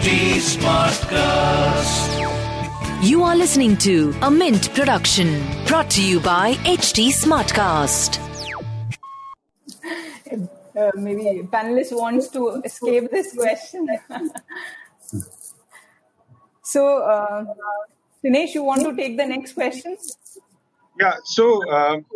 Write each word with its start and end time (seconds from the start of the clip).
HT 0.00 0.40
Smartcast. 0.56 2.08
You 3.06 3.22
are 3.22 3.36
listening 3.36 3.76
to 3.78 4.14
a 4.22 4.30
Mint 4.30 4.72
production 4.72 5.42
brought 5.66 5.90
to 5.90 6.02
you 6.02 6.20
by 6.20 6.54
HT 6.64 7.08
Smartcast. 7.08 8.18
Uh, 10.74 10.90
maybe 10.94 11.42
panelist 11.52 11.92
wants 11.94 12.28
to 12.28 12.62
escape 12.64 13.10
this 13.10 13.34
question. 13.34 13.86
so, 16.62 17.02
uh, 17.02 17.44
Dinesh, 18.24 18.54
you 18.54 18.64
want 18.64 18.82
to 18.84 18.96
take 18.96 19.18
the 19.18 19.26
next 19.26 19.52
question? 19.52 19.98
Yeah. 20.98 21.16
So 21.24 21.70
um, 21.70 22.06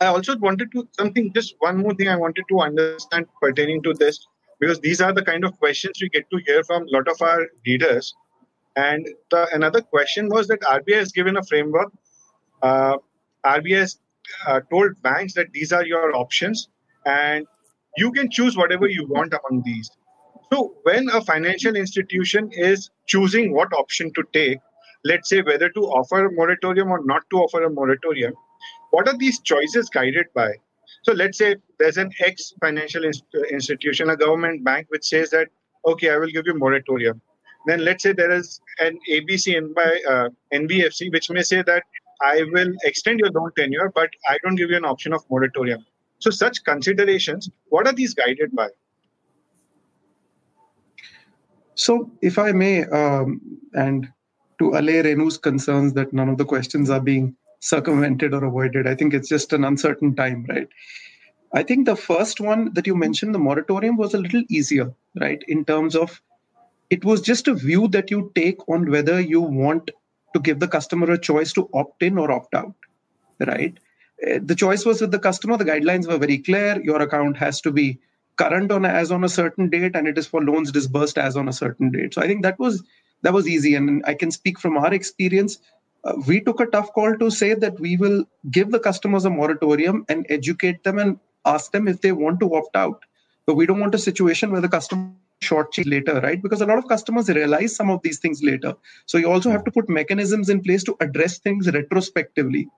I 0.00 0.06
also 0.06 0.38
wanted 0.38 0.72
to 0.72 0.88
something. 0.92 1.34
Just 1.34 1.56
one 1.58 1.76
more 1.76 1.92
thing 1.92 2.08
I 2.08 2.16
wanted 2.16 2.44
to 2.48 2.60
understand 2.60 3.26
pertaining 3.42 3.82
to 3.82 3.92
this 3.92 4.26
because 4.60 4.80
these 4.80 5.00
are 5.00 5.12
the 5.12 5.22
kind 5.22 5.44
of 5.44 5.58
questions 5.58 5.98
we 6.00 6.08
get 6.08 6.28
to 6.30 6.38
hear 6.46 6.62
from 6.64 6.82
a 6.82 6.90
lot 6.90 7.08
of 7.08 7.20
our 7.20 7.46
readers. 7.66 8.14
And 8.76 9.06
the, 9.30 9.48
another 9.52 9.80
question 9.80 10.28
was 10.28 10.48
that 10.48 10.60
RBI 10.60 10.96
has 10.96 11.12
given 11.12 11.36
a 11.36 11.42
framework. 11.44 11.92
Uh, 12.62 12.98
RBI 13.44 13.78
has 13.78 13.98
uh, 14.46 14.60
told 14.70 15.00
banks 15.02 15.34
that 15.34 15.52
these 15.52 15.72
are 15.72 15.84
your 15.84 16.14
options, 16.14 16.68
and 17.04 17.46
you 17.96 18.12
can 18.12 18.30
choose 18.30 18.56
whatever 18.56 18.86
you 18.86 19.06
want 19.06 19.32
among 19.32 19.62
these. 19.64 19.90
So 20.52 20.74
when 20.82 21.08
a 21.08 21.20
financial 21.22 21.74
institution 21.74 22.50
is 22.52 22.90
choosing 23.06 23.52
what 23.52 23.72
option 23.72 24.12
to 24.14 24.22
take, 24.32 24.58
let's 25.04 25.28
say 25.28 25.42
whether 25.42 25.70
to 25.70 25.80
offer 25.80 26.26
a 26.26 26.32
moratorium 26.32 26.90
or 26.90 27.04
not 27.04 27.22
to 27.30 27.38
offer 27.38 27.64
a 27.64 27.70
moratorium, 27.70 28.34
what 28.90 29.08
are 29.08 29.16
these 29.16 29.40
choices 29.40 29.88
guided 29.88 30.26
by? 30.34 30.54
So 31.06 31.12
let's 31.12 31.38
say 31.38 31.54
there's 31.78 31.98
an 31.98 32.10
ex 32.18 32.52
financial 32.60 33.04
inst- 33.04 33.22
institution, 33.52 34.10
a 34.10 34.16
government 34.16 34.64
bank, 34.64 34.88
which 34.88 35.04
says 35.04 35.30
that, 35.30 35.48
okay, 35.86 36.10
I 36.10 36.16
will 36.16 36.26
give 36.26 36.46
you 36.46 36.58
moratorium. 36.58 37.20
Then 37.66 37.84
let's 37.84 38.02
say 38.02 38.12
there 38.12 38.32
is 38.32 38.60
an 38.80 38.98
ABC 39.08 39.72
by 39.72 40.00
uh, 40.10 40.30
NBFC, 40.52 41.12
which 41.12 41.30
may 41.30 41.42
say 41.42 41.62
that 41.62 41.84
I 42.22 42.42
will 42.50 42.72
extend 42.82 43.20
your 43.20 43.30
loan 43.30 43.52
tenure, 43.56 43.92
but 43.94 44.10
I 44.28 44.36
don't 44.42 44.56
give 44.56 44.70
you 44.70 44.76
an 44.76 44.84
option 44.84 45.12
of 45.12 45.22
moratorium. 45.30 45.86
So 46.18 46.30
such 46.30 46.64
considerations, 46.64 47.50
what 47.68 47.86
are 47.86 47.92
these 47.92 48.12
guided 48.12 48.56
by? 48.56 48.70
So, 51.76 52.10
if 52.20 52.38
I 52.38 52.50
may, 52.50 52.84
um, 52.86 53.40
and 53.74 54.08
to 54.58 54.70
allay 54.70 55.02
Renu's 55.02 55.38
concerns 55.38 55.92
that 55.92 56.12
none 56.12 56.30
of 56.30 56.38
the 56.38 56.44
questions 56.44 56.90
are 56.90 57.00
being 57.00 57.36
circumvented 57.60 58.34
or 58.34 58.44
avoided, 58.44 58.86
I 58.86 58.94
think 58.94 59.14
it's 59.14 59.28
just 59.28 59.52
an 59.52 59.64
uncertain 59.64 60.14
time, 60.14 60.46
right? 60.48 60.68
I 61.52 61.62
think 61.62 61.86
the 61.86 61.96
first 61.96 62.40
one 62.40 62.72
that 62.74 62.86
you 62.86 62.94
mentioned, 62.94 63.34
the 63.34 63.38
moratorium, 63.38 63.96
was 63.96 64.14
a 64.14 64.18
little 64.18 64.42
easier, 64.48 64.92
right? 65.20 65.42
In 65.48 65.64
terms 65.64 65.96
of 65.96 66.20
it 66.90 67.04
was 67.04 67.20
just 67.20 67.48
a 67.48 67.54
view 67.54 67.88
that 67.88 68.10
you 68.10 68.30
take 68.34 68.68
on 68.68 68.90
whether 68.90 69.20
you 69.20 69.40
want 69.40 69.90
to 70.34 70.40
give 70.40 70.60
the 70.60 70.68
customer 70.68 71.10
a 71.10 71.18
choice 71.18 71.52
to 71.54 71.68
opt 71.72 72.02
in 72.02 72.18
or 72.18 72.30
opt 72.30 72.54
out, 72.54 72.74
right? 73.40 73.78
Uh, 74.26 74.38
the 74.42 74.54
choice 74.54 74.84
was 74.84 75.00
with 75.00 75.10
the 75.10 75.18
customer. 75.18 75.56
The 75.56 75.64
guidelines 75.64 76.06
were 76.06 76.18
very 76.18 76.38
clear. 76.38 76.80
Your 76.82 77.00
account 77.02 77.36
has 77.38 77.60
to 77.62 77.70
be 77.70 77.98
current 78.36 78.70
on 78.70 78.84
as 78.84 79.10
on 79.10 79.24
a 79.24 79.28
certain 79.28 79.68
date, 79.68 79.96
and 79.96 80.06
it 80.06 80.18
is 80.18 80.26
for 80.26 80.42
loans 80.42 80.70
disbursed 80.72 81.18
as 81.18 81.36
on 81.36 81.48
a 81.48 81.52
certain 81.52 81.90
date. 81.90 82.14
So 82.14 82.22
I 82.22 82.26
think 82.26 82.42
that 82.42 82.58
was 82.58 82.82
that 83.22 83.32
was 83.32 83.48
easy, 83.48 83.74
and 83.74 84.04
I 84.06 84.14
can 84.14 84.30
speak 84.30 84.58
from 84.58 84.76
our 84.76 84.92
experience. 84.92 85.58
Uh, 86.06 86.14
we 86.26 86.40
took 86.40 86.60
a 86.60 86.66
tough 86.66 86.92
call 86.92 87.16
to 87.18 87.30
say 87.30 87.52
that 87.54 87.78
we 87.80 87.96
will 87.96 88.24
give 88.50 88.70
the 88.70 88.78
customers 88.78 89.24
a 89.24 89.30
moratorium 89.30 90.04
and 90.08 90.24
educate 90.28 90.84
them 90.84 90.98
and 91.00 91.18
ask 91.44 91.72
them 91.72 91.88
if 91.88 92.00
they 92.00 92.12
want 92.12 92.38
to 92.38 92.54
opt 92.54 92.76
out. 92.76 93.02
But 93.46 93.56
we 93.56 93.66
don't 93.66 93.80
want 93.80 93.94
a 93.94 93.98
situation 93.98 94.52
where 94.52 94.60
the 94.60 94.68
customer 94.68 95.10
shortchange 95.42 95.90
later, 95.90 96.20
right? 96.20 96.40
Because 96.40 96.60
a 96.60 96.66
lot 96.66 96.78
of 96.78 96.86
customers 96.88 97.28
realize 97.28 97.74
some 97.74 97.90
of 97.90 98.02
these 98.02 98.20
things 98.20 98.42
later. 98.42 98.74
So 99.06 99.18
you 99.18 99.30
also 99.30 99.50
have 99.50 99.64
to 99.64 99.70
put 99.72 99.88
mechanisms 99.88 100.48
in 100.48 100.62
place 100.62 100.84
to 100.84 100.96
address 101.00 101.38
things 101.38 101.70
retrospectively. 101.72 102.68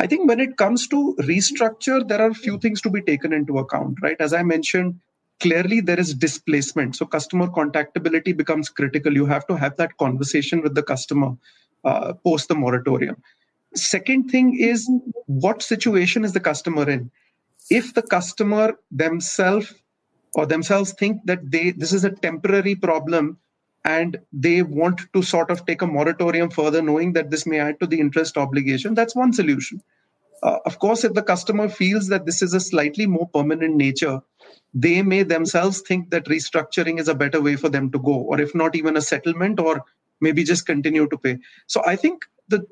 I 0.00 0.08
think 0.08 0.28
when 0.28 0.40
it 0.40 0.56
comes 0.56 0.88
to 0.88 1.14
restructure, 1.20 2.06
there 2.06 2.20
are 2.20 2.30
a 2.30 2.34
few 2.34 2.58
things 2.58 2.80
to 2.82 2.90
be 2.90 3.02
taken 3.02 3.32
into 3.32 3.58
account, 3.58 3.98
right? 4.02 4.16
As 4.18 4.32
I 4.32 4.42
mentioned, 4.42 4.98
clearly 5.40 5.80
there 5.80 6.00
is 6.00 6.14
displacement. 6.14 6.96
So 6.96 7.06
customer 7.06 7.46
contactability 7.46 8.36
becomes 8.36 8.68
critical. 8.68 9.12
You 9.12 9.26
have 9.26 9.46
to 9.46 9.56
have 9.56 9.76
that 9.76 9.96
conversation 9.96 10.60
with 10.62 10.74
the 10.74 10.82
customer 10.82 11.36
uh, 11.84 12.14
post 12.24 12.48
the 12.48 12.54
moratorium. 12.54 13.16
Second 13.74 14.30
thing 14.30 14.58
is 14.58 14.90
what 15.26 15.62
situation 15.62 16.24
is 16.24 16.32
the 16.32 16.40
customer 16.40 16.88
in? 16.88 17.10
If 17.70 17.94
the 17.94 18.02
customer 18.02 18.78
themselves 18.90 19.72
or 20.34 20.46
themselves 20.46 20.92
think 20.92 21.20
that 21.26 21.50
they 21.50 21.70
this 21.72 21.92
is 21.92 22.04
a 22.04 22.10
temporary 22.10 22.74
problem 22.74 23.38
and 23.84 24.18
they 24.32 24.62
want 24.62 25.00
to 25.12 25.22
sort 25.22 25.50
of 25.50 25.66
take 25.66 25.82
a 25.82 25.86
moratorium 25.86 26.50
further 26.50 26.82
knowing 26.82 27.12
that 27.14 27.30
this 27.30 27.46
may 27.46 27.58
add 27.58 27.80
to 27.80 27.86
the 27.86 28.00
interest 28.00 28.36
obligation 28.36 28.94
that's 28.94 29.14
one 29.14 29.32
solution 29.32 29.82
uh, 30.42 30.58
of 30.64 30.78
course 30.78 31.04
if 31.04 31.14
the 31.14 31.22
customer 31.22 31.68
feels 31.68 32.08
that 32.08 32.26
this 32.26 32.42
is 32.42 32.54
a 32.54 32.60
slightly 32.60 33.06
more 33.06 33.28
permanent 33.34 33.76
nature 33.76 34.20
they 34.74 35.02
may 35.02 35.22
themselves 35.22 35.80
think 35.80 36.10
that 36.10 36.24
restructuring 36.26 36.98
is 36.98 37.08
a 37.08 37.14
better 37.14 37.40
way 37.40 37.56
for 37.56 37.68
them 37.68 37.90
to 37.90 37.98
go 37.98 38.14
or 38.14 38.40
if 38.40 38.54
not 38.54 38.74
even 38.74 38.96
a 38.96 39.02
settlement 39.02 39.60
or 39.60 39.84
maybe 40.22 40.44
just 40.44 40.66
continue 40.66 41.06
to 41.08 41.18
pay 41.18 41.38
so 41.66 41.82
i 41.86 41.94
think 41.94 42.24
the 42.48 42.64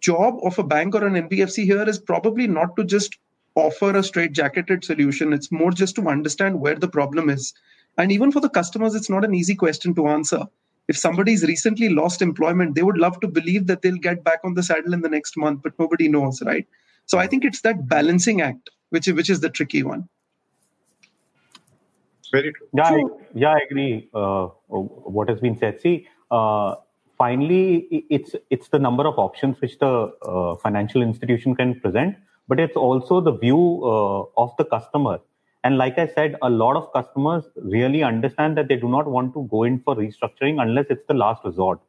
job 0.00 0.38
of 0.42 0.58
a 0.58 0.68
bank 0.72 0.94
or 0.94 1.04
an 1.06 1.14
nbfc 1.28 1.64
here 1.64 1.88
is 1.94 1.98
probably 1.98 2.46
not 2.46 2.76
to 2.76 2.84
just 2.84 3.18
offer 3.56 3.96
a 3.96 4.02
straight 4.02 4.32
jacketed 4.32 4.84
solution. 4.84 5.32
It's 5.32 5.50
more 5.50 5.72
just 5.72 5.96
to 5.96 6.08
understand 6.08 6.60
where 6.60 6.76
the 6.76 6.88
problem 6.88 7.28
is. 7.28 7.54
And 7.98 8.12
even 8.12 8.30
for 8.30 8.40
the 8.40 8.50
customers, 8.50 8.94
it's 8.94 9.10
not 9.10 9.24
an 9.24 9.34
easy 9.34 9.54
question 9.54 9.94
to 9.94 10.06
answer. 10.08 10.44
If 10.88 10.96
somebody's 10.96 11.42
recently 11.42 11.88
lost 11.88 12.22
employment, 12.22 12.74
they 12.74 12.82
would 12.82 12.98
love 12.98 13.18
to 13.20 13.28
believe 13.28 13.66
that 13.66 13.82
they'll 13.82 13.96
get 13.96 14.22
back 14.22 14.40
on 14.44 14.54
the 14.54 14.62
saddle 14.62 14.94
in 14.94 15.00
the 15.00 15.08
next 15.08 15.36
month, 15.36 15.62
but 15.62 15.72
nobody 15.78 16.08
knows, 16.08 16.42
right? 16.42 16.66
So 17.06 17.18
I 17.18 17.26
think 17.26 17.44
it's 17.44 17.62
that 17.62 17.88
balancing 17.88 18.40
act 18.40 18.70
which 18.90 19.08
which 19.08 19.30
is 19.30 19.40
the 19.40 19.50
tricky 19.50 19.82
one. 19.82 20.08
Very 22.30 22.52
true. 22.52 22.66
Yeah, 22.72 22.84
I, 22.84 23.02
yeah, 23.34 23.54
I 23.54 23.58
agree. 23.68 24.08
Uh, 24.14 24.46
what 24.68 25.28
has 25.28 25.40
been 25.40 25.58
said. 25.58 25.80
See, 25.80 26.06
uh, 26.30 26.74
finally, 27.18 28.04
it's 28.10 28.34
it's 28.50 28.68
the 28.68 28.78
number 28.78 29.06
of 29.06 29.18
options 29.18 29.60
which 29.60 29.78
the 29.78 30.12
uh, 30.22 30.56
financial 30.56 31.02
institution 31.02 31.54
can 31.54 31.80
present 31.80 32.16
but 32.48 32.60
it's 32.60 32.76
also 32.76 33.20
the 33.20 33.32
view 33.32 33.80
uh, 33.84 34.24
of 34.36 34.56
the 34.56 34.64
customer. 34.64 35.18
And 35.64 35.78
like 35.78 35.98
I 35.98 36.06
said, 36.06 36.36
a 36.42 36.50
lot 36.50 36.76
of 36.76 36.92
customers 36.92 37.44
really 37.56 38.02
understand 38.02 38.56
that 38.56 38.68
they 38.68 38.76
do 38.76 38.88
not 38.88 39.08
want 39.08 39.34
to 39.34 39.48
go 39.50 39.64
in 39.64 39.80
for 39.80 39.96
restructuring 39.96 40.62
unless 40.62 40.86
it's 40.90 41.06
the 41.08 41.14
last 41.14 41.44
resort. 41.44 41.80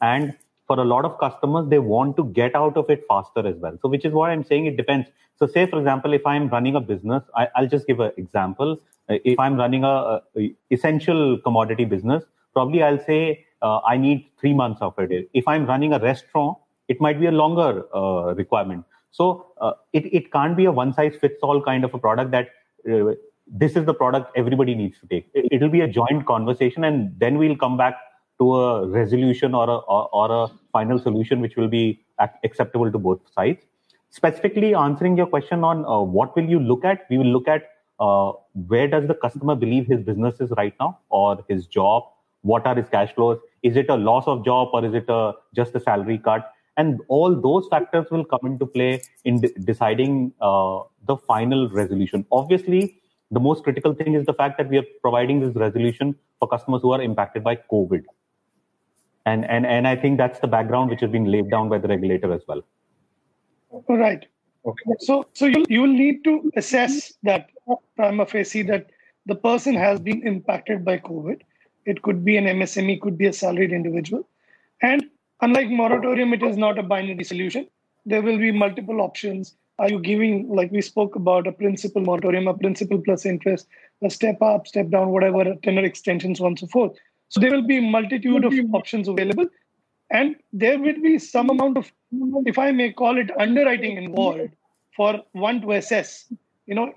And 0.00 0.34
for 0.66 0.80
a 0.80 0.84
lot 0.84 1.04
of 1.04 1.18
customers, 1.18 1.68
they 1.68 1.78
want 1.78 2.16
to 2.16 2.24
get 2.24 2.54
out 2.54 2.76
of 2.76 2.88
it 2.88 3.04
faster 3.06 3.46
as 3.46 3.56
well. 3.56 3.78
So, 3.82 3.88
which 3.88 4.04
is 4.04 4.12
why 4.12 4.30
I'm 4.30 4.44
saying 4.44 4.66
it 4.66 4.76
depends. 4.76 5.08
So, 5.38 5.46
say 5.46 5.66
for 5.66 5.78
example, 5.78 6.14
if 6.14 6.26
I'm 6.26 6.48
running 6.48 6.76
a 6.76 6.80
business, 6.80 7.22
I, 7.34 7.48
will 7.58 7.68
just 7.68 7.86
give 7.86 8.00
an 8.00 8.12
example. 8.16 8.80
If 9.08 9.38
I'm 9.38 9.56
running 9.56 9.84
a, 9.84 10.22
a, 10.36 10.54
essential 10.70 11.38
commodity 11.38 11.84
business, 11.84 12.24
probably 12.54 12.82
I'll 12.82 13.02
say 13.04 13.46
uh, 13.62 13.80
I 13.80 13.96
need 13.96 14.26
three 14.40 14.54
months 14.54 14.80
of 14.80 14.94
it. 14.98 15.28
If 15.34 15.48
I'm 15.48 15.66
running 15.66 15.92
a 15.92 15.98
restaurant, 15.98 16.58
it 16.88 17.00
might 17.00 17.20
be 17.20 17.26
a 17.26 17.32
longer 17.32 17.84
uh, 17.94 18.34
requirement. 18.34 18.84
So 19.10 19.46
uh, 19.60 19.72
it, 19.92 20.12
it 20.12 20.32
can't 20.32 20.56
be 20.56 20.66
a 20.66 20.72
one 20.72 20.92
size 20.92 21.16
fits 21.20 21.40
all 21.42 21.62
kind 21.62 21.84
of 21.84 21.94
a 21.94 21.98
product 21.98 22.30
that 22.30 22.48
uh, 22.90 23.14
this 23.46 23.76
is 23.76 23.84
the 23.84 23.94
product 23.94 24.30
everybody 24.36 24.74
needs 24.74 24.98
to 25.00 25.06
take. 25.06 25.28
It, 25.34 25.60
will 25.60 25.70
be 25.70 25.80
a 25.80 25.88
joint 25.88 26.26
conversation, 26.26 26.84
and 26.84 27.18
then 27.18 27.38
we'll 27.38 27.56
come 27.56 27.76
back 27.76 27.96
to 28.38 28.54
a 28.56 28.86
resolution 28.86 29.54
or 29.54 29.68
a 29.68 29.76
or, 29.76 30.08
or 30.12 30.44
a 30.44 30.48
final 30.72 30.98
solution 30.98 31.40
which 31.40 31.56
will 31.56 31.68
be 31.68 32.00
acceptable 32.44 32.92
to 32.92 32.98
both 32.98 33.20
sides. 33.34 33.64
Specifically 34.10 34.74
answering 34.74 35.16
your 35.16 35.26
question 35.26 35.64
on 35.64 35.84
uh, 35.84 36.00
what 36.00 36.34
will 36.36 36.44
you 36.44 36.60
look 36.60 36.84
at, 36.84 37.06
we 37.10 37.18
will 37.18 37.26
look 37.26 37.48
at 37.48 37.70
uh, 38.00 38.32
where 38.66 38.88
does 38.88 39.06
the 39.06 39.14
customer 39.14 39.54
believe 39.54 39.86
his 39.86 40.02
business 40.02 40.40
is 40.40 40.50
right 40.56 40.74
now 40.80 40.98
or 41.08 41.44
his 41.48 41.66
job. 41.66 42.04
What 42.52 42.66
are 42.66 42.76
his 42.82 42.88
cash 42.88 43.14
flows? 43.14 43.38
Is 43.62 43.76
it 43.76 43.90
a 43.96 43.96
loss 43.96 44.26
of 44.26 44.44
job 44.44 44.68
or 44.78 44.84
is 44.90 44.94
it 45.02 45.08
a 45.08 45.32
just 45.60 45.74
a 45.80 45.80
salary 45.88 46.18
cut? 46.30 46.54
and 46.78 47.00
all 47.08 47.34
those 47.44 47.66
factors 47.70 48.06
will 48.10 48.24
come 48.24 48.44
into 48.44 48.64
play 48.64 49.02
in 49.24 49.40
de- 49.40 49.52
deciding 49.70 50.32
uh, 50.40 50.78
the 51.06 51.16
final 51.16 51.68
resolution. 51.68 52.24
Obviously 52.30 53.00
the 53.30 53.40
most 53.40 53.64
critical 53.64 53.92
thing 53.92 54.14
is 54.14 54.24
the 54.24 54.32
fact 54.32 54.56
that 54.58 54.68
we 54.68 54.78
are 54.78 54.86
providing 55.02 55.40
this 55.40 55.54
resolution 55.54 56.14
for 56.38 56.48
customers 56.48 56.80
who 56.82 56.92
are 56.92 57.02
impacted 57.02 57.44
by 57.44 57.56
covid. 57.70 58.04
And 59.26 59.44
and 59.44 59.66
and 59.66 59.86
i 59.86 59.94
think 59.94 60.16
that's 60.16 60.38
the 60.40 60.46
background 60.46 60.90
which 60.90 61.02
has 61.02 61.10
been 61.10 61.26
laid 61.32 61.50
down 61.50 61.68
by 61.68 61.78
the 61.78 61.88
regulator 61.88 62.32
as 62.32 62.42
well. 62.48 62.62
Right. 63.88 64.24
Okay. 64.64 64.94
So 65.00 65.26
so 65.34 65.46
you 65.46 65.64
you 65.68 65.82
will 65.82 65.98
need 66.04 66.24
to 66.24 66.50
assess 66.56 67.12
that 67.24 67.50
prima 67.96 68.24
facie 68.24 68.62
that 68.70 68.86
the 69.26 69.34
person 69.34 69.74
has 69.74 70.00
been 70.00 70.26
impacted 70.26 70.84
by 70.84 70.96
covid 71.10 71.42
it 71.92 72.02
could 72.06 72.24
be 72.30 72.36
an 72.40 72.50
msme 72.60 73.00
could 73.04 73.16
be 73.22 73.30
a 73.32 73.38
salaried 73.42 73.72
individual 73.80 74.26
and 74.90 75.08
Unlike 75.40 75.70
moratorium, 75.70 76.32
it 76.32 76.42
is 76.42 76.56
not 76.56 76.78
a 76.78 76.82
binary 76.82 77.22
solution. 77.22 77.68
There 78.04 78.22
will 78.22 78.38
be 78.38 78.50
multiple 78.50 79.00
options. 79.00 79.54
Are 79.78 79.88
you 79.88 80.00
giving, 80.00 80.48
like 80.48 80.72
we 80.72 80.82
spoke 80.82 81.14
about, 81.14 81.46
a 81.46 81.52
principal 81.52 82.02
moratorium, 82.02 82.48
a 82.48 82.54
principal 82.54 83.00
plus 83.00 83.24
interest, 83.24 83.68
a 84.02 84.10
step 84.10 84.42
up, 84.42 84.66
step 84.66 84.90
down, 84.90 85.10
whatever, 85.10 85.54
tenor 85.62 85.84
extensions, 85.84 86.38
so 86.38 86.44
on 86.44 86.52
and 86.52 86.58
so 86.58 86.66
forth. 86.66 86.96
So 87.28 87.38
there 87.38 87.52
will 87.52 87.66
be 87.66 87.80
multitude 87.80 88.44
of 88.44 88.54
options 88.72 89.06
available, 89.06 89.46
and 90.10 90.34
there 90.52 90.80
will 90.80 91.00
be 91.00 91.18
some 91.18 91.50
amount 91.50 91.76
of, 91.76 91.92
if 92.46 92.58
I 92.58 92.72
may 92.72 92.92
call 92.92 93.18
it, 93.18 93.30
underwriting 93.38 93.96
involved 93.96 94.50
for 94.96 95.22
one 95.32 95.60
to 95.60 95.72
assess. 95.72 96.32
You 96.66 96.74
know, 96.74 96.92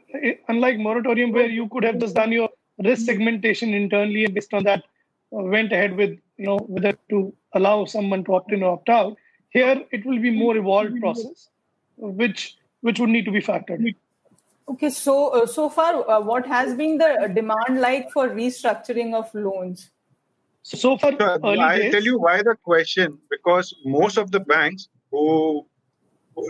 unlike 0.48 0.80
moratorium 0.80 1.32
where 1.32 1.50
you 1.50 1.68
could 1.70 1.84
have 1.84 2.00
just 2.00 2.16
done 2.16 2.32
your 2.32 2.50
risk 2.84 3.06
segmentation 3.06 3.74
internally 3.74 4.26
and 4.26 4.34
based 4.34 4.54
on 4.54 4.64
that 4.64 4.84
uh, 5.34 5.44
went 5.44 5.72
ahead 5.72 5.96
with 5.96 6.18
you 6.38 6.46
know 6.46 6.58
whether 6.68 6.94
to 7.10 7.34
allow 7.54 7.86
someone 7.86 8.24
to 8.26 8.36
opt 8.36 8.52
in 8.52 8.64
or 8.64 8.74
opt 8.74 8.90
out. 8.90 9.18
Here 9.50 9.82
it 9.92 10.06
will 10.06 10.20
be 10.20 10.32
more 10.32 10.58
evolved 10.58 11.00
process, 11.00 11.50
which 11.98 12.58
which 12.82 13.00
would 13.00 13.10
need 13.10 13.26
to 13.26 13.32
be 13.32 13.42
factored. 13.42 13.94
Okay, 14.70 14.90
so 14.90 15.30
uh, 15.30 15.46
so 15.46 15.70
far, 15.70 16.10
uh, 16.10 16.22
what 16.22 16.46
has 16.48 16.76
been 16.76 16.98
the 16.98 17.32
demand 17.34 17.82
like 17.82 18.12
for 18.12 18.30
restructuring 18.30 19.14
of 19.14 19.34
loans? 19.34 19.90
So 20.64 20.98
far, 20.98 21.14
I'll 21.20 21.78
days, 21.78 21.92
tell 21.92 22.04
you 22.04 22.20
why 22.20 22.42
the 22.44 22.56
question 22.64 23.18
because 23.30 23.74
most 23.84 24.18
of 24.18 24.32
the 24.32 24.40
banks 24.40 24.88
who 25.12 25.66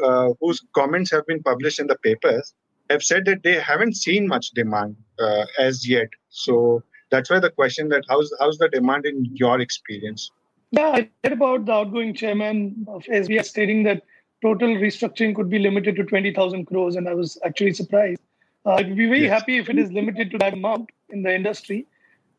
uh, 0.03 0.29
whose 0.39 0.61
comments 0.75 1.11
have 1.11 1.25
been 1.25 1.41
published 1.41 1.79
in 1.79 1.87
the 1.87 1.97
papers 2.03 2.53
have 2.89 3.03
said 3.03 3.25
that 3.25 3.43
they 3.43 3.59
haven't 3.59 3.95
seen 3.95 4.27
much 4.27 4.51
demand 4.51 4.97
uh, 5.21 5.45
as 5.59 5.87
yet. 5.87 6.09
So 6.29 6.83
that's 7.09 7.29
why 7.29 7.39
the 7.39 7.51
question 7.51 7.89
that 7.89 8.03
how's 8.09 8.33
how's 8.39 8.57
the 8.57 8.69
demand 8.69 9.05
in 9.05 9.25
your 9.33 9.59
experience? 9.59 10.31
Yeah, 10.71 10.87
I 10.87 11.09
read 11.23 11.33
about 11.33 11.65
the 11.65 11.73
outgoing 11.73 12.13
chairman 12.13 12.85
of 12.87 13.03
SBI 13.03 13.43
stating 13.43 13.83
that 13.83 14.03
total 14.41 14.69
restructuring 14.69 15.35
could 15.35 15.49
be 15.49 15.59
limited 15.59 15.97
to 15.97 16.03
20,000 16.03 16.65
crores, 16.65 16.95
and 16.95 17.07
I 17.09 17.13
was 17.13 17.37
actually 17.45 17.73
surprised. 17.73 18.21
Uh, 18.65 18.75
I'd 18.75 18.95
be 18.95 19.07
very 19.07 19.23
yes. 19.23 19.31
happy 19.31 19.57
if 19.57 19.69
it 19.69 19.77
is 19.77 19.91
limited 19.91 20.31
to 20.31 20.37
that 20.37 20.53
amount 20.53 20.89
in 21.09 21.23
the 21.23 21.35
industry. 21.35 21.85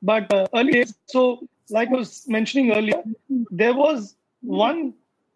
But 0.02 0.32
uh, 0.32 0.46
earlier, 0.54 0.84
so 1.06 1.46
like 1.70 1.88
I 1.90 1.96
was 1.96 2.24
mentioning 2.26 2.72
earlier, 2.72 3.02
there 3.50 3.74
was 3.74 4.16
one 4.40 4.94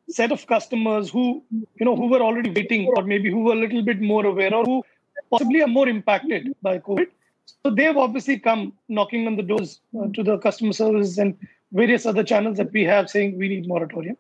set 0.08 0.32
of 0.32 0.46
customers 0.46 1.10
who, 1.10 1.42
you 1.50 1.84
know, 1.84 1.96
who 1.96 2.06
were 2.06 2.20
already 2.20 2.50
waiting, 2.50 2.87
or 2.96 3.02
maybe 3.02 3.31
who 3.31 3.40
were 3.44 3.52
a 3.52 3.56
little 3.56 3.82
bit 3.82 4.00
more 4.00 4.25
aware, 4.25 4.54
or 4.54 4.64
who 4.64 4.84
possibly 5.31 5.62
are 5.62 5.69
more 5.69 5.88
impacted 5.88 6.54
by 6.62 6.78
COVID. 6.78 7.08
So 7.64 7.70
they've 7.70 7.96
obviously 7.96 8.38
come 8.38 8.72
knocking 8.88 9.26
on 9.26 9.37
the 9.37 9.43
doors 9.43 9.81
uh, 9.98 10.08
to 10.14 10.22
the 10.22 10.38
customer 10.38 10.72
service 10.72 11.19
and 11.19 11.37
various 11.72 12.06
other 12.06 12.25
channels 12.25 12.56
that 12.58 12.72
we 12.72 12.84
have 12.84 13.10
saying 13.10 13.38
we 13.38 13.48
need 13.48 13.66
moratorium. 13.66 14.16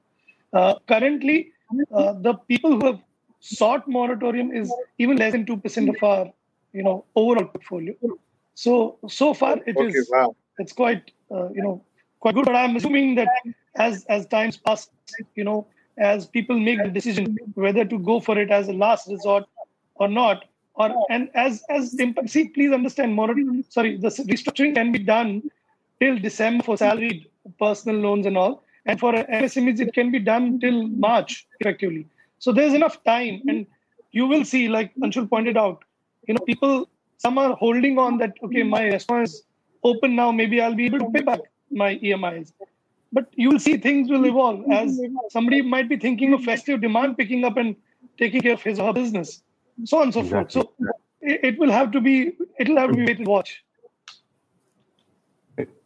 Uh, 0.52 0.74
currently, 0.88 1.52
uh, 1.92 2.12
the 2.14 2.34
people 2.34 2.72
who 2.72 2.86
have 2.86 3.00
sought 3.40 3.86
moratorium 3.88 4.52
is 4.52 4.72
even 4.98 5.16
less 5.16 5.32
than 5.32 5.44
2% 5.44 5.88
of 5.88 6.02
our 6.02 6.32
you 6.72 6.82
know 6.82 7.04
overall 7.14 7.46
portfolio 7.52 7.94
so 8.54 8.98
so 9.08 9.32
far 9.34 9.56
it 9.66 9.76
okay, 9.76 9.86
is 9.86 10.10
wow. 10.12 10.34
it's 10.58 10.72
quite 10.72 11.12
uh, 11.30 11.48
you 11.50 11.62
know 11.62 11.74
quite 12.20 12.34
good 12.34 12.44
but 12.44 12.56
i'm 12.56 12.76
assuming 12.76 13.14
that 13.14 13.28
as 13.86 14.04
as 14.16 14.26
times 14.26 14.56
pass 14.56 14.88
you 15.34 15.44
know 15.44 15.66
as 15.98 16.26
people 16.26 16.58
make 16.68 16.82
the 16.82 16.90
decision 16.98 17.36
whether 17.54 17.84
to 17.84 17.98
go 18.10 18.18
for 18.20 18.38
it 18.38 18.50
as 18.50 18.68
a 18.68 18.76
last 18.84 19.08
resort 19.08 19.44
or 19.94 20.08
not 20.08 20.44
or 20.76 20.88
and 21.10 21.30
as 21.34 21.62
as 21.70 21.96
see 22.34 22.48
please 22.48 22.72
understand 22.72 23.14
moratorium 23.14 23.64
sorry 23.76 23.96
the 23.96 24.08
restructuring 24.32 24.74
can 24.74 24.92
be 24.92 24.98
done 24.98 25.30
till 26.00 26.18
december 26.18 26.64
for 26.68 26.76
salaried 26.76 27.26
personal 27.58 27.98
loans 28.06 28.26
and 28.26 28.36
all 28.36 28.62
and 28.86 29.00
for 29.00 29.12
MSMEs, 29.12 29.80
it 29.80 29.92
can 29.92 30.10
be 30.10 30.20
done 30.20 30.60
till 30.60 30.86
March 30.86 31.46
effectively. 31.60 32.06
So 32.38 32.52
there's 32.52 32.72
enough 32.72 33.02
time, 33.04 33.42
and 33.48 33.66
you 34.12 34.26
will 34.26 34.44
see, 34.44 34.68
like 34.68 34.94
Anshul 34.96 35.28
pointed 35.28 35.56
out, 35.56 35.82
you 36.26 36.34
know, 36.34 36.44
people 36.44 36.88
some 37.18 37.38
are 37.38 37.54
holding 37.54 37.98
on 37.98 38.18
that 38.18 38.34
okay, 38.42 38.62
my 38.62 38.88
restaurant 38.88 39.28
is 39.28 39.42
open 39.82 40.14
now, 40.14 40.30
maybe 40.30 40.60
I'll 40.60 40.74
be 40.74 40.86
able 40.86 41.00
to 41.00 41.10
pay 41.10 41.22
back 41.22 41.40
my 41.70 41.96
EMIs. 41.96 42.52
But 43.12 43.28
you 43.34 43.50
will 43.50 43.58
see 43.58 43.76
things 43.76 44.10
will 44.10 44.26
evolve 44.26 44.64
as 44.70 45.00
somebody 45.30 45.62
might 45.62 45.88
be 45.88 45.96
thinking 45.96 46.32
of 46.32 46.42
festive 46.44 46.80
demand 46.80 47.16
picking 47.16 47.44
up 47.44 47.56
and 47.56 47.74
taking 48.18 48.42
care 48.42 48.52
of 48.52 48.62
his 48.62 48.78
or 48.78 48.88
her 48.88 48.92
business, 48.92 49.42
so 49.84 49.98
on 49.98 50.04
and 50.04 50.14
so 50.14 50.20
exactly. 50.20 50.62
forth. 50.62 50.76
So 50.78 50.88
it, 51.20 51.40
it 51.44 51.58
will 51.58 51.70
have 51.70 51.90
to 51.92 52.00
be 52.00 52.32
it 52.58 52.68
will 52.68 52.78
have 52.78 52.90
to 52.90 52.96
be 52.96 53.06
wait 53.06 53.18
and 53.18 53.26
watch. 53.26 53.62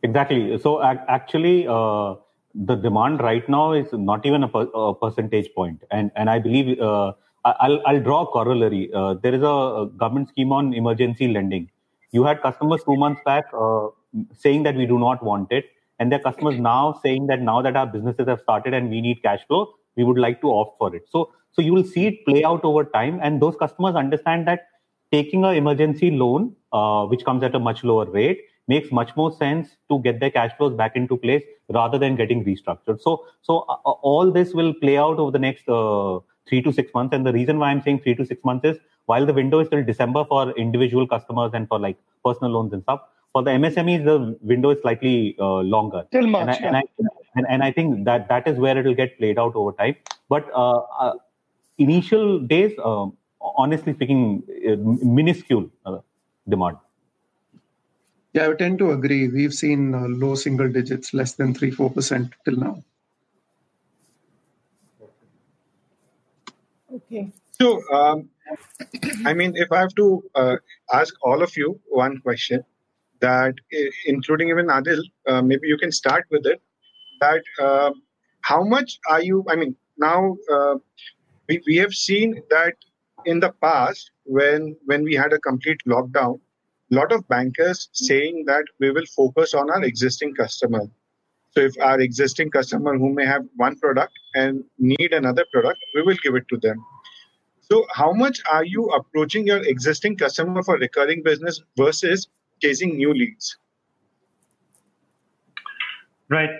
Exactly. 0.03 0.59
So 0.59 0.83
actually. 0.83 1.67
Uh, 1.67 2.17
the 2.55 2.75
demand 2.75 3.21
right 3.21 3.49
now 3.49 3.73
is 3.73 3.87
not 3.93 4.27
even 4.27 4.43
a, 4.43 4.49
per, 4.49 4.69
a 4.75 4.95
percentage 4.95 5.49
point, 5.55 5.83
and 5.91 6.11
and 6.17 6.29
I 6.29 6.39
believe 6.39 6.81
uh, 6.81 7.13
I'll 7.45 7.81
I'll 7.87 8.01
draw 8.01 8.23
a 8.23 8.27
corollary. 8.27 8.93
Uh, 8.93 9.15
there 9.15 9.35
is 9.35 9.43
a, 9.43 9.89
government 9.97 10.29
scheme 10.29 10.53
on 10.53 10.75
emergency 10.75 11.29
lending. 11.29 11.71
You 12.13 12.25
had 12.25 12.43
customers 12.43 12.83
two 12.85 12.97
months 12.97 13.21
back 13.25 13.45
uh, 13.55 13.89
saying 14.37 14.65
that 14.65 14.75
we 14.75 14.87
do 14.87 14.99
not 14.99 15.23
want 15.23 15.53
it, 15.53 15.67
and 15.99 16.11
their 16.11 16.19
customers 16.19 16.59
now 16.59 16.99
saying 17.03 17.29
that 17.29 17.41
now 17.41 17.63
that 17.63 17.77
our 17.77 17.87
businesses 17.87 18.27
have 18.27 18.41
started 18.41 18.75
and 18.75 18.91
we 18.91 19.01
need 19.01 19.23
cash 19.23 19.41
flow, 19.47 19.73
we 19.97 20.05
would 20.05 20.19
like 20.19 20.41
to 20.41 20.51
opt 20.53 20.79
for 20.79 20.95
it. 20.95 21.07
So 21.09 21.33
so 21.53 21.63
you 21.63 21.73
will 21.73 21.85
see 21.85 22.07
it 22.07 22.25
play 22.27 22.45
out 22.45 22.65
over 22.65 22.85
time, 22.85 23.21
and 23.23 23.41
those 23.41 23.57
customers 23.57 23.95
understand 23.95 24.47
that 24.49 24.67
taking 25.13 25.45
an 25.45 25.55
emergency 25.55 26.11
loan, 26.11 26.55
uh, 26.73 27.05
which 27.07 27.25
comes 27.25 27.43
at 27.43 27.55
a 27.55 27.59
much 27.59 27.83
lower 27.85 28.07
rate, 28.07 28.41
makes 28.69 28.93
much 28.93 29.15
more 29.17 29.33
sense 29.33 29.77
to 29.91 29.99
get 30.01 30.21
their 30.21 30.31
cash 30.31 30.53
flows 30.57 30.75
back 30.75 30.95
into 30.95 31.17
place 31.17 31.43
rather 31.71 31.99
than 31.99 32.17
getting 32.17 32.45
restructured. 32.45 33.01
So, 33.01 33.27
so 33.43 33.65
uh, 33.69 33.79
uh, 33.85 33.97
all 34.11 34.31
this 34.31 34.55
will 34.55 34.73
play 34.75 34.97
out 34.97 35.19
over 35.19 35.33
the 35.33 35.39
next 35.39 35.69
uh, 35.69 36.21
three 36.49 36.63
to 36.63 36.73
six 36.73 36.93
months. 36.95 37.15
And 37.15 37.27
the 37.27 37.33
reason 37.33 37.59
why 37.59 37.71
I'm 37.71 37.83
saying 37.83 38.01
three 38.01 38.15
to 38.15 38.25
six 38.25 38.45
months 38.45 38.65
is 38.65 38.77
while 39.07 39.27
the 39.27 39.33
window 39.33 39.59
is 39.61 39.69
till 39.69 39.83
December 39.83 40.25
for 40.25 40.53
individual 40.53 41.07
customers 41.07 41.51
and 41.53 41.69
for 41.69 41.81
like 41.81 41.97
personal 42.25 42.53
loans 42.53 42.73
and 42.73 42.83
stuff, 42.83 43.01
for 43.33 43.43
the 43.43 43.51
MSMEs, 43.51 44.05
the 44.05 44.39
window 44.43 44.71
is 44.71 44.79
slightly 44.83 45.37
uh, 45.39 45.61
longer. 45.75 46.05
Till 46.13 46.27
March. 46.27 46.57
And 46.63 46.77
I, 46.77 46.83
yeah. 46.83 46.95
and, 46.99 47.09
I, 47.09 47.11
and, 47.37 47.47
and, 47.49 47.63
I 47.63 47.73
think 47.73 48.05
that 48.05 48.29
that 48.29 48.49
is 48.49 48.59
where 48.59 48.77
it 48.77 48.85
will 48.85 48.95
get 48.95 49.17
played 49.19 49.39
out 49.39 49.55
over 49.55 49.73
time. 49.73 49.97
But 50.29 50.49
uh, 50.53 50.79
uh, 50.99 51.13
initial 51.81 52.39
days, 52.39 52.79
um, 52.85 53.17
honestly 53.41 53.95
speaking, 53.95 54.43
minuscule 55.03 55.71
demand. 56.49 56.77
Yeah, 58.33 58.49
I 58.49 58.53
tend 58.55 58.79
to 58.79 58.93
agree. 58.93 59.27
We've 59.29 59.53
seen 59.53 59.95
uh, 59.95 60.07
low 60.07 60.37
single 60.37 60.71
digits, 60.71 61.13
less 61.13 61.33
than 61.33 61.53
3 61.53 61.73
4% 61.73 62.33
till 62.45 62.57
now. 62.57 62.83
Okay. 66.95 67.33
So, 67.61 67.83
um, 67.93 68.29
I 69.27 69.35
mean, 69.35 69.53
if 69.57 69.73
I 69.73 69.81
have 69.81 69.95
to 69.97 70.23
uh, 70.35 70.57
ask 70.93 71.15
all 71.23 71.43
of 71.43 71.57
you 71.57 71.81
one 71.89 72.21
question, 72.21 72.65
that 73.21 73.55
including 74.07 74.49
even 74.49 74.67
Adhil, 74.67 75.03
uh, 75.27 75.43
maybe 75.43 75.69
you 75.69 75.77
can 75.77 75.93
start 75.93 76.25
with 76.31 76.47
it. 76.47 76.61
That 77.21 77.43
uh, 77.61 77.91
how 78.43 78.65
much 78.65 78.99
are 79.09 79.23
you? 79.23 79.45
I 79.49 79.57
mean, 79.57 79.77
now 79.99 80.37
uh, 80.51 80.77
we, 81.51 81.61
we 81.67 81.77
have 81.79 81.93
seen 81.93 82.41
that 82.51 82.75
in 83.27 83.41
the 83.41 83.53
past 83.61 84.13
when 84.25 84.77
when 84.85 85.03
we 85.03 85.15
had 85.15 85.33
a 85.33 85.41
complete 85.41 85.81
lockdown, 85.87 86.41
a 86.93 86.95
lot 86.95 87.13
of 87.13 87.27
bankers 87.29 87.89
saying 87.93 88.45
that 88.47 88.65
we 88.79 88.91
will 88.93 89.09
focus 89.17 89.53
on 89.55 89.71
our 89.71 89.83
existing 89.85 90.35
customer. 90.35 90.83
So 91.53 91.61
if 91.63 91.75
our 91.81 92.01
existing 92.01 92.51
customer 92.51 92.97
who 92.97 93.13
may 93.13 93.27
have 93.27 93.45
one 93.57 93.77
product 93.77 94.13
and 94.35 94.63
need 94.79 95.13
another 95.13 95.45
product, 95.53 95.85
we 95.97 96.03
will 96.03 96.19
give 96.23 96.37
it 96.37 96.47
to 96.51 96.59
them. 96.59 96.85
So 97.61 97.85
how 97.93 98.13
much 98.13 98.41
are 98.53 98.65
you 98.65 98.85
approaching 98.99 99.47
your 99.47 99.63
existing 99.75 100.17
customer 100.17 100.63
for 100.63 100.79
recurring 100.79 101.25
business 101.25 101.61
versus 101.77 102.29
chasing 102.63 102.97
new 102.97 103.13
leads? 103.13 103.57
Right. 106.29 106.51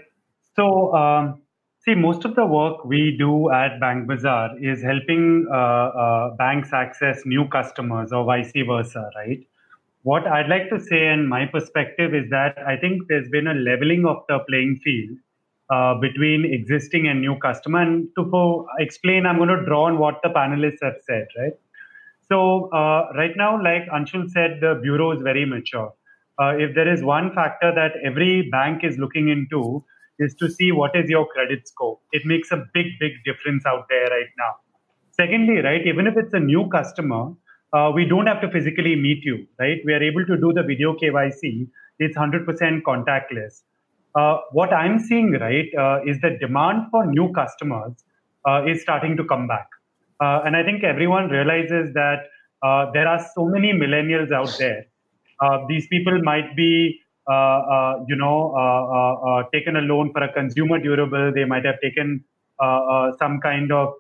So 0.57 0.93
um, 0.95 1.43
see, 1.85 1.95
most 1.95 2.25
of 2.25 2.35
the 2.35 2.47
work 2.47 2.85
we 2.85 3.17
do 3.19 3.51
at 3.51 3.81
BankBazaar 3.81 4.63
is 4.63 4.83
helping 4.83 5.47
uh, 5.51 5.55
uh, 5.55 6.37
banks 6.37 6.73
access 6.73 7.23
new 7.25 7.49
customers 7.49 8.13
or 8.13 8.25
vice 8.25 8.53
versa, 8.55 9.11
right? 9.17 9.47
what 10.03 10.27
I'd 10.27 10.49
like 10.49 10.71
to 10.71 10.81
say, 10.81 11.09
and 11.09 11.29
my 11.29 11.47
perspective, 11.47 12.15
is 12.15 12.31
that 12.31 12.57
I 12.67 12.77
think 12.77 13.03
there's 13.09 13.29
been 13.29 13.47
a 13.47 13.55
leveling 13.55 14.07
of 14.07 14.25
the 14.29 14.39
playing 14.49 14.81
field 14.83 15.19
uh, 15.69 15.95
between 15.95 16.45
existing 16.53 17.07
and 17.07 17.21
new 17.21 17.37
customer. 17.39 17.83
And 17.83 18.09
to 18.17 18.67
explain, 18.79 19.27
I'm 19.27 19.37
going 19.37 19.51
to 19.51 19.65
draw 19.65 19.85
on 19.85 19.99
what 19.99 20.21
the 20.23 20.31
panelists 20.31 20.83
have 20.83 20.97
said, 21.07 21.27
right? 21.39 21.53
So, 22.29 22.71
uh, 22.71 23.11
right 23.17 23.37
now, 23.37 23.63
like 23.63 23.89
Anshul 23.89 24.31
said, 24.31 24.59
the 24.61 24.79
bureau 24.81 25.13
is 25.13 25.21
very 25.21 25.45
mature. 25.45 25.93
Uh, 26.41 26.57
if 26.57 26.75
there 26.75 26.91
is 26.91 27.03
one 27.03 27.35
factor 27.35 27.73
that 27.75 27.93
every 28.03 28.49
bank 28.51 28.83
is 28.83 28.97
looking 28.99 29.29
into, 29.29 29.85
is 30.21 30.35
to 30.37 30.51
see 30.51 30.71
what 30.71 30.95
is 30.95 31.11
your 31.11 31.27
credit 31.27 31.67
score. 31.67 31.99
It 32.13 32.23
makes 32.25 32.53
a 32.53 32.65
big, 32.75 32.87
big 33.01 33.13
difference 33.25 33.67
out 33.67 33.87
there 33.89 34.09
right 34.09 34.33
now. 34.39 34.53
Secondly, 35.11 35.61
right, 35.61 35.87
even 35.87 36.07
if 36.07 36.17
it's 36.17 36.35
a 36.35 36.41
new 36.41 36.69
customer, 36.69 37.33
uh, 37.73 37.91
we 37.95 38.05
don't 38.05 38.27
have 38.27 38.41
to 38.41 38.51
physically 38.51 38.97
meet 38.97 39.25
you, 39.25 39.47
right? 39.59 39.79
We 39.85 39.93
are 39.93 40.03
able 40.03 40.25
to 40.27 40.37
do 40.37 40.53
the 40.53 40.63
video 40.63 40.95
KYC. 40.95 41.69
It's 41.99 42.17
100% 42.17 42.47
contactless. 42.83 43.63
Uh, 44.15 44.39
what 44.53 44.73
I'm 44.73 44.99
seeing, 44.99 45.33
right, 45.33 45.69
uh, 45.79 46.01
is 46.05 46.21
the 46.21 46.37
demand 46.41 46.87
for 46.91 47.07
new 47.07 47.33
customers 47.33 47.93
uh, 48.47 48.65
is 48.67 48.83
starting 48.83 49.17
to 49.17 49.25
come 49.25 49.47
back. 49.47 49.69
Uh, 50.21 50.43
and 50.45 50.57
I 50.57 50.63
think 50.65 50.83
everyone 50.83 51.29
realizes 51.29 51.95
that 51.95 52.25
uh, 52.63 52.91
there 52.93 53.07
are 53.07 53.25
so 53.35 53.47
many 53.47 53.73
millennials 53.73 54.33
out 54.33 54.55
there. 54.59 54.87
these 55.69 55.87
people 55.89 56.21
might 56.23 56.55
be 56.57 57.00
Uh, 57.31 57.59
uh, 57.75 58.05
you 58.09 58.17
know, 58.17 58.53
uh, 58.61 59.43
taken 59.53 59.77
a 59.77 59.81
loan 59.81 60.13
for 60.13 60.23
a 60.23 60.33
consumer 60.33 60.79
durable. 60.79 61.33
They 61.33 61.45
might 61.45 61.65
have 61.65 61.81
taken 61.81 62.25
some 63.21 63.41
kind 63.41 63.71
of 63.71 63.95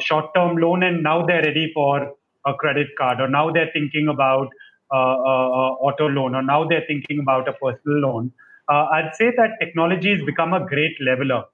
short-term 0.00 0.56
loan, 0.56 0.82
and 0.82 1.02
now 1.02 1.24
they're 1.24 1.42
ready 1.42 1.70
for 1.72 2.12
a 2.44 2.54
credit 2.54 2.88
card, 2.98 3.20
or 3.20 3.28
now 3.28 3.50
they're 3.52 3.70
thinking 3.72 4.08
about 4.08 4.48
auto 4.90 6.08
loan, 6.08 6.34
or 6.34 6.42
now 6.42 6.64
they're 6.64 6.84
thinking 6.86 7.20
about 7.20 7.48
a 7.48 7.52
personal 7.52 7.98
loan. 7.98 8.32
I'd 8.68 9.12
say 9.14 9.32
that 9.36 9.58
technology 9.60 10.10
has 10.16 10.22
become 10.24 10.52
a 10.52 10.66
great 10.66 10.96
leveler. 11.00 11.44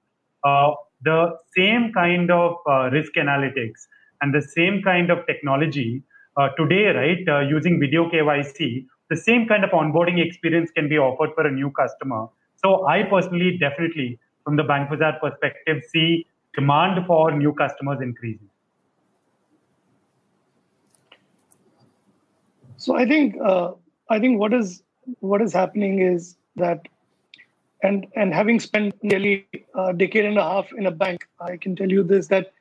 the 1.09 1.37
same 1.55 1.93
kind 1.93 2.31
of 2.31 2.55
risk 2.91 3.13
analytics 3.13 3.87
and 4.21 4.33
the 4.33 4.41
same 4.41 4.81
kind 4.81 5.11
of 5.11 5.25
technology 5.27 6.03
uh, 6.37 6.49
today, 6.57 6.87
right, 6.87 7.27
uh, 7.27 7.39
using 7.39 7.79
video 7.79 8.09
KYC, 8.09 8.85
the 9.09 9.17
same 9.17 9.47
kind 9.47 9.63
of 9.63 9.71
onboarding 9.71 10.23
experience 10.23 10.71
can 10.71 10.87
be 10.87 10.97
offered 10.97 11.31
for 11.35 11.47
a 11.47 11.51
new 11.51 11.71
customer. 11.71 12.27
So 12.63 12.85
I 12.87 13.03
personally, 13.03 13.57
definitely, 13.57 14.19
from 14.43 14.55
the 14.55 14.63
BankBazaar 14.63 15.19
perspective, 15.19 15.83
see 15.89 16.27
demand 16.55 17.05
for 17.05 17.31
new 17.31 17.53
customers 17.53 17.99
increasing. 18.01 18.49
So 22.77 22.95
I 22.95 23.05
think 23.05 23.35
uh, 23.43 23.73
I 24.09 24.19
think 24.19 24.39
what 24.39 24.53
is 24.53 24.83
what 25.19 25.41
is 25.41 25.53
happening 25.53 25.99
is 25.99 26.37
that, 26.55 26.87
and 27.83 28.07
and 28.15 28.33
having 28.33 28.59
spent 28.59 28.95
nearly 29.03 29.47
a 29.75 29.93
decade 29.93 30.25
and 30.25 30.37
a 30.37 30.43
half 30.43 30.71
in 30.73 30.85
a 30.85 30.91
bank, 30.91 31.27
I 31.41 31.57
can 31.57 31.75
tell 31.75 31.89
you 31.89 32.03
this 32.03 32.27
that, 32.27 32.53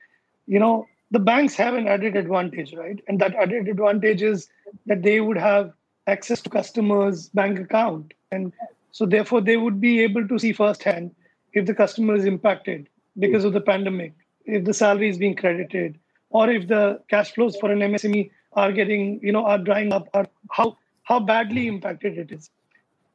you 0.46 0.58
know, 0.58 0.86
the 1.10 1.20
banks 1.20 1.54
have 1.54 1.74
an 1.74 1.86
added 1.86 2.16
advantage, 2.16 2.74
right? 2.74 3.00
And 3.06 3.20
that 3.20 3.34
added 3.34 3.68
advantage 3.68 4.22
is 4.22 4.48
that 4.86 5.02
they 5.02 5.20
would 5.20 5.38
have 5.38 5.72
access 6.08 6.40
to 6.42 6.50
customers' 6.50 7.28
bank 7.28 7.58
account. 7.58 8.14
And 8.32 8.52
so 8.92 9.06
therefore 9.06 9.40
they 9.40 9.56
would 9.56 9.80
be 9.80 10.00
able 10.02 10.26
to 10.26 10.38
see 10.38 10.52
firsthand 10.52 11.14
if 11.52 11.66
the 11.66 11.74
customer 11.74 12.14
is 12.14 12.24
impacted 12.24 12.88
because 13.18 13.44
of 13.44 13.52
the 13.52 13.60
pandemic, 13.60 14.12
if 14.44 14.64
the 14.64 14.74
salary 14.74 15.08
is 15.08 15.18
being 15.18 15.36
credited, 15.36 15.98
or 16.30 16.50
if 16.50 16.68
the 16.68 17.00
cash 17.08 17.32
flows 17.32 17.56
for 17.56 17.70
an 17.70 17.80
MSME 17.80 18.30
are 18.54 18.72
getting, 18.72 19.20
you 19.22 19.32
know, 19.32 19.44
are 19.44 19.58
drying 19.58 19.92
up, 19.92 20.08
or 20.14 20.26
how 20.50 20.76
how 21.02 21.18
badly 21.18 21.66
impacted 21.68 22.18
it 22.18 22.30
is. 22.32 22.50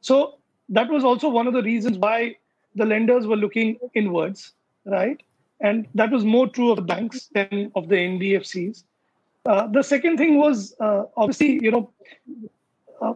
So 0.00 0.38
that 0.68 0.90
was 0.90 1.04
also 1.04 1.28
one 1.28 1.46
of 1.46 1.54
the 1.54 1.62
reasons 1.62 1.98
why 1.98 2.36
the 2.74 2.84
lenders 2.84 3.26
were 3.26 3.36
looking 3.36 3.78
inwards, 3.94 4.52
right? 4.84 5.22
And 5.60 5.86
that 5.94 6.10
was 6.10 6.24
more 6.24 6.48
true 6.48 6.70
of 6.70 6.76
the 6.76 6.82
banks 6.82 7.28
than 7.32 7.70
of 7.74 7.88
the 7.88 7.96
NBFCs. 7.96 8.82
Uh, 9.46 9.66
the 9.68 9.82
second 9.82 10.16
thing 10.16 10.38
was 10.38 10.74
uh, 10.80 11.04
obviously, 11.16 11.62
you 11.62 11.70
know, 11.70 11.90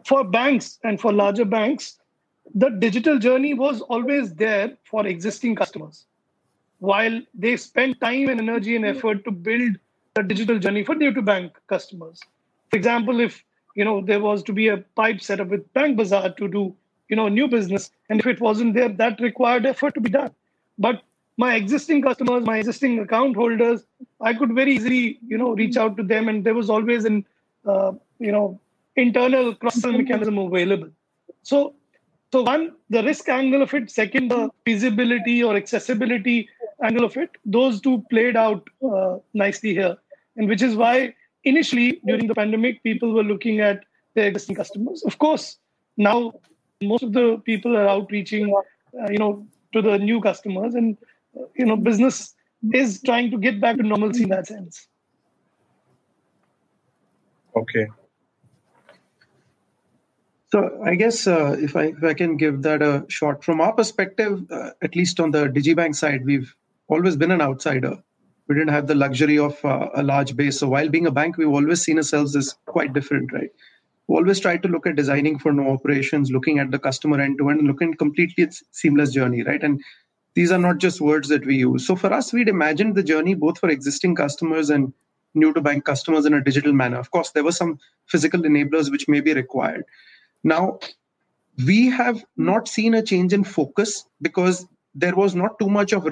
for 0.04 0.25
banks 0.25 0.78
and 0.85 1.00
for 1.00 1.12
larger 1.12 1.45
banks, 1.45 1.99
the 2.54 2.68
digital 2.71 3.18
journey 3.18 3.54
was 3.54 3.80
always 3.83 4.35
there 4.35 4.76
for 4.85 5.07
existing 5.07 5.57
customers. 5.57 6.04
While 6.78 7.21
they 7.35 7.57
spent 7.57 8.00
time 8.00 8.28
and 8.28 8.40
energy 8.40 8.76
and 8.76 8.85
effort 8.85 9.25
to 9.25 9.30
build 9.30 9.76
the 10.14 10.23
digital 10.23 10.59
journey 10.59 10.85
for 10.85 10.95
new 10.95 11.12
to 11.12 11.23
bank 11.23 11.52
customers. 11.66 12.21
For 12.71 12.76
example, 12.76 13.21
if 13.21 13.45
you 13.75 13.85
know 13.85 14.00
there 14.00 14.21
was 14.21 14.42
to 14.45 14.52
be 14.52 14.68
a 14.68 14.78
pipe 15.00 15.21
set 15.21 15.40
up 15.40 15.49
with 15.49 15.73
BankBazaar 15.75 16.37
to 16.37 16.49
do 16.49 16.75
you 17.09 17.16
know 17.16 17.28
new 17.28 17.49
business, 17.49 17.90
and 18.09 18.21
if 18.21 18.26
it 18.26 18.40
wasn't 18.40 18.75
there, 18.75 18.88
that 18.88 19.21
required 19.21 19.66
effort 19.66 19.95
to 19.95 20.00
be 20.00 20.11
done. 20.11 20.33
But 20.78 21.02
my 21.37 21.54
existing 21.54 22.02
customers, 22.02 22.45
my 22.45 22.59
existing 22.59 22.99
account 22.99 23.37
holders, 23.37 23.85
I 24.21 24.35
could 24.35 24.54
very 24.54 24.75
easily, 24.75 25.18
you 25.26 25.38
know, 25.38 25.50
reach 25.54 25.76
out 25.76 25.97
to 25.97 26.02
them, 26.02 26.28
and 26.28 26.45
there 26.45 26.54
was 26.54 26.68
always 26.68 27.04
an, 27.04 27.25
uh, 27.64 27.92
you 28.18 28.33
know, 28.33 28.61
internal 28.99 29.55
cross-sell 29.55 29.93
mechanism 29.93 30.38
available. 30.38 30.90
So, 31.43 31.75
so 32.33 32.43
one, 32.43 32.73
the 32.90 33.02
risk 33.02 33.28
angle 33.28 33.62
of 33.62 33.73
it. 33.75 33.90
Second, 33.90 34.31
the 34.31 34.50
feasibility 34.64 35.43
or 35.43 35.57
accessibility 35.57 36.49
angle 36.83 37.05
of 37.05 37.17
it. 37.17 37.31
Those 37.45 37.81
two 37.81 38.05
played 38.11 38.37
out 38.37 38.69
uh, 38.85 39.19
nicely 39.35 39.73
here, 39.73 39.97
and 40.37 40.49
which 40.49 40.62
is 40.62 40.76
why 40.76 41.14
initially 41.45 42.00
during 42.07 42.26
the 42.26 42.35
pandemic, 42.35 42.83
people 42.83 43.12
were 43.12 43.25
looking 43.25 43.61
at 43.61 43.85
their 44.14 44.26
existing 44.26 44.57
customers. 44.57 45.02
Of 45.05 45.19
course, 45.19 45.59
now 45.97 46.33
most 46.83 47.02
of 47.02 47.12
the 47.12 47.40
people 47.45 47.76
are 47.76 47.88
outreaching, 47.88 48.55
uh, 48.55 49.11
you 49.11 49.19
know, 49.19 49.47
to 49.73 49.83
the 49.83 49.99
new 49.99 50.21
customers, 50.21 50.75
and 50.75 50.97
you 51.55 51.67
know, 51.67 51.76
business 51.76 52.35
is 52.73 53.00
trying 53.02 53.31
to 53.31 53.38
get 53.38 53.61
back 53.61 53.76
to 53.76 53.83
normalcy 53.83 54.25
in 54.25 54.31
that 54.31 54.47
sense. 54.47 54.88
Okay. 57.57 57.87
So 60.50 60.81
I 60.83 60.95
guess 60.95 61.26
uh, 61.26 61.57
if 61.61 61.76
I 61.76 61.85
if 61.85 62.02
I 62.02 62.14
can 62.14 62.37
give 62.37 62.62
that 62.62 62.81
a 62.81 63.05
shot 63.09 63.45
from 63.45 63.61
our 63.61 63.73
perspective, 63.73 64.50
uh, 64.50 64.71
at 64.81 64.97
least 64.97 65.21
on 65.21 65.31
the 65.31 65.47
DigiBank 65.47 65.95
side, 65.95 66.25
we've 66.25 66.55
always 66.88 67.17
been 67.17 67.31
an 67.31 67.43
outsider. 67.43 68.02
We 68.49 68.55
didn't 68.55 68.73
have 68.73 68.87
the 68.87 68.95
luxury 68.95 69.38
of 69.38 69.62
uh, 69.62 69.90
a 69.95 70.02
large 70.02 70.35
base. 70.35 70.59
So 70.59 70.69
while 70.69 70.88
being 70.88 71.07
a 71.07 71.11
bank, 71.11 71.37
we've 71.37 71.49
always 71.49 71.83
seen 71.83 71.99
ourselves 71.99 72.35
as 72.35 72.55
quite 72.64 72.95
different, 72.95 73.31
right? 73.31 73.50
We 74.07 74.17
always 74.17 74.40
tried 74.40 74.62
to 74.62 74.69
look 74.69 74.87
at 74.87 74.97
designing 74.97 75.38
for 75.38 75.52
no 75.52 75.71
operations, 75.71 76.31
looking 76.31 76.59
at 76.59 76.71
the 76.71 76.78
customer 76.78 77.21
end 77.21 77.37
to 77.38 77.50
end, 77.50 77.67
looking 77.67 77.93
completely 77.93 78.49
seamless 78.71 79.12
journey, 79.12 79.43
right? 79.43 79.62
And 79.62 79.83
these 80.35 80.50
are 80.50 80.59
not 80.59 80.78
just 80.78 81.02
words 81.02 81.28
that 81.28 81.45
we 81.45 81.57
use. 81.57 81.87
So 81.87 81.95
for 81.95 82.11
us, 82.11 82.33
we'd 82.33 82.49
imagined 82.49 82.95
the 82.95 83.02
journey 83.02 83.35
both 83.35 83.59
for 83.59 83.69
existing 83.69 84.14
customers 84.14 84.71
and 84.71 84.95
new 85.35 85.52
to 85.52 85.61
bank 85.61 85.85
customers 85.85 86.25
in 86.25 86.33
a 86.33 86.43
digital 86.43 86.73
manner. 86.73 86.99
Of 86.99 87.11
course, 87.11 87.33
there 87.33 87.45
were 87.45 87.52
some 87.52 87.78
physical 88.07 88.40
enablers 88.40 88.90
which 88.90 89.09
may 89.09 89.21
be 89.21 89.35
required. 89.35 89.85
Now, 90.45 90.78
we 91.66 91.88
have 91.90 92.25
not 92.37 92.68
seen 92.68 92.95
a 92.95 93.02
change 93.02 93.33
in 93.33 93.45
focus 93.45 94.07
because 94.23 94.66
there 94.95 95.14
was 95.14 95.35
not 95.35 95.59
too 95.59 95.68
much 95.68 95.92
of 95.92 96.09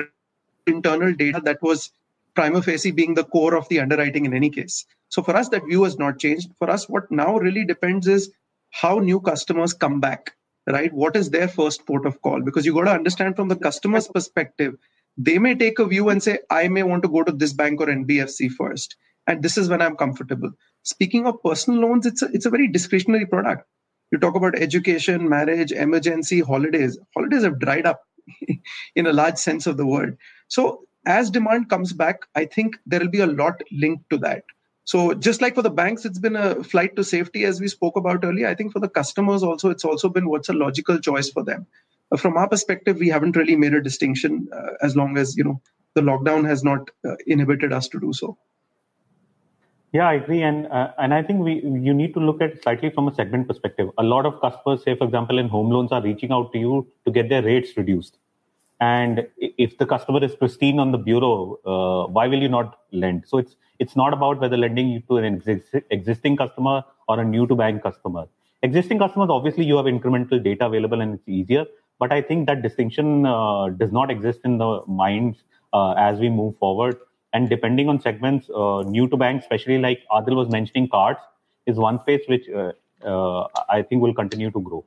internal 0.67 1.15
data 1.15 1.41
that 1.45 1.63
was 1.63 1.91
prima 2.35 2.63
facie 2.63 2.91
being 2.91 3.15
the 3.15 3.25
core 3.25 3.57
of 3.57 3.69
the 3.69 3.81
underwriting 3.81 4.25
in 4.27 4.35
any 4.35 4.51
case. 4.51 4.85
So 5.09 5.23
for 5.23 5.37
us, 5.37 5.49
that 5.51 5.65
view 5.67 5.85
has 5.85 5.99
not 5.99 6.19
changed. 6.19 6.51
For 6.59 6.69
us, 6.69 6.89
what 6.89 7.11
now 7.11 7.39
really 7.39 7.65
depends 7.65 8.07
is 8.09 8.33
how 8.71 8.99
new 8.99 9.21
customers 9.21 9.73
come 9.73 10.01
back 10.01 10.37
right? 10.67 10.93
What 10.93 11.17
is 11.17 11.31
their 11.31 11.49
first 11.49 11.87
port 11.87 12.07
of 12.07 12.21
call? 12.23 12.43
Because 12.43 12.67
you 12.67 12.75
got 12.75 12.85
to 12.85 12.91
understand 12.91 13.37
from 13.37 13.49
the 13.49 13.57
customer's 13.57 14.09
perspective, 14.09 14.77
they 15.17 15.39
may 15.39 15.55
take 15.55 15.79
a 15.79 15.87
view 15.87 16.09
and 16.09 16.23
say, 16.23 16.41
I 16.51 16.69
may 16.69 16.83
want 16.83 17.03
to 17.05 17.09
go 17.09 17.23
to 17.23 17.33
this 17.33 17.53
bank 17.53 17.81
or 17.81 17.87
NBFC 17.87 18.51
first. 18.51 18.97
And 19.27 19.43
this 19.43 19.57
is 19.57 19.69
when 19.69 19.81
I'm 19.81 19.97
comfortable. 19.97 20.53
Speaking 20.83 21.27
of 21.27 21.43
personal 21.43 21.81
loans, 21.81 22.07
it's 22.07 22.23
a, 22.23 22.27
it's 22.33 22.47
a 22.47 22.51
very 22.51 22.69
discretionary 22.69 23.27
product. 23.27 23.67
You 24.11 24.19
talk 24.19 24.37
about 24.37 24.59
education, 24.59 25.29
marriage, 25.29 25.73
emergency, 25.73 26.41
holidays. 26.41 26.99
Holidays 27.15 27.43
have 27.43 27.59
dried 27.59 27.87
up 27.87 28.03
in 28.97 29.07
a 29.07 29.13
large 29.13 29.37
sense 29.37 29.67
of 29.67 29.77
the 29.77 29.87
word. 29.87 30.17
So 30.49 30.85
as 31.07 31.31
demand 31.31 31.69
comes 31.69 31.93
back, 31.93 32.23
I 32.35 32.45
think 32.45 32.77
there 32.87 33.01
will 33.01 33.09
be 33.09 33.21
a 33.21 33.27
lot 33.27 33.61
linked 33.73 34.09
to 34.11 34.19
that. 34.19 34.45
So 34.85 35.15
just 35.15 35.41
like 35.43 35.57
for 35.57 35.63
the 35.63 35.71
banks, 35.71 36.05
it's 36.05 36.19
been 36.19 36.37
a 36.37 36.63
flight 36.63 36.95
to 36.95 37.03
safety, 37.03 37.45
as 37.45 37.61
we 37.61 37.67
spoke 37.67 37.97
about 37.97 38.25
earlier. 38.25 38.47
I 38.47 38.55
think 38.55 38.73
for 38.73 38.79
the 38.79 38.89
customers 38.89 39.43
also, 39.43 39.69
it's 39.71 39.85
also 39.85 40.09
been 40.09 40.29
what's 40.29 40.49
a 40.49 40.53
logical 40.53 40.99
choice 41.01 41.29
for 41.29 41.43
them. 41.43 41.67
Uh, 42.13 42.17
from 42.17 42.37
our 42.37 42.49
perspective, 42.49 42.99
we 42.99 43.09
haven't 43.09 43.37
really 43.37 43.57
made 43.57 43.75
a 43.75 43.83
distinction 43.83 44.49
uh, 44.53 44.75
as 44.83 44.97
long 44.97 45.19
as 45.19 45.37
you 45.37 45.43
know 45.43 45.61
the 45.95 46.03
lockdown 46.03 46.47
has 46.47 46.63
not 46.63 46.91
uh, 47.05 47.17
inhibited 47.27 47.73
us 47.73 47.89
to 47.89 47.99
do 47.99 48.13
so. 48.13 48.39
Yeah, 49.97 50.09
I 50.09 50.15
agree, 50.15 50.43
and 50.43 50.67
uh, 50.79 50.89
and 50.99 51.15
I 51.15 51.23
think 51.27 51.39
we 51.47 51.53
you 51.87 51.95
need 52.01 52.13
to 52.15 52.21
look 52.29 52.41
at 52.47 52.63
slightly 52.63 52.91
from 52.97 53.09
a 53.11 53.15
segment 53.19 53.47
perspective. 53.51 53.91
A 53.99 54.03
lot 54.13 54.27
of 54.31 54.41
customers, 54.41 54.83
say 54.87 54.95
for 55.01 55.05
example, 55.05 55.39
in 55.43 55.49
home 55.49 55.71
loans, 55.71 55.93
are 55.93 56.03
reaching 56.07 56.33
out 56.33 56.53
to 56.55 56.59
you 56.65 56.73
to 57.07 57.13
get 57.19 57.29
their 57.29 57.43
rates 57.43 57.77
reduced. 57.77 58.19
And 58.81 59.27
if 59.39 59.79
the 59.79 59.87
customer 59.87 60.23
is 60.29 60.35
pristine 60.35 60.81
on 60.81 60.93
the 60.93 60.99
bureau, 60.99 61.37
uh, 61.75 62.11
why 62.19 62.27
will 62.27 62.43
you 62.47 62.51
not 62.57 62.81
lend? 63.05 63.25
So 63.27 63.39
it's 63.39 63.57
it's 63.79 63.97
not 64.03 64.13
about 64.19 64.41
whether 64.41 64.59
lending 64.65 64.91
to 65.09 65.19
an 65.19 65.41
existing 65.91 66.37
customer 66.37 66.77
or 67.09 67.21
a 67.21 67.25
new 67.25 67.47
to 67.47 67.55
bank 67.55 67.83
customer. 67.83 68.27
Existing 68.63 68.99
customers, 68.99 69.31
obviously, 69.31 69.65
you 69.65 69.77
have 69.77 69.87
incremental 69.87 70.43
data 70.43 70.67
available 70.67 71.01
and 71.01 71.15
it's 71.15 71.29
easier. 71.29 71.65
But 71.99 72.13
I 72.13 72.23
think 72.23 72.47
that 72.49 72.63
distinction 72.63 73.25
uh, 73.27 73.69
does 73.85 73.93
not 73.93 74.11
exist 74.11 74.41
in 74.45 74.59
the 74.59 74.83
minds 74.89 75.45
uh, 75.73 75.93
as 75.93 76.19
we 76.19 76.29
move 76.29 76.59
forward. 76.59 76.99
And 77.37 77.51
depending 77.51 77.91
on 77.91 78.01
segments, 78.01 78.49
uh, 78.49 78.83
new 78.83 79.09
to 79.09 79.17
bank, 79.23 79.43
especially 79.43 79.79
like 79.79 80.03
Adhil 80.11 80.37
was 80.37 80.49
mentioning, 80.49 80.89
cards 80.89 81.21
is 81.67 81.77
one 81.77 82.01
space 82.01 82.23
which 82.29 82.49
uh, 82.49 82.73
uh, 83.05 83.47
I 83.69 83.83
think 83.83 84.01
will 84.01 84.15
continue 84.15 84.51
to 84.51 84.61
grow. 84.61 84.85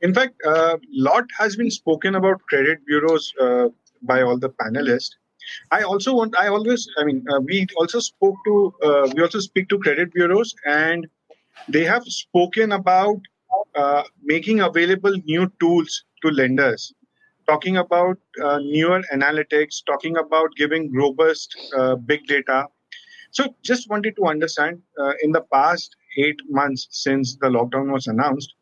In 0.00 0.14
fact, 0.14 0.34
a 0.44 0.50
uh, 0.50 0.76
lot 0.92 1.26
has 1.38 1.54
been 1.54 1.70
spoken 1.70 2.16
about 2.16 2.42
credit 2.48 2.84
bureaus 2.86 3.32
by 4.02 4.22
all 4.22 4.38
the 4.38 4.50
panelists. 4.50 5.14
I 5.70 5.82
also 5.82 6.14
want. 6.14 6.36
I 6.36 6.48
always. 6.48 6.88
I 6.98 7.04
mean, 7.04 7.24
uh, 7.30 7.40
we 7.40 7.66
also 7.76 8.00
spoke 8.00 8.36
to. 8.46 8.74
Uh, 8.82 9.08
we 9.14 9.22
also 9.22 9.40
speak 9.40 9.68
to 9.68 9.78
credit 9.78 10.12
bureaus, 10.12 10.54
and 10.66 11.08
they 11.68 11.84
have 11.84 12.04
spoken 12.04 12.72
about 12.72 13.20
uh, 13.74 14.02
making 14.22 14.60
available 14.60 15.16
new 15.24 15.50
tools 15.60 16.04
to 16.22 16.30
lenders. 16.30 16.92
Talking 17.48 17.78
about 17.78 18.18
uh, 18.44 18.58
newer 18.58 19.02
analytics. 19.12 19.82
Talking 19.86 20.16
about 20.18 20.50
giving 20.56 20.92
robust 20.92 21.56
big 22.04 22.26
data. 22.26 22.66
So, 23.30 23.54
just 23.62 23.88
wanted 23.90 24.16
to 24.16 24.26
understand. 24.26 24.82
in 25.22 25.32
the 25.32 25.44
past 25.52 25.96
eight 26.18 26.40
months 26.48 26.88
since 26.90 27.36
the 27.40 27.48
lockdown 27.48 27.92
was 27.92 28.06
announced, 28.06 28.54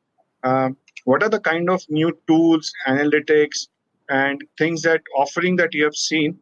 um, 0.44 0.76
what 1.04 1.22
are 1.22 1.28
the 1.28 1.40
kind 1.40 1.70
of 1.70 1.82
new 1.88 2.16
tools, 2.26 2.72
analytics, 2.86 3.68
and 4.08 4.42
things 4.58 4.82
that 4.82 5.02
offering 5.16 5.56
that 5.56 5.74
you 5.74 5.84
have 5.84 5.94
seen, 5.94 6.38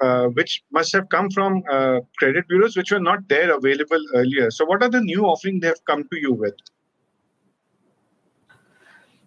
uh, 0.00 0.26
which 0.28 0.62
must 0.72 0.92
have 0.92 1.08
come 1.08 1.30
from 1.30 1.62
uh, 1.70 2.00
credit 2.18 2.46
bureaus, 2.48 2.76
which 2.76 2.90
were 2.92 3.00
not 3.00 3.28
there 3.28 3.54
available 3.54 4.02
earlier. 4.14 4.50
So, 4.50 4.64
what 4.64 4.82
are 4.82 4.88
the 4.88 5.00
new 5.00 5.24
offerings 5.24 5.60
they 5.60 5.68
have 5.68 5.84
come 5.86 6.04
to 6.04 6.18
you 6.18 6.32
with? 6.32 6.54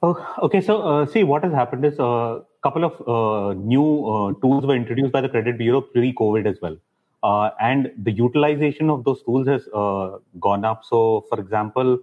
Oh, 0.03 0.35
okay. 0.43 0.61
So, 0.61 0.81
uh, 0.81 1.05
see, 1.05 1.23
what 1.23 1.43
has 1.43 1.53
happened 1.53 1.85
is 1.85 1.97
a 1.97 2.03
uh, 2.03 2.39
couple 2.63 2.83
of 2.83 2.95
uh, 3.07 3.53
new 3.53 4.05
uh, 4.05 4.33
tools 4.41 4.65
were 4.65 4.75
introduced 4.75 5.11
by 5.11 5.21
the 5.21 5.29
credit 5.29 5.57
bureau 5.57 5.81
pre-COVID 5.81 6.45
as 6.45 6.57
well, 6.61 6.77
uh, 7.23 7.49
and 7.59 7.91
the 8.03 8.11
utilization 8.11 8.91
of 8.91 9.03
those 9.05 9.23
tools 9.23 9.47
has 9.47 9.67
uh, 9.73 10.17
gone 10.39 10.65
up. 10.65 10.83
So, 10.83 11.25
for 11.29 11.39
example, 11.39 11.97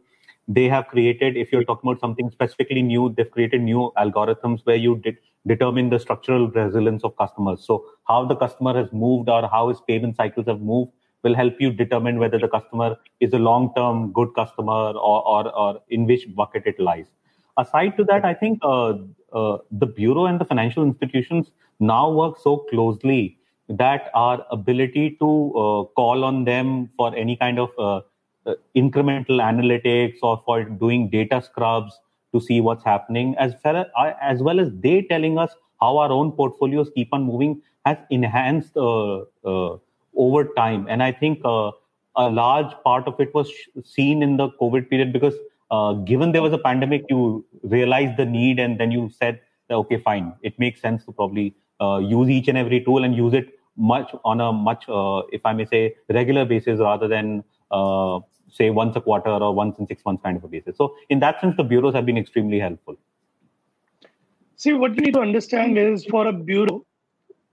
they 0.49 0.69
have 0.69 0.89
created, 0.89 1.37
if 1.37 1.53
you're 1.53 1.65
talking 1.65 1.89
about 1.89 2.01
something 2.01 2.31
specifically 2.31 2.83
new, 2.83 3.15
they've 3.17 3.31
created 3.31 3.63
new 3.63 3.93
algorithms 3.97 4.61
where 4.65 4.77
you 4.77 4.97
de- 4.97 5.17
determine 5.47 5.91
the 5.91 6.01
structural 6.01 6.51
resilience 6.51 7.05
of 7.05 7.17
customers. 7.17 7.65
So, 7.65 7.85
how 8.09 8.25
the 8.25 8.35
customer 8.35 8.75
has 8.75 8.93
moved 8.93 9.29
or 9.29 9.49
how 9.49 9.69
his 9.69 9.81
payment 9.87 10.17
cycles 10.17 10.47
have 10.47 10.61
moved 10.61 10.91
will 11.23 11.35
help 11.35 11.61
you 11.61 11.71
determine 11.71 12.19
whether 12.19 12.39
the 12.39 12.49
customer 12.49 12.97
is 13.21 13.33
a 13.33 13.39
long-term 13.39 14.13
good 14.13 14.35
customer 14.35 14.91
or, 15.11 15.27
or, 15.27 15.57
or 15.57 15.81
in 15.91 16.07
which 16.07 16.27
bucket 16.35 16.65
it 16.67 16.81
lies 16.81 17.07
aside 17.57 17.97
to 17.97 18.05
that, 18.05 18.25
I 18.25 18.35
think 18.35 18.59
uh, 18.63 18.95
uh, 19.33 19.59
the 19.71 19.87
bureau 19.87 20.27
and 20.27 20.41
the 20.41 20.45
financial 20.45 20.83
institutions 20.83 21.51
now 21.81 22.11
work 22.11 22.39
so 22.39 22.59
closely 22.71 23.39
that 23.69 24.11
our 24.15 24.45
ability 24.51 25.17
to 25.21 25.53
uh, 25.57 25.85
call 25.95 26.25
on 26.25 26.45
them 26.45 26.91
for 26.97 27.15
any 27.17 27.37
kind 27.37 27.59
of 27.59 27.71
uh, 27.79 28.01
uh, 28.47 28.55
incremental 28.77 29.41
analytics 29.41 30.19
or 30.23 30.43
for 30.45 30.65
doing 30.65 31.09
data 31.09 31.41
scrubs 31.43 31.99
to 32.33 32.41
see 32.41 32.61
what's 32.61 32.85
happening, 32.85 33.35
as, 33.39 33.55
far 33.63 33.87
as 34.21 34.43
well 34.43 34.61
as 34.61 34.71
they 34.81 35.03
telling 35.03 35.39
us 35.39 35.53
how 35.81 35.97
our 35.99 36.11
own 36.11 36.33
portfolios 36.33 36.91
keep 36.95 37.09
on 37.13 37.23
moving, 37.23 37.63
has 37.87 37.97
enhanced 38.11 38.77
uh, 38.77 39.21
over 40.17 40.45
time. 40.57 40.87
And 40.89 41.03
I 41.03 41.13
think 41.13 41.41
a 41.45 41.73
large 42.17 42.75
part 42.83 43.07
of 43.07 43.19
it 43.21 43.33
was 43.35 43.53
seen 43.85 44.23
in 44.23 44.37
the 44.37 44.49
COVID 44.61 44.91
period 44.91 45.13
because 45.13 45.35
uh, 45.75 45.93
given 46.11 46.33
there 46.33 46.45
was 46.47 46.55
a 46.61 46.63
pandemic, 46.69 47.05
you 47.09 47.45
realized 47.77 48.17
the 48.23 48.29
need 48.39 48.59
and 48.65 48.81
then 48.81 48.91
you 48.97 49.11
said, 49.21 49.41
okay, 49.71 49.99
fine, 50.09 50.33
it 50.43 50.59
makes 50.65 50.81
sense 50.87 51.05
to 51.07 51.13
probably 51.13 51.47
uh, 51.81 51.99
use 51.99 52.29
each 52.37 52.49
and 52.49 52.59
every 52.59 52.81
tool 52.87 53.05
and 53.05 53.17
use 53.25 53.35
it 53.41 53.49
much 53.77 54.15
on 54.25 54.41
a 54.41 54.53
much, 54.53 54.85
uh, 54.89 55.23
if 55.33 55.45
I 55.45 55.53
may 55.53 55.67
say, 55.67 55.83
regular 56.19 56.45
basis 56.45 56.79
rather 56.81 57.09
than 57.09 57.43
uh, 57.71 58.21
say 58.59 58.71
once 58.71 58.95
a 58.97 59.01
quarter 59.01 59.31
or 59.31 59.53
once 59.55 59.79
in 59.79 59.87
six 59.93 60.05
months 60.05 60.23
kind 60.23 60.37
of 60.37 60.45
a 60.45 60.49
basis. 60.49 60.77
So 60.77 60.95
in 61.09 61.19
that 61.21 61.41
sense, 61.41 61.57
the 61.57 61.65
bureaus 61.65 61.95
have 61.95 62.07
been 62.07 62.19
extremely 62.19 62.61
helpful. 62.61 62.97
See, 64.57 64.73
what 64.73 64.95
you 64.95 65.03
need 65.07 65.15
to 65.15 65.21
understand 65.21 65.79
is 65.79 66.05
for 66.07 66.27
a 66.29 66.33
bureau, 66.33 66.87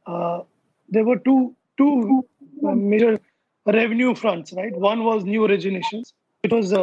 uh, 0.05 0.41
there 0.89 1.03
were 1.03 1.17
two 1.17 1.55
two 1.77 2.23
major 2.61 3.19
revenue 3.65 4.13
fronts, 4.13 4.53
right? 4.53 4.75
One 4.75 5.03
was 5.03 5.23
new 5.23 5.41
originations. 5.41 6.13
It 6.43 6.53
was 6.53 6.73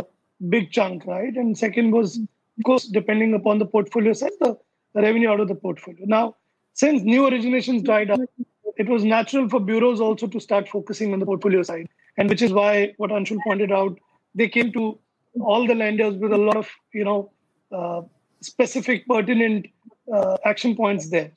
big 0.49 0.71
chunk, 0.71 1.07
right? 1.07 1.35
And 1.35 1.57
second 1.57 1.90
was, 1.90 2.16
of 2.18 2.64
course, 2.64 2.85
depending 2.85 3.35
upon 3.35 3.59
the 3.59 3.66
portfolio 3.66 4.12
size, 4.12 4.37
the 4.40 4.57
revenue 4.95 5.28
out 5.30 5.40
of 5.40 5.49
the 5.49 5.54
portfolio. 5.54 6.04
Now, 6.07 6.37
since 6.75 7.02
new 7.02 7.23
originations 7.23 7.85
dried 7.85 8.11
up, 8.11 8.21
it 8.76 8.88
was 8.88 9.04
natural 9.04 9.49
for 9.49 9.61
bureaus 9.61 10.00
also 10.00 10.26
to 10.26 10.40
start 10.40 10.68
focusing 10.68 11.12
on 11.12 11.18
the 11.18 11.26
portfolio 11.26 11.62
side. 11.62 11.88
And 12.16 12.28
which 12.28 12.42
is 12.42 12.52
why 12.52 12.95
what 12.97 13.11
Anshul 13.11 13.38
pointed 13.45 13.73
out, 13.73 13.99
they 14.35 14.49
came 14.49 14.73
to 14.73 14.99
all 15.40 15.66
the 15.66 15.75
lenders 15.75 16.16
with 16.16 16.33
a 16.33 16.38
lot 16.38 16.57
of, 16.57 16.68
you 16.92 17.04
know, 17.04 17.30
uh, 17.73 18.02
specific, 18.40 19.07
pertinent 19.07 19.66
uh, 20.12 20.37
action 20.45 20.76
points 20.76 21.11
there. 21.11 21.33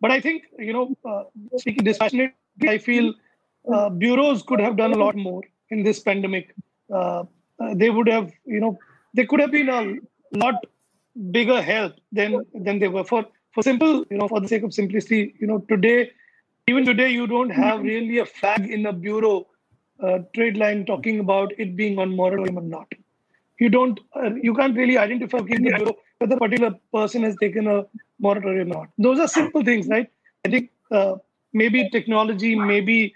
But 0.00 0.10
I 0.10 0.20
think, 0.20 0.44
you 0.58 0.72
know, 0.72 0.96
uh, 1.08 1.24
speaking 1.56 1.84
dispassionately, 1.84 2.34
I 2.68 2.78
feel 2.78 3.14
uh, 3.72 3.88
bureaus 3.88 4.42
could 4.42 4.60
have 4.60 4.76
done 4.76 4.92
a 4.92 4.98
lot 4.98 5.16
more 5.16 5.42
in 5.70 5.82
this 5.82 6.00
pandemic. 6.00 6.54
Uh, 7.60 7.74
they 7.74 7.90
would 7.90 8.08
have, 8.08 8.32
you 8.44 8.60
know, 8.60 8.78
they 9.14 9.26
could 9.26 9.40
have 9.40 9.52
been 9.52 9.68
a 9.68 9.94
lot 10.36 10.54
bigger 11.30 11.62
help 11.62 11.94
than 12.12 12.44
than 12.54 12.78
they 12.78 12.88
were. 12.88 13.04
For 13.04 13.24
for 13.52 13.62
simple, 13.62 14.04
you 14.10 14.18
know, 14.18 14.28
for 14.28 14.40
the 14.40 14.48
sake 14.48 14.62
of 14.64 14.74
simplicity, 14.74 15.34
you 15.40 15.46
know, 15.46 15.58
today, 15.68 16.10
even 16.66 16.84
today, 16.84 17.10
you 17.10 17.26
don't 17.26 17.50
have 17.50 17.82
really 17.82 18.18
a 18.18 18.26
flag 18.26 18.68
in 18.68 18.86
a 18.86 18.92
bureau 18.92 19.46
uh, 20.02 20.18
trade 20.34 20.56
line 20.56 20.84
talking 20.84 21.20
about 21.20 21.52
it 21.58 21.76
being 21.76 21.98
on 21.98 22.16
moratorium 22.16 22.58
or 22.58 22.62
not. 22.62 22.92
You 23.60 23.68
don't, 23.68 24.00
uh, 24.16 24.34
you 24.34 24.54
can't 24.54 24.76
really 24.76 24.98
identify 24.98 25.38
in 25.38 25.62
the 25.62 25.70
bureau 25.76 25.94
whether 26.18 26.34
a 26.34 26.38
particular 26.38 26.74
person 26.92 27.22
has 27.22 27.36
taken 27.40 27.68
a 27.68 27.84
moratorium 28.18 28.72
or 28.72 28.74
not. 28.74 28.88
Those 28.98 29.20
are 29.20 29.28
simple 29.28 29.62
things, 29.62 29.86
right? 29.86 30.10
I 30.44 30.48
think 30.48 30.70
uh, 30.90 31.14
maybe 31.52 31.88
technology, 31.90 32.56
maybe 32.56 33.14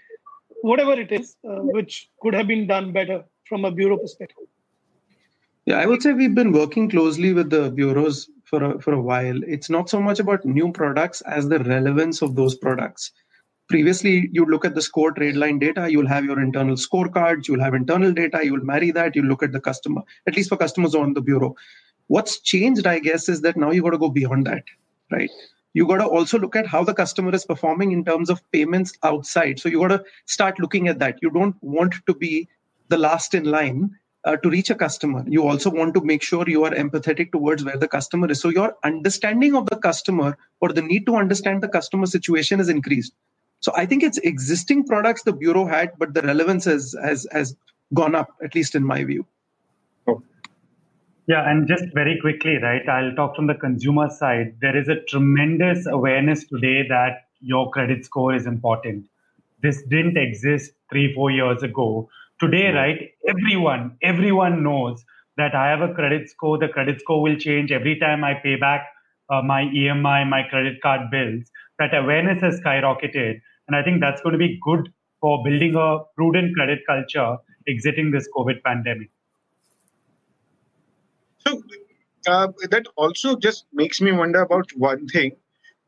whatever 0.61 0.93
it 0.93 1.11
is, 1.11 1.35
uh, 1.47 1.61
which 1.75 2.09
could 2.21 2.33
have 2.33 2.47
been 2.47 2.67
done 2.67 2.93
better 2.93 3.25
from 3.49 3.65
a 3.65 3.71
bureau 3.71 3.97
perspective? 3.97 4.45
Yeah, 5.65 5.79
I 5.79 5.85
would 5.85 6.01
say 6.01 6.13
we've 6.13 6.33
been 6.33 6.51
working 6.51 6.89
closely 6.89 7.33
with 7.33 7.49
the 7.49 7.69
bureaus 7.69 8.29
for 8.45 8.63
a, 8.63 8.81
for 8.81 8.93
a 8.93 9.01
while. 9.01 9.39
It's 9.43 9.69
not 9.69 9.89
so 9.89 9.99
much 9.99 10.19
about 10.19 10.45
new 10.45 10.71
products 10.71 11.21
as 11.21 11.49
the 11.49 11.59
relevance 11.59 12.21
of 12.21 12.35
those 12.35 12.55
products. 12.55 13.11
Previously, 13.67 14.29
you 14.31 14.45
look 14.45 14.65
at 14.65 14.73
the 14.73 14.81
score 14.81 15.11
trade 15.11 15.35
line 15.35 15.59
data, 15.59 15.91
you'll 15.91 16.07
have 16.07 16.25
your 16.25 16.39
internal 16.39 16.75
scorecards, 16.75 17.47
you'll 17.47 17.61
have 17.61 17.75
internal 17.75 18.11
data, 18.11 18.39
you'll 18.43 18.63
marry 18.63 18.89
that, 18.89 19.15
you 19.15 19.21
look 19.21 19.43
at 19.43 19.51
the 19.51 19.59
customer, 19.59 20.01
at 20.25 20.35
least 20.35 20.49
for 20.49 20.57
customers 20.57 20.95
on 20.95 21.13
the 21.13 21.21
bureau. 21.21 21.55
What's 22.07 22.39
changed, 22.39 22.87
I 22.87 22.97
guess, 22.97 23.29
is 23.29 23.41
that 23.41 23.55
now 23.55 23.69
you've 23.69 23.83
got 23.83 23.91
to 23.91 23.99
go 23.99 24.09
beyond 24.09 24.47
that, 24.47 24.63
right? 25.11 25.29
You've 25.73 25.87
got 25.87 25.97
to 25.97 26.07
also 26.07 26.39
look 26.39 26.55
at 26.55 26.65
how 26.65 26.83
the 26.83 26.95
customer 26.95 27.31
is 27.35 27.45
performing 27.45 27.91
in 27.91 28.03
terms 28.03 28.31
of 28.31 28.41
payments 28.51 28.93
outside. 29.03 29.59
So 29.59 29.69
you've 29.69 29.81
got 29.81 29.89
to 29.89 30.03
start 30.25 30.59
looking 30.59 30.87
at 30.87 30.97
that. 30.97 31.19
You 31.21 31.29
don't 31.29 31.55
want 31.61 31.93
to 32.07 32.15
be 32.15 32.49
the 32.89 32.97
last 32.97 33.33
in 33.33 33.45
line 33.45 33.91
uh, 34.25 34.35
to 34.37 34.49
reach 34.49 34.69
a 34.69 34.75
customer. 34.75 35.23
You 35.27 35.47
also 35.47 35.69
want 35.69 35.93
to 35.93 36.01
make 36.01 36.21
sure 36.21 36.43
you 36.47 36.63
are 36.65 36.71
empathetic 36.71 37.31
towards 37.31 37.63
where 37.63 37.77
the 37.77 37.87
customer 37.87 38.29
is. 38.29 38.41
So 38.41 38.49
your 38.49 38.75
understanding 38.83 39.55
of 39.55 39.69
the 39.69 39.77
customer 39.77 40.37
or 40.59 40.73
the 40.73 40.81
need 40.81 41.05
to 41.05 41.15
understand 41.15 41.63
the 41.63 41.69
customer 41.69 42.05
situation 42.05 42.59
is 42.59 42.69
increased. 42.69 43.13
So 43.61 43.71
I 43.75 43.85
think 43.85 44.03
it's 44.03 44.17
existing 44.19 44.85
products 44.85 45.23
the 45.23 45.33
bureau 45.33 45.65
had, 45.65 45.91
but 45.97 46.13
the 46.13 46.21
relevance 46.21 46.65
has 46.65 46.95
has 47.01 47.27
has 47.31 47.55
gone 47.93 48.15
up, 48.15 48.35
at 48.43 48.55
least 48.55 48.75
in 48.75 48.83
my 48.83 49.03
view. 49.03 49.25
Yeah, 51.27 51.47
and 51.47 51.67
just 51.67 51.83
very 51.93 52.17
quickly, 52.19 52.57
right? 52.57 52.81
I'll 52.89 53.13
talk 53.13 53.35
from 53.35 53.45
the 53.45 53.53
consumer 53.53 54.09
side. 54.09 54.55
There 54.61 54.75
is 54.75 54.87
a 54.87 55.01
tremendous 55.01 55.85
awareness 55.85 56.45
today 56.45 56.87
that 56.87 57.25
your 57.39 57.69
credit 57.69 58.03
score 58.03 58.33
is 58.33 58.47
important. 58.47 59.05
This 59.61 59.83
didn't 59.83 60.17
exist 60.17 60.71
three, 60.89 61.13
four 61.13 61.29
years 61.29 61.61
ago 61.61 62.09
today 62.41 62.67
right 62.73 62.99
everyone 63.33 63.83
everyone 64.11 64.63
knows 64.63 65.03
that 65.37 65.55
i 65.55 65.67
have 65.69 65.81
a 65.81 65.93
credit 65.93 66.29
score. 66.29 66.57
The 66.57 66.67
credit 66.67 66.99
score 67.01 67.21
will 67.21 67.35
change 67.37 67.71
every 67.71 67.97
time 67.99 68.23
i 68.23 68.33
pay 68.33 68.55
back 68.55 68.87
uh, 69.29 69.41
my 69.41 69.63
emi 69.63 70.27
my 70.29 70.43
credit 70.49 70.81
card 70.81 71.09
bills. 71.11 71.43
That 71.79 71.93
awareness 71.95 72.41
has 72.41 72.59
skyrocketed 72.59 73.39
and 73.67 73.75
i 73.75 73.83
think 73.83 74.01
that's 74.01 74.21
going 74.21 74.33
to 74.33 74.39
be 74.39 74.59
good 74.63 74.91
for 75.21 75.43
building 75.43 75.75
a 75.75 75.99
prudent 76.15 76.55
credit 76.55 76.79
culture 76.87 77.37
exiting 77.67 78.11
this 78.11 78.27
covid 78.35 78.61
pandemic. 78.63 79.09
So 81.45 81.61
uh, 82.27 82.47
that 82.69 82.85
also 82.97 83.35
just 83.37 83.65
makes 83.73 84.01
me 84.01 84.11
wonder 84.11 84.41
about 84.41 84.69
one 84.75 85.07
thing 85.07 85.31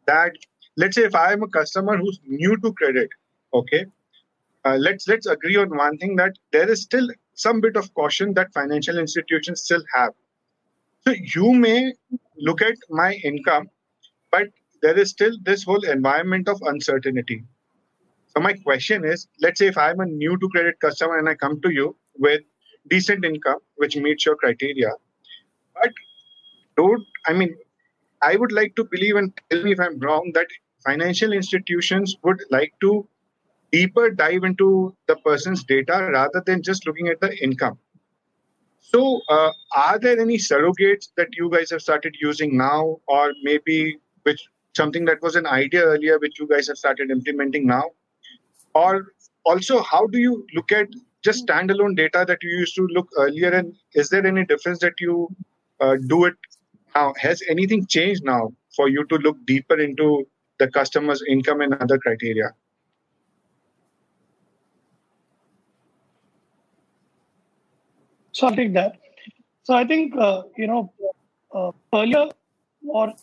that 0.08 0.34
let's 0.78 0.96
say 0.96 1.04
if 1.04 1.16
i 1.16 1.34
am 1.34 1.44
a 1.44 1.48
customer 1.48 1.98
who's 1.98 2.20
new 2.28 2.58
to 2.58 2.74
credit 2.74 3.10
okay 3.54 3.86
uh, 4.66 4.76
let's 4.76 5.08
let's 5.08 5.26
agree 5.26 5.56
on 5.56 5.76
one 5.76 5.98
thing 5.98 6.16
that 6.16 6.34
there 6.52 6.70
is 6.70 6.82
still 6.82 7.08
some 7.34 7.62
bit 7.62 7.76
of 7.76 7.94
caution 7.94 8.34
that 8.36 8.54
financial 8.54 9.00
institutions 9.00 9.62
still 9.62 9.84
have. 9.96 10.14
So 11.08 11.14
you 11.36 11.54
may 11.54 11.94
look 12.38 12.62
at 12.62 12.76
my 12.90 13.14
income, 13.24 13.70
but 14.32 14.50
there 14.82 14.98
is 14.98 15.10
still 15.10 15.36
this 15.44 15.64
whole 15.64 15.84
environment 15.84 16.48
of 16.48 16.62
uncertainty. 16.62 17.44
So 18.28 18.42
my 18.42 18.54
question 18.54 19.04
is, 19.04 19.28
let's 19.40 19.60
say 19.60 19.68
if 19.68 19.78
I'm 19.78 20.00
a 20.00 20.06
new 20.06 20.38
to 20.38 20.50
credit 20.50 20.80
customer 20.80 21.18
and 21.18 21.28
I 21.28 21.36
come 21.36 21.60
to 21.62 21.72
you 21.72 21.96
with 22.18 22.42
decent 22.90 23.26
income 23.26 23.60
which 23.76 23.96
meets 23.96 24.26
your 24.26 24.36
criteria, 24.36 24.92
but 25.74 25.92
don't 26.78 27.04
I 27.26 27.34
mean 27.34 27.56
I 28.22 28.36
would 28.36 28.52
like 28.52 28.76
to 28.76 28.84
believe 28.84 29.16
and 29.16 29.34
tell 29.50 29.64
me 29.64 29.72
if 29.72 29.80
I'm 29.80 30.00
wrong 30.00 30.32
that 30.36 30.48
financial 30.86 31.34
institutions 31.34 32.16
would 32.24 32.42
like 32.52 32.74
to 32.82 33.08
deeper 33.72 34.10
dive 34.10 34.44
into 34.44 34.96
the 35.08 35.16
person's 35.18 35.64
data 35.64 36.10
rather 36.14 36.42
than 36.46 36.62
just 36.62 36.86
looking 36.86 37.08
at 37.08 37.20
the 37.22 37.36
income. 37.44 37.78
So, 38.80 39.22
uh, 39.30 39.52
are 39.76 40.00
there 40.00 40.20
any 40.20 40.38
surrogates 40.38 41.10
that 41.16 41.30
you 41.34 41.50
guys 41.50 41.70
have 41.72 41.82
started 41.82 42.16
using 42.22 42.58
now, 42.58 43.00
or 43.08 43.34
maybe 43.44 43.98
which 44.24 44.46
something 44.76 45.06
that 45.06 45.22
was 45.22 45.36
an 45.36 45.46
idea 45.46 45.84
earlier, 45.84 46.20
which 46.20 46.40
you 46.40 46.48
guys 46.48 46.68
have 46.68 46.78
started 46.78 47.12
implementing 47.12 47.66
now? 47.66 47.84
Or 48.76 49.14
also, 49.46 49.82
how 49.82 50.08
do 50.08 50.18
you 50.18 50.46
look 50.54 50.72
at 50.72 50.88
just 51.24 51.48
standalone 51.48 51.96
data 51.96 52.26
that 52.28 52.40
you 52.42 52.50
used 52.50 52.76
to 52.76 52.88
look 52.88 53.08
earlier, 53.18 53.52
and 53.52 53.76
is 53.94 54.10
there 54.10 54.26
any 54.26 54.46
difference 54.46 54.80
that 54.80 54.94
you 55.00 55.30
uh, 55.80 55.96
do 56.08 56.26
it 56.26 56.36
Now, 56.96 57.14
has 57.18 57.42
anything 57.48 57.86
changed 57.86 58.24
now 58.26 58.54
for 58.76 58.90
you 58.90 59.06
to 59.06 59.16
look 59.16 59.38
deeper 59.46 59.80
into 59.80 60.28
the 60.60 60.68
customer's 60.68 61.24
income 61.28 61.62
and 61.62 61.74
other 61.76 61.98
criteria? 61.98 62.52
So 68.32 68.48
I'll 68.48 68.56
take 68.56 68.74
that. 68.74 68.98
So 69.64 69.74
I 69.74 69.86
think 69.86 70.16
uh, 70.16 70.44
you 70.58 70.68
know 70.68 70.94
uh, 71.54 71.72
earlier, 71.94 72.30
or 72.88 73.14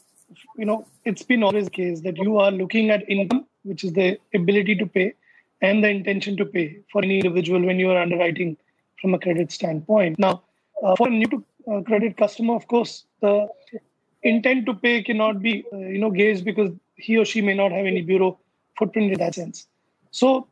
you 0.56 0.64
know, 0.64 0.86
it's 1.04 1.22
been 1.22 1.42
always 1.42 1.64
the 1.64 1.70
case 1.70 2.00
that 2.02 2.16
you 2.16 2.38
are 2.38 2.50
looking 2.50 2.90
at 2.90 3.08
income, 3.08 3.46
which 3.62 3.84
is 3.84 3.92
the 3.92 4.18
ability 4.34 4.74
to 4.76 4.86
pay, 4.86 5.14
and 5.62 5.82
the 5.82 5.88
intention 5.88 6.36
to 6.36 6.44
pay 6.44 6.80
for 6.92 7.02
any 7.02 7.20
individual 7.20 7.64
when 7.64 7.78
you 7.78 7.90
are 7.90 7.98
underwriting 7.98 8.56
from 9.00 9.14
a 9.14 9.18
credit 9.18 9.50
standpoint. 9.52 10.18
Now, 10.18 10.42
uh, 10.82 10.96
for 10.96 11.08
a 11.08 11.10
new 11.10 11.26
to 11.28 11.44
uh, 11.70 11.80
credit 11.82 12.16
customer, 12.16 12.54
of 12.54 12.66
course, 12.68 13.04
the 13.20 13.48
intent 14.22 14.66
to 14.66 14.74
pay 14.74 15.02
cannot 15.02 15.40
be 15.40 15.64
uh, 15.72 15.76
you 15.76 15.98
know 15.98 16.10
gauged 16.10 16.44
because 16.44 16.72
he 16.96 17.16
or 17.16 17.24
she 17.24 17.40
may 17.40 17.54
not 17.54 17.72
have 17.72 17.86
any 17.86 18.02
bureau 18.02 18.38
footprint 18.78 19.12
in 19.12 19.18
that 19.18 19.34
sense. 19.34 19.66
So 20.10 20.48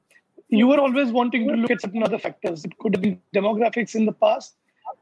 you 0.48 0.66
were 0.66 0.78
always 0.78 1.10
wanting 1.10 1.48
to 1.48 1.54
look 1.54 1.70
at 1.70 1.80
certain 1.80 2.02
other 2.02 2.18
factors. 2.18 2.64
It 2.64 2.78
could 2.78 2.94
have 2.94 3.02
been 3.02 3.20
demographics 3.34 3.94
in 3.94 4.06
the 4.06 4.12
past. 4.12 4.54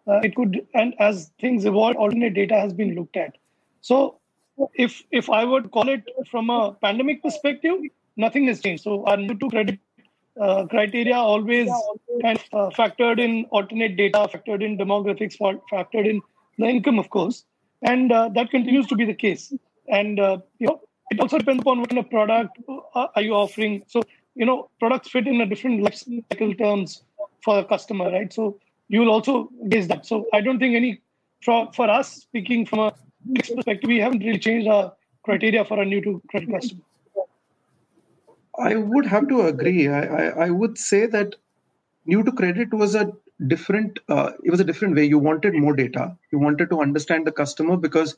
Uh, 0.06 0.20
it 0.22 0.34
could, 0.34 0.66
and 0.74 0.94
as 0.98 1.30
things 1.40 1.64
evolve, 1.64 1.96
alternate 1.96 2.34
data 2.34 2.54
has 2.54 2.72
been 2.72 2.94
looked 2.94 3.16
at. 3.16 3.36
So, 3.80 4.18
if 4.74 5.02
if 5.10 5.28
I 5.28 5.44
would 5.44 5.70
call 5.70 5.88
it 5.88 6.02
from 6.30 6.50
a 6.50 6.72
pandemic 6.72 7.22
perspective, 7.22 7.76
nothing 8.16 8.46
has 8.46 8.60
changed. 8.60 8.84
So, 8.84 9.04
our 9.04 9.16
new 9.16 9.34
to 9.34 9.50
credit 9.50 9.78
uh, 10.40 10.66
criteria 10.66 11.16
always 11.16 11.70
kind 12.22 12.38
of 12.38 12.44
uh, 12.52 12.76
factored 12.76 13.20
in 13.20 13.44
alternate 13.50 13.96
data, 13.96 14.28
factored 14.32 14.62
in 14.64 14.78
demographics, 14.78 15.36
factored 15.38 16.08
in 16.08 16.20
the 16.58 16.66
income, 16.66 16.98
of 16.98 17.10
course, 17.10 17.44
and 17.82 18.12
uh, 18.12 18.28
that 18.30 18.50
continues 18.50 18.86
to 18.86 18.96
be 18.96 19.04
the 19.04 19.14
case. 19.14 19.52
And 19.88 20.18
uh, 20.18 20.38
you 20.58 20.66
know, 20.66 20.80
it 21.10 21.20
also 21.20 21.38
depends 21.38 21.60
upon 21.60 21.80
what 21.80 21.90
kind 21.90 21.98
of 21.98 22.10
product 22.10 22.58
uh, 22.68 23.06
are 23.14 23.22
you 23.22 23.34
offering. 23.34 23.84
So 23.86 24.02
you 24.34 24.46
know 24.46 24.68
products 24.78 25.10
fit 25.10 25.26
in 25.26 25.40
a 25.40 25.46
different 25.46 25.82
life 25.82 25.94
cycle 25.94 26.54
terms 26.54 27.02
for 27.44 27.58
a 27.58 27.64
customer 27.64 28.10
right? 28.10 28.32
So 28.32 28.58
you 28.88 29.00
will 29.00 29.10
also 29.10 29.50
gauge 29.68 29.88
that. 29.88 30.06
So 30.06 30.26
i 30.32 30.40
don't 30.40 30.58
think 30.58 30.74
any 30.74 31.00
for, 31.44 31.70
for 31.74 31.88
us 31.90 32.12
speaking 32.14 32.66
from 32.66 32.78
a 32.80 32.94
perspective 33.34 33.88
we 33.88 33.98
haven't 33.98 34.20
really 34.20 34.38
changed 34.38 34.68
our 34.68 34.92
criteria 35.22 35.64
for 35.64 35.80
a 35.80 35.84
new 35.84 36.00
to 36.02 36.22
credit 36.28 36.50
customer. 36.50 36.82
I 38.58 38.76
would 38.76 39.06
have 39.06 39.28
to 39.28 39.46
agree. 39.46 39.88
I 39.88 40.02
i, 40.02 40.46
I 40.46 40.50
would 40.50 40.78
say 40.78 41.06
that 41.06 41.34
new 42.06 42.22
to 42.22 42.32
credit 42.32 42.72
was 42.72 42.94
a 42.94 43.12
different 43.48 43.98
uh, 44.08 44.30
it 44.44 44.50
was 44.50 44.60
a 44.60 44.64
different 44.64 44.94
way. 44.94 45.04
You 45.04 45.18
wanted 45.18 45.54
more 45.54 45.74
data. 45.74 46.16
You 46.32 46.38
wanted 46.38 46.70
to 46.70 46.80
understand 46.80 47.26
the 47.26 47.32
customer 47.32 47.76
because 47.76 48.16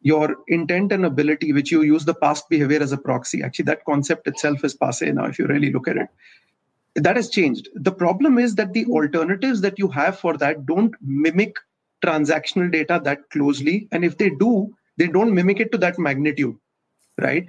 your 0.00 0.36
intent 0.48 0.92
and 0.92 1.04
ability, 1.04 1.52
which 1.52 1.72
you 1.72 1.82
use 1.82 2.04
the 2.04 2.14
past 2.14 2.48
behavior 2.48 2.80
as 2.80 2.92
a 2.92 2.98
proxy. 2.98 3.42
Actually, 3.42 3.64
that 3.64 3.84
concept 3.84 4.26
itself 4.26 4.64
is 4.64 4.74
passe 4.74 5.10
now, 5.10 5.24
if 5.24 5.38
you 5.38 5.46
really 5.46 5.72
look 5.72 5.88
at 5.88 5.96
it. 5.96 6.08
That 6.94 7.16
has 7.16 7.28
changed. 7.28 7.68
The 7.74 7.92
problem 7.92 8.38
is 8.38 8.54
that 8.54 8.72
the 8.72 8.86
alternatives 8.86 9.60
that 9.62 9.78
you 9.78 9.88
have 9.88 10.18
for 10.18 10.36
that 10.38 10.64
don't 10.64 10.94
mimic 11.02 11.56
transactional 12.04 12.70
data 12.70 13.00
that 13.04 13.28
closely. 13.30 13.88
And 13.92 14.04
if 14.04 14.16
they 14.18 14.30
do, 14.30 14.74
they 14.96 15.08
don't 15.08 15.34
mimic 15.34 15.60
it 15.60 15.72
to 15.72 15.78
that 15.78 15.98
magnitude, 15.98 16.56
right? 17.20 17.46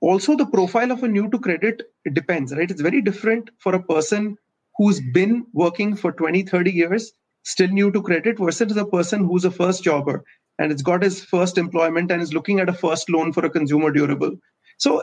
Also, 0.00 0.36
the 0.36 0.46
profile 0.46 0.92
of 0.92 1.02
a 1.02 1.08
new 1.08 1.30
to 1.30 1.38
credit 1.38 1.82
it 2.04 2.14
depends, 2.14 2.52
right? 2.54 2.70
It's 2.70 2.80
very 2.80 3.00
different 3.00 3.50
for 3.58 3.74
a 3.74 3.82
person 3.82 4.36
who's 4.76 5.00
been 5.00 5.46
working 5.52 5.96
for 5.96 6.12
20, 6.12 6.42
30 6.42 6.70
years, 6.70 7.12
still 7.42 7.68
new 7.68 7.90
to 7.90 8.02
credit, 8.02 8.38
versus 8.38 8.76
a 8.76 8.84
person 8.84 9.24
who's 9.24 9.44
a 9.44 9.50
first 9.50 9.82
jobber 9.82 10.22
and 10.58 10.72
it's 10.72 10.82
got 10.82 11.02
his 11.02 11.24
first 11.24 11.58
employment 11.58 12.10
and 12.10 12.22
is 12.22 12.32
looking 12.32 12.60
at 12.60 12.68
a 12.68 12.72
first 12.72 13.10
loan 13.10 13.32
for 13.32 13.44
a 13.44 13.50
consumer 13.50 13.90
durable. 13.90 14.32
So 14.78 15.02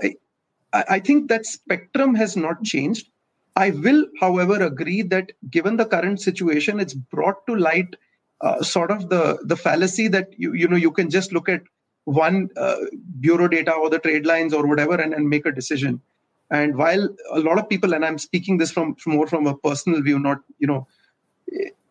I, 0.74 0.84
I 0.90 1.00
think 1.00 1.30
that 1.30 1.46
spectrum 1.46 2.16
has 2.16 2.36
not 2.36 2.64
changed. 2.64 3.10
I 3.56 3.70
will, 3.70 4.08
however, 4.20 4.62
agree 4.64 5.04
that 5.04 5.32
given 5.50 5.78
the 5.78 5.86
current 5.86 6.20
situation, 6.20 6.80
it's 6.80 6.96
brought 6.96 7.46
to 7.48 7.56
light 7.56 7.96
uh, 8.42 8.62
sort 8.62 8.92
of 8.92 9.10
the 9.10 9.40
the 9.44 9.56
fallacy 9.56 10.08
that 10.10 10.38
you 10.38 10.54
you 10.54 10.68
know 10.68 10.76
you 10.76 10.92
can 10.92 11.10
just 11.10 11.32
look 11.32 11.48
at 11.48 11.62
one 12.06 12.50
uh, 12.58 12.76
bureau 13.20 13.48
data 13.48 13.72
or 13.72 13.90
the 13.90 14.00
trade 14.00 14.26
lines 14.26 14.54
or 14.54 14.68
whatever 14.68 14.96
and, 14.96 15.14
and 15.14 15.30
make 15.30 15.46
a 15.46 15.52
decision. 15.52 16.02
And 16.50 16.76
while 16.76 17.08
a 17.32 17.40
lot 17.40 17.58
of 17.58 17.70
people, 17.70 17.94
and 17.94 18.04
I'm 18.04 18.18
speaking 18.18 18.58
this 18.58 18.70
from, 18.70 18.96
from 18.96 19.14
more 19.14 19.28
from 19.28 19.48
a 19.48 19.58
personal 19.58 20.02
view, 20.02 20.20
not 20.20 20.40
you 20.60 20.68
know 20.68 20.88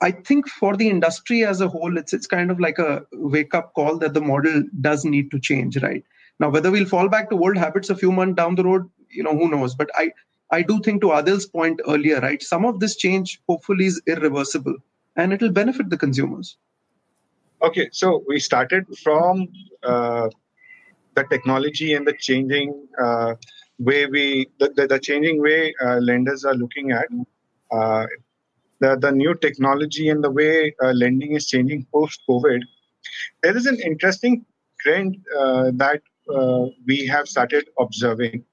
I 0.03 0.11
think 0.11 0.49
for 0.49 0.77
the 0.77 0.89
industry 0.89 1.45
as 1.45 1.61
a 1.61 1.69
whole, 1.69 1.97
it's 1.97 2.13
it's 2.13 2.27
kind 2.27 2.51
of 2.51 2.61
like 2.61 2.79
a 2.79 3.07
wake 3.13 3.55
up 3.55 3.73
call 3.75 3.99
that 3.99 4.15
the 4.15 4.21
model 4.21 4.65
does 4.81 5.05
need 5.05 5.31
to 5.31 5.39
change, 5.39 5.81
right? 5.83 6.05
Now, 6.41 6.51
whether 6.51 6.73
we'll 6.73 6.87
fall 6.93 7.09
back 7.09 7.31
to 7.31 7.39
old 7.39 7.57
habits 7.57 7.89
a 7.89 7.95
few 7.95 8.11
months 8.11 8.37
down 8.37 8.57
the 8.57 8.65
road, 8.65 8.91
you 9.11 9.23
know, 9.23 9.37
who 9.37 9.49
knows? 9.49 9.77
But 9.77 9.91
I 9.95 10.11
I 10.51 10.63
do 10.63 10.81
think 10.81 11.03
to 11.03 11.13
Adhil's 11.19 11.47
point 11.47 11.81
earlier, 11.89 12.21
right? 12.21 12.43
Some 12.43 12.65
of 12.65 12.81
this 12.81 12.97
change 12.97 13.41
hopefully 13.49 13.87
is 13.87 14.03
irreversible, 14.07 14.77
and 15.17 15.33
it'll 15.33 15.57
benefit 15.61 15.89
the 15.89 15.97
consumers. 15.97 16.57
Okay, 17.63 17.89
so 17.93 18.25
we 18.27 18.41
started 18.41 18.87
from 19.05 19.47
uh, 19.85 20.29
the 21.15 21.25
technology 21.31 21.95
and 21.95 22.07
the 22.07 22.17
changing 22.29 22.75
uh, 23.01 23.35
way 23.79 24.07
we 24.07 24.27
the, 24.59 24.69
the, 24.77 24.87
the 24.89 24.99
changing 24.99 25.41
way 25.41 25.75
uh, 25.85 25.97
lenders 26.11 26.45
are 26.45 26.55
looking 26.55 26.91
at 26.91 27.09
uh, 27.71 28.07
the, 28.83 28.97
the 29.01 29.13
new 29.13 29.35
technology 29.35 30.09
and 30.09 30.23
the 30.23 30.31
way 30.31 30.75
uh, 30.83 30.93
lending 30.93 31.33
is 31.33 31.47
changing 31.47 31.87
post 31.93 32.21
COVID, 32.29 32.61
there 33.43 33.57
is 33.57 33.67
an 33.67 33.79
interesting 33.81 34.45
trend 34.81 35.17
uh, 35.39 35.71
that 35.75 36.03
uh, 36.35 36.67
we 36.87 37.07
have 37.07 37.29
started 37.29 37.69
observing. 37.79 38.45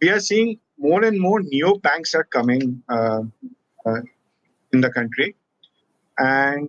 We 0.00 0.10
are 0.10 0.20
seeing 0.20 0.58
more 0.78 1.04
and 1.04 1.20
more 1.20 1.40
neo 1.40 1.76
banks 1.76 2.14
are 2.14 2.24
coming 2.24 2.82
uh, 2.88 3.22
uh, 3.86 4.00
in 4.72 4.80
the 4.80 4.90
country. 4.90 5.36
And 6.18 6.68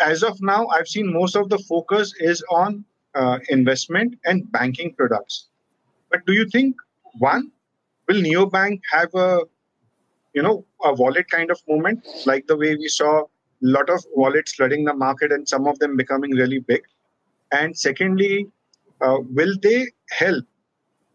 as 0.00 0.22
of 0.22 0.40
now, 0.40 0.66
I've 0.68 0.88
seen 0.88 1.12
most 1.12 1.36
of 1.36 1.50
the 1.50 1.58
focus 1.58 2.14
is 2.18 2.42
on 2.50 2.84
uh, 3.14 3.38
investment 3.50 4.18
and 4.24 4.50
banking 4.52 4.94
products. 4.94 5.48
But 6.10 6.24
do 6.26 6.32
you 6.32 6.48
think, 6.48 6.76
one, 7.18 7.50
will 8.08 8.22
neobank 8.22 8.80
have 8.92 9.14
a 9.14 9.40
you 10.36 10.42
know 10.42 10.56
a 10.84 10.92
wallet 11.00 11.28
kind 11.30 11.50
of 11.50 11.60
moment 11.66 12.06
like 12.26 12.46
the 12.46 12.56
way 12.62 12.76
we 12.76 12.88
saw 12.88 13.12
a 13.20 13.68
lot 13.76 13.88
of 13.88 14.04
wallets 14.14 14.52
flooding 14.52 14.84
the 14.84 14.94
market 14.94 15.32
and 15.32 15.48
some 15.48 15.66
of 15.66 15.78
them 15.78 15.96
becoming 15.96 16.32
really 16.32 16.58
big. 16.58 16.82
And 17.52 17.76
secondly 17.76 18.48
uh, 19.00 19.18
will 19.30 19.54
they 19.62 19.86
help 20.10 20.44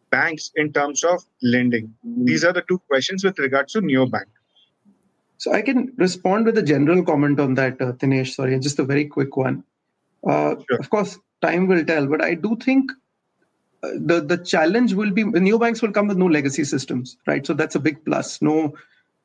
banks 0.09 0.51
in 0.55 0.73
terms 0.73 1.03
of 1.03 1.23
lending? 1.41 1.93
These 2.03 2.43
are 2.43 2.53
the 2.53 2.63
two 2.67 2.79
questions 2.89 3.23
with 3.23 3.37
regards 3.39 3.73
to 3.73 3.81
neobank. 3.81 4.25
So 5.37 5.53
i 5.53 5.61
can 5.61 5.91
respond 5.97 6.45
with 6.45 6.57
a 6.57 6.63
general 6.63 7.03
comment 7.03 7.39
on 7.39 7.55
that 7.55 7.81
uh, 7.81 7.93
Dinesh. 7.93 8.35
sorry 8.35 8.59
just 8.59 8.79
a 8.79 8.83
very 8.83 9.05
quick 9.05 9.37
one. 9.37 9.63
Uh, 10.27 10.55
sure. 10.69 10.79
of 10.79 10.89
course 10.89 11.17
time 11.41 11.67
will 11.67 11.83
tell 11.83 12.05
but 12.05 12.23
i 12.23 12.35
do 12.35 12.55
think 12.63 12.91
uh, 13.83 13.89
the 14.09 14.21
the 14.31 14.37
challenge 14.37 14.93
will 14.93 15.09
be 15.19 15.23
neobanks 15.23 15.81
will 15.81 15.91
come 15.91 16.07
with 16.07 16.17
no 16.17 16.27
legacy 16.27 16.63
systems 16.63 17.17
right? 17.25 17.45
So 17.45 17.53
that's 17.53 17.75
a 17.75 17.79
big 17.79 18.03
plus. 18.05 18.41
No 18.41 18.73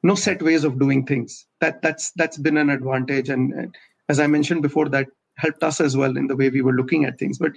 no 0.06 0.14
set 0.14 0.42
ways 0.42 0.64
of 0.64 0.78
doing 0.78 1.04
things. 1.04 1.46
That 1.60 1.82
that's 1.82 2.12
that's 2.12 2.38
been 2.38 2.56
an 2.56 2.70
advantage, 2.70 3.28
and, 3.28 3.74
as 4.08 4.20
I 4.20 4.26
mentioned 4.28 4.62
before, 4.62 4.88
that 4.90 5.08
helped 5.36 5.62
us 5.62 5.80
as 5.80 5.96
well 5.96 6.16
in 6.16 6.28
the 6.28 6.36
way 6.36 6.48
we 6.48 6.62
were 6.62 6.72
looking 6.72 7.04
at 7.04 7.18
things. 7.18 7.38
But 7.38 7.52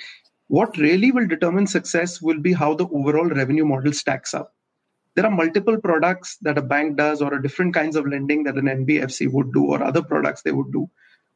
what 0.47 0.77
really 0.77 1.11
will 1.11 1.27
determine 1.27 1.67
success 1.67 2.21
will 2.21 2.39
be 2.39 2.53
how 2.53 2.73
the 2.73 2.87
overall 2.87 3.29
revenue 3.29 3.65
model 3.65 3.93
stacks 3.93 4.33
up. 4.33 4.53
There 5.15 5.25
are 5.25 5.31
multiple 5.31 5.77
products 5.79 6.37
that 6.41 6.57
a 6.57 6.61
bank 6.61 6.97
does, 6.97 7.21
or 7.21 7.37
different 7.37 7.75
kinds 7.75 7.95
of 7.95 8.07
lending 8.07 8.43
that 8.45 8.55
an 8.55 8.65
NBFC 8.65 9.31
would 9.31 9.53
do, 9.53 9.65
or 9.65 9.83
other 9.83 10.01
products 10.01 10.41
they 10.41 10.51
would 10.51 10.71
do. 10.71 10.89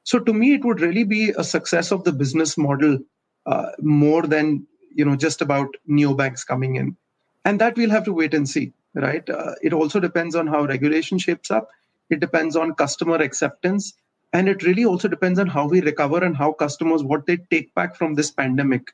So 0.03 0.19
to 0.19 0.33
me, 0.33 0.53
it 0.55 0.65
would 0.65 0.81
really 0.81 1.03
be 1.03 1.29
a 1.29 1.43
success 1.43 1.91
of 1.91 2.03
the 2.03 2.11
business 2.11 2.57
model 2.57 2.97
uh, 3.45 3.71
more 3.79 4.23
than 4.23 4.65
you 4.95 5.05
know 5.05 5.15
just 5.15 5.41
about 5.41 5.75
neobanks 5.89 6.45
coming 6.45 6.75
in, 6.75 6.97
and 7.45 7.61
that 7.61 7.77
we'll 7.77 7.97
have 7.97 8.05
to 8.05 8.13
wait 8.13 8.33
and 8.33 8.49
see 8.49 8.73
right? 8.95 9.27
Uh, 9.29 9.53
it 9.61 9.73
also 9.73 9.99
depends 9.99 10.35
on 10.35 10.47
how 10.47 10.65
regulation 10.65 11.17
shapes 11.17 11.51
up. 11.51 11.69
It 12.09 12.19
depends 12.19 12.55
on 12.55 12.75
customer 12.75 13.15
acceptance. 13.15 13.93
And 14.33 14.49
it 14.49 14.63
really 14.63 14.85
also 14.85 15.07
depends 15.07 15.39
on 15.39 15.47
how 15.47 15.67
we 15.67 15.81
recover 15.81 16.23
and 16.23 16.35
how 16.35 16.53
customers, 16.53 17.03
what 17.03 17.25
they 17.27 17.37
take 17.51 17.73
back 17.75 17.95
from 17.95 18.15
this 18.15 18.31
pandemic, 18.31 18.91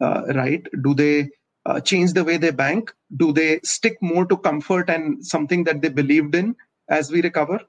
uh, 0.00 0.22
right? 0.34 0.64
Do 0.82 0.94
they 0.94 1.30
uh, 1.64 1.80
change 1.80 2.12
the 2.12 2.24
way 2.24 2.36
they 2.36 2.52
bank? 2.52 2.94
Do 3.16 3.32
they 3.32 3.60
stick 3.64 3.98
more 4.00 4.24
to 4.26 4.36
comfort 4.36 4.88
and 4.88 5.26
something 5.26 5.64
that 5.64 5.82
they 5.82 5.88
believed 5.88 6.34
in 6.34 6.54
as 6.88 7.10
we 7.10 7.20
recover? 7.20 7.60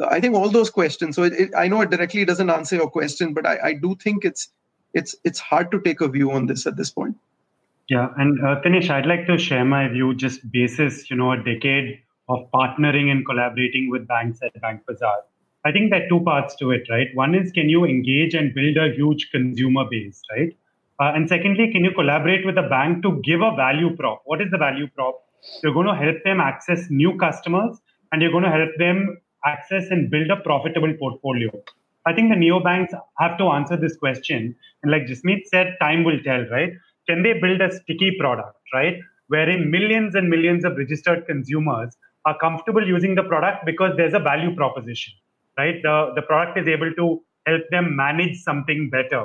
I 0.00 0.20
think 0.20 0.34
all 0.34 0.50
those 0.50 0.70
questions. 0.70 1.14
So 1.14 1.22
it, 1.22 1.32
it, 1.34 1.50
I 1.56 1.68
know 1.68 1.80
it 1.82 1.90
directly 1.90 2.24
doesn't 2.24 2.50
answer 2.50 2.76
your 2.76 2.90
question, 2.90 3.32
but 3.32 3.46
I, 3.46 3.58
I 3.62 3.72
do 3.74 3.94
think 3.94 4.24
it's 4.24 4.48
it's 4.92 5.14
it's 5.24 5.38
hard 5.38 5.70
to 5.70 5.80
take 5.80 6.00
a 6.00 6.08
view 6.08 6.32
on 6.32 6.46
this 6.46 6.66
at 6.66 6.76
this 6.76 6.90
point. 6.90 7.16
Yeah, 7.88 8.08
and 8.16 8.40
uh, 8.40 8.60
Dinesh, 8.62 8.88
I'd 8.90 9.06
like 9.06 9.26
to 9.26 9.36
share 9.36 9.64
my 9.64 9.88
view 9.88 10.14
just 10.14 10.50
basis, 10.50 11.10
you 11.10 11.16
know, 11.16 11.32
a 11.32 11.36
decade 11.36 12.00
of 12.28 12.50
partnering 12.52 13.10
and 13.10 13.26
collaborating 13.26 13.90
with 13.90 14.06
banks 14.08 14.40
at 14.42 14.54
BankBazaar. 14.62 15.18
I 15.66 15.72
think 15.72 15.90
there 15.90 16.04
are 16.04 16.08
two 16.08 16.20
parts 16.20 16.54
to 16.56 16.70
it, 16.70 16.86
right? 16.90 17.08
One 17.14 17.34
is 17.34 17.52
can 17.52 17.68
you 17.68 17.84
engage 17.84 18.34
and 18.34 18.54
build 18.54 18.76
a 18.78 18.94
huge 18.94 19.28
consumer 19.30 19.84
base, 19.90 20.22
right? 20.34 20.56
Uh, 21.00 21.12
and 21.14 21.28
secondly, 21.28 21.70
can 21.72 21.84
you 21.84 21.90
collaborate 21.92 22.46
with 22.46 22.54
the 22.54 22.62
bank 22.62 23.02
to 23.02 23.20
give 23.22 23.40
a 23.42 23.54
value 23.54 23.94
prop? 23.96 24.22
What 24.24 24.40
is 24.40 24.50
the 24.50 24.58
value 24.58 24.88
prop? 24.88 25.22
You're 25.62 25.74
going 25.74 25.86
to 25.86 25.94
help 25.94 26.16
them 26.24 26.40
access 26.40 26.86
new 26.90 27.16
customers 27.18 27.76
and 28.12 28.22
you're 28.22 28.30
going 28.30 28.44
to 28.44 28.50
help 28.50 28.70
them 28.78 29.18
access 29.44 29.84
and 29.90 30.10
build 30.10 30.30
a 30.30 30.36
profitable 30.36 30.94
portfolio. 30.98 31.50
I 32.06 32.12
think 32.14 32.30
the 32.30 32.36
neobanks 32.36 32.94
have 33.18 33.36
to 33.38 33.44
answer 33.48 33.76
this 33.76 33.96
question. 33.96 34.54
And 34.82 34.92
like 34.92 35.02
Jasmeet 35.06 35.46
said, 35.46 35.76
time 35.80 36.04
will 36.04 36.20
tell, 36.22 36.44
right? 36.50 36.72
Can 37.08 37.22
they 37.22 37.34
build 37.34 37.60
a 37.60 37.72
sticky 37.72 38.16
product, 38.18 38.56
right? 38.72 38.98
Wherein 39.28 39.70
millions 39.70 40.14
and 40.14 40.28
millions 40.28 40.64
of 40.64 40.76
registered 40.76 41.26
consumers 41.26 41.96
are 42.24 42.38
comfortable 42.38 42.86
using 42.86 43.14
the 43.14 43.22
product 43.22 43.66
because 43.66 43.92
there's 43.96 44.14
a 44.14 44.18
value 44.18 44.54
proposition, 44.54 45.12
right? 45.58 45.82
The, 45.82 46.12
the 46.14 46.22
product 46.22 46.58
is 46.58 46.68
able 46.68 46.92
to 46.94 47.22
help 47.46 47.62
them 47.70 47.94
manage 47.94 48.40
something 48.42 48.90
better. 48.90 49.24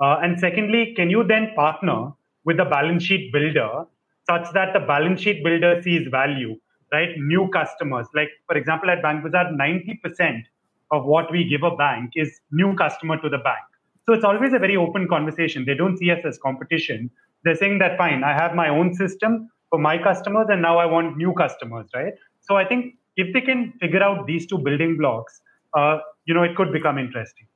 Uh, 0.00 0.18
and 0.22 0.38
secondly, 0.38 0.94
can 0.96 1.10
you 1.10 1.22
then 1.22 1.52
partner 1.54 2.12
with 2.44 2.56
the 2.56 2.64
balance 2.64 3.04
sheet 3.04 3.32
builder 3.32 3.84
such 4.28 4.52
that 4.52 4.72
the 4.72 4.80
balance 4.80 5.20
sheet 5.20 5.44
builder 5.44 5.80
sees 5.82 6.08
value, 6.08 6.56
right? 6.92 7.10
New 7.18 7.48
customers, 7.48 8.06
like 8.14 8.30
for 8.46 8.56
example, 8.56 8.90
at 8.90 9.02
BankBazaar, 9.02 9.56
90% 9.56 10.42
of 10.90 11.04
what 11.04 11.30
we 11.30 11.48
give 11.48 11.62
a 11.62 11.74
bank 11.76 12.10
is 12.14 12.40
new 12.50 12.74
customer 12.74 13.20
to 13.20 13.28
the 13.28 13.38
bank. 13.38 13.64
So 14.06 14.12
it's 14.14 14.24
always 14.24 14.52
a 14.52 14.58
very 14.58 14.76
open 14.76 15.08
conversation. 15.08 15.64
They 15.64 15.74
don't 15.74 15.96
see 15.96 16.10
us 16.10 16.20
as 16.24 16.38
competition. 16.38 17.10
They're 17.44 17.54
saying 17.54 17.78
that 17.78 17.96
fine, 17.96 18.24
I 18.24 18.32
have 18.32 18.54
my 18.54 18.68
own 18.68 18.94
system 18.94 19.48
for 19.70 19.78
my 19.78 19.96
customers, 20.02 20.46
and 20.50 20.60
now 20.60 20.78
I 20.78 20.86
want 20.86 21.16
new 21.16 21.32
customers, 21.32 21.88
right? 21.94 22.12
So 22.40 22.56
I 22.56 22.64
think 22.64 22.94
if 23.16 23.32
they 23.32 23.40
can 23.40 23.72
figure 23.80 24.02
out 24.02 24.26
these 24.26 24.46
two 24.46 24.58
building 24.58 24.96
blocks, 24.96 25.40
uh, 25.74 25.98
you 26.24 26.34
know, 26.34 26.42
it 26.42 26.56
could 26.56 26.72
become 26.72 26.98
interesting. 26.98 27.46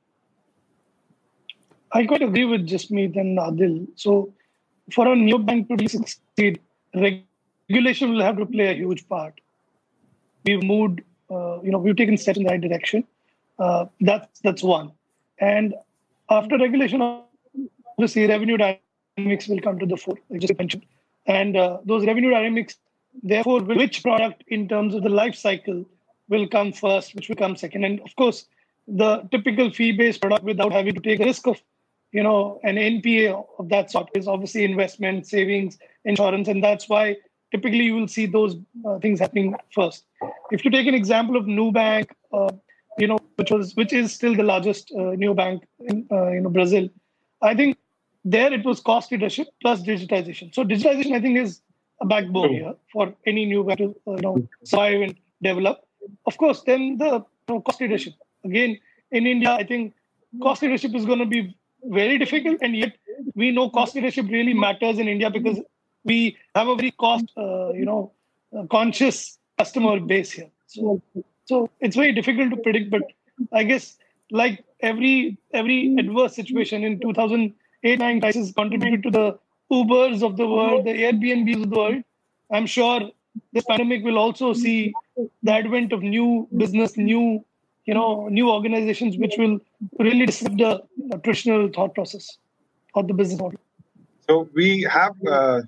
I 1.91 2.05
quite 2.05 2.21
agree 2.21 2.45
with 2.45 2.67
Jasmeet 2.67 3.15
and 3.17 3.37
Adhil. 3.37 3.87
So 3.95 4.33
for 4.91 5.07
a 5.07 5.15
new 5.15 5.39
bank 5.39 5.69
to 5.69 5.77
be 5.77 5.87
succeed, 5.87 6.59
regulation 6.93 8.11
will 8.11 8.21
have 8.21 8.37
to 8.37 8.45
play 8.45 8.71
a 8.71 8.73
huge 8.73 9.07
part. 9.07 9.39
We've 10.45 10.63
moved, 10.63 11.01
uh, 11.29 11.61
you 11.61 11.71
know, 11.71 11.77
we've 11.77 11.95
taken 11.95 12.17
steps 12.17 12.37
in 12.37 12.43
the 12.43 12.49
right 12.49 12.61
direction. 12.61 13.05
Uh, 13.59 13.85
that's 14.01 14.39
that's 14.41 14.63
one. 14.63 14.91
And 15.39 15.75
after 16.29 16.57
regulation, 16.57 17.01
obviously, 17.97 18.27
revenue 18.27 18.57
dynamics 18.57 19.47
will 19.47 19.59
come 19.59 19.79
to 19.79 19.85
the 19.85 19.97
fore, 19.97 20.17
I 20.33 20.37
just 20.37 20.57
mentioned. 20.57 20.85
And 21.25 21.57
uh, 21.57 21.79
those 21.85 22.05
revenue 22.05 22.31
dynamics, 22.31 22.75
therefore, 23.23 23.61
which 23.61 24.03
product 24.03 24.43
in 24.47 24.67
terms 24.67 24.95
of 24.95 25.03
the 25.03 25.09
life 25.09 25.35
cycle 25.35 25.85
will 26.29 26.47
come 26.47 26.71
first, 26.71 27.15
which 27.15 27.29
will 27.29 27.35
come 27.35 27.55
second. 27.55 27.83
And 27.83 27.99
of 28.01 28.15
course, 28.15 28.45
the 28.87 29.27
typical 29.31 29.71
fee-based 29.71 30.21
product 30.21 30.43
without 30.43 30.71
having 30.71 30.93
to 30.93 31.01
take 31.01 31.19
the 31.19 31.25
risk 31.25 31.47
of, 31.47 31.61
you 32.11 32.23
know, 32.23 32.59
an 32.63 32.75
NPA 32.75 33.45
of 33.59 33.69
that 33.69 33.91
sort 33.91 34.09
is 34.15 34.27
obviously 34.27 34.63
investment, 34.63 35.27
savings, 35.27 35.77
insurance, 36.05 36.47
and 36.47 36.63
that's 36.63 36.87
why 36.87 37.17
typically 37.51 37.83
you 37.83 37.95
will 37.95 38.07
see 38.07 38.25
those 38.25 38.55
uh, 38.85 38.99
things 38.99 39.19
happening 39.19 39.55
first. 39.73 40.05
If 40.51 40.63
you 40.63 40.71
take 40.71 40.87
an 40.87 40.95
example 40.95 41.35
of 41.35 41.45
Nubank, 41.45 42.09
uh, 42.31 42.49
you 42.97 43.07
know, 43.07 43.19
which 43.35 43.51
was 43.51 43.75
which 43.75 43.93
is 43.93 44.13
still 44.13 44.35
the 44.35 44.43
largest 44.43 44.91
uh, 44.95 45.15
neobank 45.21 45.61
in 45.79 46.07
uh, 46.11 46.31
you 46.31 46.41
know 46.41 46.49
Brazil. 46.49 46.89
I 47.41 47.53
think 47.55 47.77
there 48.25 48.51
it 48.51 48.65
was 48.65 48.79
cost 48.79 49.11
leadership 49.11 49.47
plus 49.61 49.81
digitization. 49.81 50.53
So 50.53 50.63
digitization, 50.63 51.13
I 51.13 51.21
think, 51.21 51.37
is 51.37 51.61
a 52.01 52.05
backbone 52.05 52.53
here 52.53 52.73
for 52.91 53.13
any 53.25 53.45
new 53.45 53.63
bank 53.63 53.79
to 53.79 53.95
uh, 54.07 54.15
you 54.15 54.21
know 54.21 54.47
survive 54.63 55.01
and 55.01 55.15
develop. 55.41 55.81
Of 56.25 56.37
course, 56.37 56.63
then 56.63 56.97
the 56.97 57.11
you 57.13 57.55
know, 57.55 57.61
cost 57.61 57.81
leadership. 57.81 58.13
Again, 58.43 58.79
in 59.11 59.27
India, 59.27 59.51
I 59.51 59.63
think 59.63 59.93
cost 60.41 60.61
leadership 60.61 60.95
is 60.95 61.05
going 61.05 61.19
to 61.19 61.25
be 61.25 61.55
very 61.83 62.17
difficult, 62.17 62.57
and 62.61 62.75
yet 62.75 62.97
we 63.35 63.51
know 63.51 63.69
cost 63.69 63.95
leadership 63.95 64.27
really 64.29 64.53
matters 64.53 64.99
in 64.99 65.07
India 65.07 65.29
because 65.29 65.59
we 66.03 66.37
have 66.55 66.67
a 66.67 66.75
very 66.75 66.91
cost, 66.91 67.25
uh, 67.37 67.71
you 67.73 67.85
know, 67.85 68.11
uh, 68.57 68.65
conscious 68.67 69.37
customer 69.57 69.99
base 69.99 70.31
here. 70.31 70.49
So 70.67 71.01
so 71.47 71.69
it's 71.79 71.95
very 71.95 72.11
difficult 72.11 72.51
to 72.51 72.57
predict, 72.57 72.91
but 72.91 73.03
I 73.53 73.63
guess 73.63 73.97
like 74.31 74.63
every 74.81 75.37
every 75.53 75.95
adverse 75.97 76.35
situation 76.35 76.83
in 76.83 76.99
2008 76.99 77.99
9 77.99 78.21
crisis 78.21 78.51
contributed 78.51 79.03
to 79.03 79.11
the 79.11 79.39
Ubers 79.71 80.23
of 80.23 80.37
the 80.37 80.47
world, 80.47 80.85
the 80.85 80.91
Airbnbs 80.91 81.63
of 81.63 81.69
the 81.69 81.77
world. 81.77 82.03
I'm 82.51 82.65
sure 82.65 83.09
this 83.53 83.63
pandemic 83.63 84.03
will 84.03 84.17
also 84.17 84.53
see 84.53 84.93
the 85.43 85.51
advent 85.51 85.93
of 85.93 86.01
new 86.01 86.47
business, 86.55 86.97
new 86.97 87.45
you 87.85 87.93
know, 87.93 88.27
new 88.27 88.49
organizations 88.51 89.17
which 89.17 89.35
will 89.37 89.59
really 89.97 90.25
disrupt 90.25 90.57
the, 90.57 90.83
traditional 91.23 91.69
thought 91.73 91.95
process 91.95 92.37
of 92.95 93.07
the 93.07 93.13
business 93.13 93.39
model. 93.39 93.59
So 94.27 94.49
we 94.53 94.81
have 94.81 95.15
uh, 95.25 95.61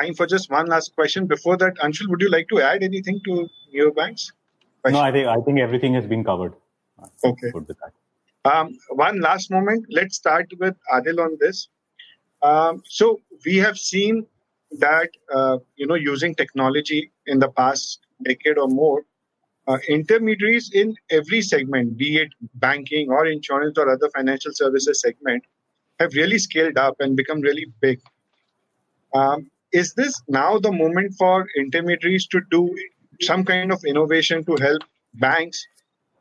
time 0.00 0.14
for 0.14 0.26
just 0.26 0.50
one 0.50 0.66
last 0.66 0.94
question. 0.94 1.26
Before 1.26 1.58
that, 1.58 1.76
Anshul, 1.84 2.08
would 2.08 2.22
you 2.22 2.30
like 2.30 2.48
to 2.48 2.62
add 2.62 2.82
anything 2.82 3.20
to 3.26 3.46
neobanks? 3.74 4.32
No, 4.86 5.00
I 5.00 5.12
think 5.12 5.26
I 5.26 5.40
think 5.40 5.58
everything 5.58 5.94
has 5.94 6.06
been 6.06 6.24
covered. 6.24 6.54
Okay. 7.24 7.50
Um, 8.44 8.78
one 8.90 9.20
last 9.20 9.50
moment. 9.50 9.86
Let's 9.90 10.16
start 10.16 10.46
with 10.58 10.76
Adhil 10.92 11.18
on 11.20 11.36
this. 11.40 11.68
Um, 12.42 12.82
so 12.88 13.20
we 13.44 13.56
have 13.56 13.76
seen 13.76 14.26
that 14.78 15.10
uh, 15.34 15.58
you 15.76 15.86
know 15.86 15.94
using 15.94 16.34
technology 16.34 17.10
in 17.26 17.38
the 17.38 17.48
past 17.48 18.00
decade 18.24 18.58
or 18.58 18.68
more, 18.68 19.04
uh, 19.66 19.78
intermediaries 19.88 20.70
in 20.72 20.96
every 21.10 21.42
segment, 21.42 21.96
be 21.96 22.16
it 22.16 22.32
banking 22.54 23.10
or 23.10 23.26
insurance 23.26 23.78
or 23.78 23.90
other 23.90 24.08
financial 24.16 24.52
services 24.52 25.00
segment, 25.00 25.44
have 26.00 26.12
really 26.14 26.38
scaled 26.38 26.78
up 26.78 26.96
and 27.00 27.16
become 27.16 27.40
really 27.40 27.66
big. 27.80 28.00
Um, 29.14 29.50
is 29.72 29.94
this 29.94 30.20
now 30.28 30.58
the 30.58 30.72
moment 30.72 31.14
for 31.18 31.46
intermediaries 31.56 32.26
to 32.28 32.40
do 32.50 32.74
some 33.22 33.44
kind 33.44 33.72
of 33.72 33.84
innovation 33.84 34.44
to 34.44 34.56
help 34.60 34.82
banks, 35.14 35.66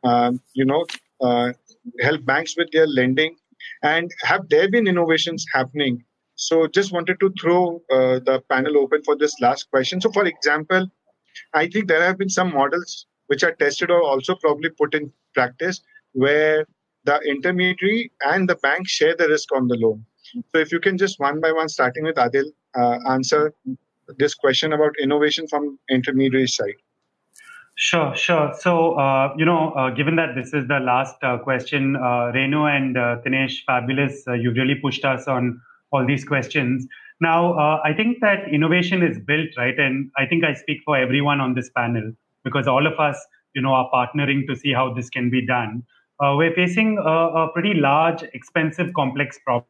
um, 0.03 0.41
you 0.53 0.65
know, 0.65 0.85
uh, 1.21 1.53
help 1.99 2.25
banks 2.25 2.55
with 2.57 2.71
their 2.71 2.87
lending? 2.87 3.35
And 3.83 4.11
have 4.23 4.49
there 4.49 4.69
been 4.69 4.87
innovations 4.87 5.45
happening? 5.53 6.03
So, 6.35 6.67
just 6.67 6.91
wanted 6.91 7.19
to 7.19 7.33
throw 7.41 7.81
uh, 7.91 8.19
the 8.19 8.43
panel 8.49 8.77
open 8.77 9.01
for 9.03 9.15
this 9.15 9.39
last 9.41 9.69
question. 9.71 9.99
So, 9.99 10.11
for 10.11 10.25
example, 10.25 10.87
I 11.53 11.67
think 11.67 11.87
there 11.87 12.03
have 12.03 12.17
been 12.17 12.29
some 12.29 12.53
models 12.53 13.07
which 13.27 13.43
are 13.43 13.53
tested 13.53 13.91
or 13.91 14.01
also 14.03 14.35
probably 14.35 14.69
put 14.69 14.93
in 14.93 15.11
practice 15.33 15.81
where 16.13 16.65
the 17.05 17.19
intermediary 17.21 18.11
and 18.21 18.47
the 18.47 18.55
bank 18.55 18.87
share 18.87 19.15
the 19.15 19.27
risk 19.27 19.49
on 19.55 19.67
the 19.67 19.75
loan. 19.75 20.05
So, 20.23 20.59
if 20.59 20.71
you 20.71 20.79
can 20.79 20.97
just 20.97 21.19
one 21.19 21.41
by 21.41 21.51
one, 21.51 21.69
starting 21.69 22.03
with 22.03 22.17
Adhil, 22.17 22.51
uh, 22.75 22.99
answer 23.09 23.53
this 24.17 24.35
question 24.35 24.73
about 24.73 24.93
innovation 24.99 25.47
from 25.47 25.79
intermediary 25.89 26.47
side. 26.47 26.75
Sure, 27.79 28.15
sure. 28.15 28.53
So, 28.59 28.93
uh, 28.93 29.35
you 29.37 29.45
know, 29.45 29.69
uh, 29.73 29.91
given 29.91 30.15
that 30.15 30.33
this 30.35 30.51
is 30.51 30.67
the 30.67 30.79
last 30.79 31.15
uh, 31.21 31.37
question, 31.37 31.95
uh, 31.95 32.31
Renu 32.33 32.65
and 32.67 32.97
uh, 32.97 33.17
fabulous. 33.67 34.23
Uh, 34.27 34.33
you've 34.33 34.55
really 34.55 34.73
pushed 34.73 35.05
us 35.05 35.27
on 35.27 35.61
all 35.91 36.03
these 36.03 36.25
questions. 36.25 36.87
Now, 37.21 37.53
uh, 37.53 37.79
I 37.85 37.93
think 37.93 38.17
that 38.21 38.51
innovation 38.51 39.03
is 39.03 39.19
built, 39.19 39.49
right? 39.57 39.77
And 39.77 40.09
I 40.17 40.25
think 40.25 40.43
I 40.43 40.55
speak 40.55 40.79
for 40.85 40.97
everyone 40.97 41.39
on 41.39 41.53
this 41.53 41.69
panel 41.77 42.13
because 42.43 42.67
all 42.67 42.87
of 42.87 42.99
us, 42.99 43.23
you 43.53 43.61
know, 43.61 43.73
are 43.73 43.87
partnering 43.93 44.47
to 44.47 44.55
see 44.55 44.73
how 44.73 44.91
this 44.91 45.11
can 45.11 45.29
be 45.29 45.45
done. 45.45 45.83
we're 46.19 46.55
facing 46.55 46.97
a, 46.97 47.17
a, 47.41 47.51
pretty 47.53 47.75
large, 47.75 48.23
expensive, 48.33 48.91
complex 48.95 49.37
problem. 49.45 49.69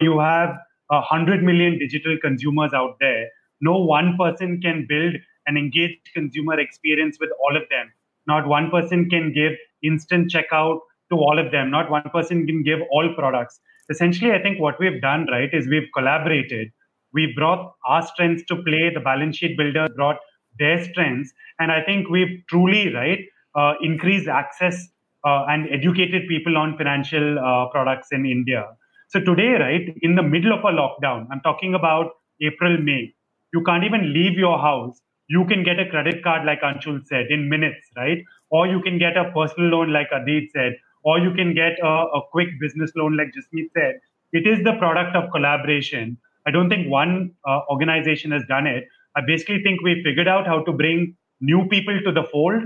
You 0.00 0.18
have 0.18 0.58
a 0.90 1.00
hundred 1.00 1.44
million 1.44 1.78
digital 1.78 2.16
consumers 2.20 2.72
out 2.74 2.96
there. 2.98 3.28
No 3.60 3.78
one 3.78 4.16
person 4.18 4.60
can 4.60 4.86
build 4.88 5.14
an 5.48 5.56
engaged 5.56 6.08
consumer 6.14 6.60
experience 6.60 7.18
with 7.20 7.30
all 7.42 7.56
of 7.56 7.64
them. 7.70 7.90
Not 8.26 8.46
one 8.46 8.70
person 8.70 9.08
can 9.10 9.32
give 9.32 9.52
instant 9.82 10.30
checkout 10.30 10.78
to 11.10 11.16
all 11.16 11.38
of 11.38 11.50
them. 11.50 11.70
Not 11.70 11.90
one 11.90 12.08
person 12.12 12.46
can 12.46 12.62
give 12.62 12.80
all 12.90 13.12
products. 13.16 13.58
Essentially, 13.90 14.32
I 14.32 14.42
think 14.42 14.60
what 14.60 14.78
we've 14.78 15.00
done, 15.00 15.26
right, 15.30 15.48
is 15.52 15.66
we've 15.66 15.88
collaborated. 15.96 16.68
We 17.14 17.32
brought 17.34 17.72
our 17.86 18.02
strengths 18.06 18.44
to 18.48 18.56
play. 18.56 18.90
The 18.92 19.00
balance 19.00 19.38
sheet 19.38 19.56
builder 19.56 19.88
brought 19.96 20.18
their 20.58 20.84
strengths. 20.84 21.32
And 21.58 21.72
I 21.72 21.82
think 21.82 22.10
we've 22.10 22.42
truly, 22.50 22.92
right, 22.92 23.20
uh, 23.58 23.74
increased 23.80 24.28
access 24.28 24.86
uh, 25.26 25.46
and 25.48 25.68
educated 25.70 26.28
people 26.28 26.58
on 26.58 26.76
financial 26.76 27.38
uh, 27.38 27.70
products 27.70 28.08
in 28.12 28.26
India. 28.26 28.66
So 29.08 29.20
today, 29.20 29.52
right, 29.54 29.88
in 30.02 30.16
the 30.16 30.22
middle 30.22 30.52
of 30.52 30.60
a 30.60 30.72
lockdown, 30.82 31.26
I'm 31.32 31.40
talking 31.40 31.74
about 31.74 32.10
April, 32.42 32.76
May, 32.78 33.14
you 33.54 33.62
can't 33.64 33.84
even 33.84 34.12
leave 34.12 34.38
your 34.38 34.58
house 34.58 35.00
you 35.28 35.44
can 35.46 35.62
get 35.62 35.78
a 35.78 35.88
credit 35.88 36.22
card, 36.24 36.46
like 36.46 36.62
Anshul 36.62 37.06
said, 37.06 37.26
in 37.30 37.48
minutes, 37.48 37.86
right? 37.96 38.24
Or 38.50 38.66
you 38.66 38.80
can 38.82 38.98
get 38.98 39.16
a 39.16 39.30
personal 39.32 39.70
loan, 39.70 39.92
like 39.92 40.08
Adit 40.12 40.50
said, 40.52 40.76
or 41.04 41.18
you 41.18 41.32
can 41.34 41.54
get 41.54 41.78
a, 41.82 41.86
a 41.86 42.20
quick 42.30 42.48
business 42.60 42.90
loan, 42.96 43.16
like 43.16 43.28
Jasmeet 43.28 43.70
said. 43.74 44.00
It 44.32 44.46
is 44.46 44.64
the 44.64 44.74
product 44.78 45.16
of 45.16 45.30
collaboration. 45.30 46.18
I 46.46 46.50
don't 46.50 46.68
think 46.68 46.90
one 46.90 47.32
uh, 47.46 47.60
organization 47.70 48.30
has 48.32 48.42
done 48.48 48.66
it. 48.66 48.88
I 49.16 49.20
basically 49.26 49.62
think 49.62 49.82
we 49.82 50.02
figured 50.02 50.28
out 50.28 50.46
how 50.46 50.62
to 50.64 50.72
bring 50.72 51.16
new 51.40 51.68
people 51.68 52.00
to 52.04 52.12
the 52.12 52.24
fold 52.24 52.62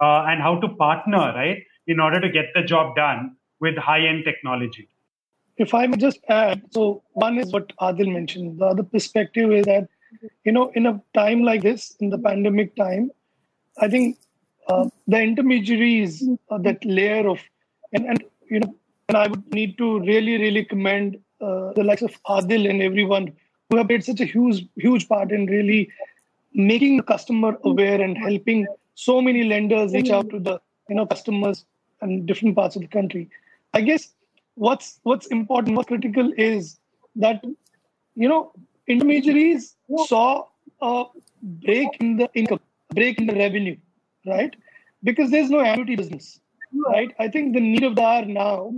uh, 0.00 0.24
and 0.28 0.40
how 0.40 0.60
to 0.60 0.68
partner, 0.68 1.32
right, 1.34 1.62
in 1.86 2.00
order 2.00 2.20
to 2.20 2.28
get 2.28 2.46
the 2.54 2.62
job 2.62 2.96
done 2.96 3.36
with 3.60 3.76
high 3.76 4.06
end 4.06 4.24
technology. 4.24 4.88
if 5.56 5.72
I 5.74 5.86
may 5.86 5.96
just 5.96 6.18
add, 6.28 6.62
so 6.70 7.02
one 7.12 7.38
is 7.38 7.52
what 7.52 7.72
Adhil 7.78 8.12
mentioned. 8.12 8.58
The 8.58 8.66
other 8.66 8.82
perspective 8.82 9.52
is 9.52 9.64
that, 9.66 9.88
you 10.44 10.52
know, 10.52 10.70
in 10.74 10.86
a 10.86 11.00
time 11.14 11.42
like 11.42 11.62
this, 11.62 11.96
in 12.00 12.10
the 12.10 12.18
pandemic 12.18 12.74
time, 12.76 13.10
I 13.78 13.88
think 13.88 14.18
uh, 14.68 14.88
the 15.06 15.20
intermediaries, 15.20 16.26
uh, 16.50 16.58
that 16.58 16.84
layer 16.84 17.28
of, 17.28 17.40
and, 17.92 18.06
and, 18.06 18.24
you 18.50 18.60
know, 18.60 18.74
and 19.08 19.16
I 19.16 19.26
would 19.26 19.52
need 19.52 19.76
to 19.78 20.00
really, 20.00 20.38
really 20.38 20.64
commend 20.64 21.18
uh, 21.40 21.72
the 21.72 21.84
likes 21.84 22.02
of 22.02 22.16
Adhil 22.24 22.68
and 22.68 22.82
everyone 22.82 23.32
who 23.68 23.76
have 23.76 23.88
played 23.88 24.04
such 24.04 24.20
a 24.20 24.24
huge, 24.24 24.66
huge 24.76 25.08
part 25.08 25.32
in 25.32 25.46
really 25.46 25.90
making 26.54 26.96
the 26.98 27.02
customer 27.02 27.58
aware 27.64 28.00
and 28.00 28.16
helping 28.16 28.66
so 28.94 29.20
many 29.20 29.44
lenders 29.44 29.92
reach 29.92 30.10
out 30.10 30.30
to 30.30 30.38
the 30.38 30.60
you 30.88 30.94
know 30.94 31.06
customers 31.06 31.64
in 32.02 32.26
different 32.26 32.54
parts 32.54 32.76
of 32.76 32.82
the 32.82 32.88
country. 32.88 33.28
I 33.72 33.80
guess 33.80 34.12
what's 34.54 35.00
what's 35.02 35.26
important, 35.26 35.76
what's 35.76 35.88
critical 35.88 36.32
is 36.36 36.78
that 37.16 37.44
you 38.14 38.28
know 38.28 38.52
intermediaries 38.86 39.76
saw 40.06 40.46
a 40.80 41.04
break 41.42 41.88
in 42.00 42.16
the 42.16 42.30
income, 42.34 42.60
break 42.94 43.18
in 43.18 43.26
the 43.26 43.34
revenue, 43.34 43.76
right? 44.26 44.54
Because 45.02 45.30
there's 45.30 45.50
no 45.50 45.60
annuity 45.60 45.96
business, 45.96 46.40
right? 46.88 47.14
I 47.18 47.28
think 47.28 47.54
the 47.54 47.60
need 47.60 47.84
of 47.84 47.96
the 47.96 48.02
hour 48.02 48.24
now 48.24 48.72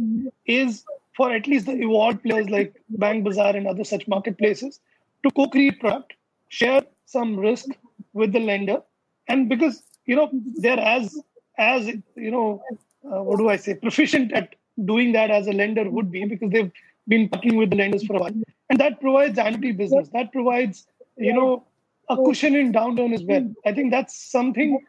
is 0.46 0.84
for 1.16 1.32
at 1.32 1.46
least 1.46 1.66
the 1.66 1.72
evolved 1.72 2.22
players 2.22 2.48
like 2.50 2.74
BankBazaar 2.98 3.56
and 3.56 3.66
other 3.66 3.84
such 3.84 4.06
marketplaces 4.06 4.80
to 5.24 5.30
co-create 5.30 5.80
product, 5.80 6.14
share 6.48 6.82
some 7.06 7.38
risk 7.38 7.66
with 8.12 8.32
the 8.32 8.40
lender, 8.40 8.82
and 9.28 9.48
because 9.48 9.82
you 10.04 10.16
know 10.16 10.30
they're 10.56 10.78
as 10.80 11.18
as 11.58 11.86
you 11.86 12.30
know 12.30 12.62
uh, 13.04 13.22
what 13.22 13.38
do 13.38 13.48
I 13.48 13.56
say 13.56 13.74
proficient 13.74 14.32
at 14.32 14.54
doing 14.84 15.12
that 15.12 15.30
as 15.30 15.46
a 15.46 15.52
lender 15.52 15.88
would 15.88 16.10
be 16.10 16.24
because 16.24 16.50
they've 16.50 16.72
been 17.08 17.28
working 17.32 17.56
with 17.56 17.70
the 17.70 17.76
lenders 17.76 18.04
for 18.04 18.16
a 18.16 18.18
while, 18.18 18.32
and 18.70 18.80
that 18.80 19.00
provides 19.00 19.38
annuity 19.38 19.72
business. 19.72 20.08
That 20.10 20.32
provides 20.32 20.86
you 21.16 21.32
know 21.32 21.64
a 22.08 22.16
cushion 22.16 22.54
in 22.54 22.72
downturn 22.72 23.14
as 23.14 23.22
well. 23.24 23.52
I 23.64 23.72
think 23.72 23.90
that's 23.90 24.16
something 24.30 24.84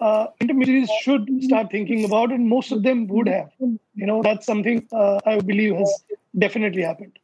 uh, 0.00 0.26
intermediaries 0.40 0.90
should 1.02 1.28
start 1.42 1.70
thinking 1.70 2.04
about, 2.04 2.32
and 2.32 2.48
most 2.48 2.72
of 2.72 2.82
them 2.82 3.06
would 3.08 3.28
have. 3.28 3.50
You 3.60 4.06
know, 4.06 4.22
that's 4.22 4.46
something 4.46 4.86
uh, 4.92 5.20
I 5.26 5.40
believe 5.40 5.76
has 5.76 6.04
definitely 6.38 6.82
happened. 6.82 7.18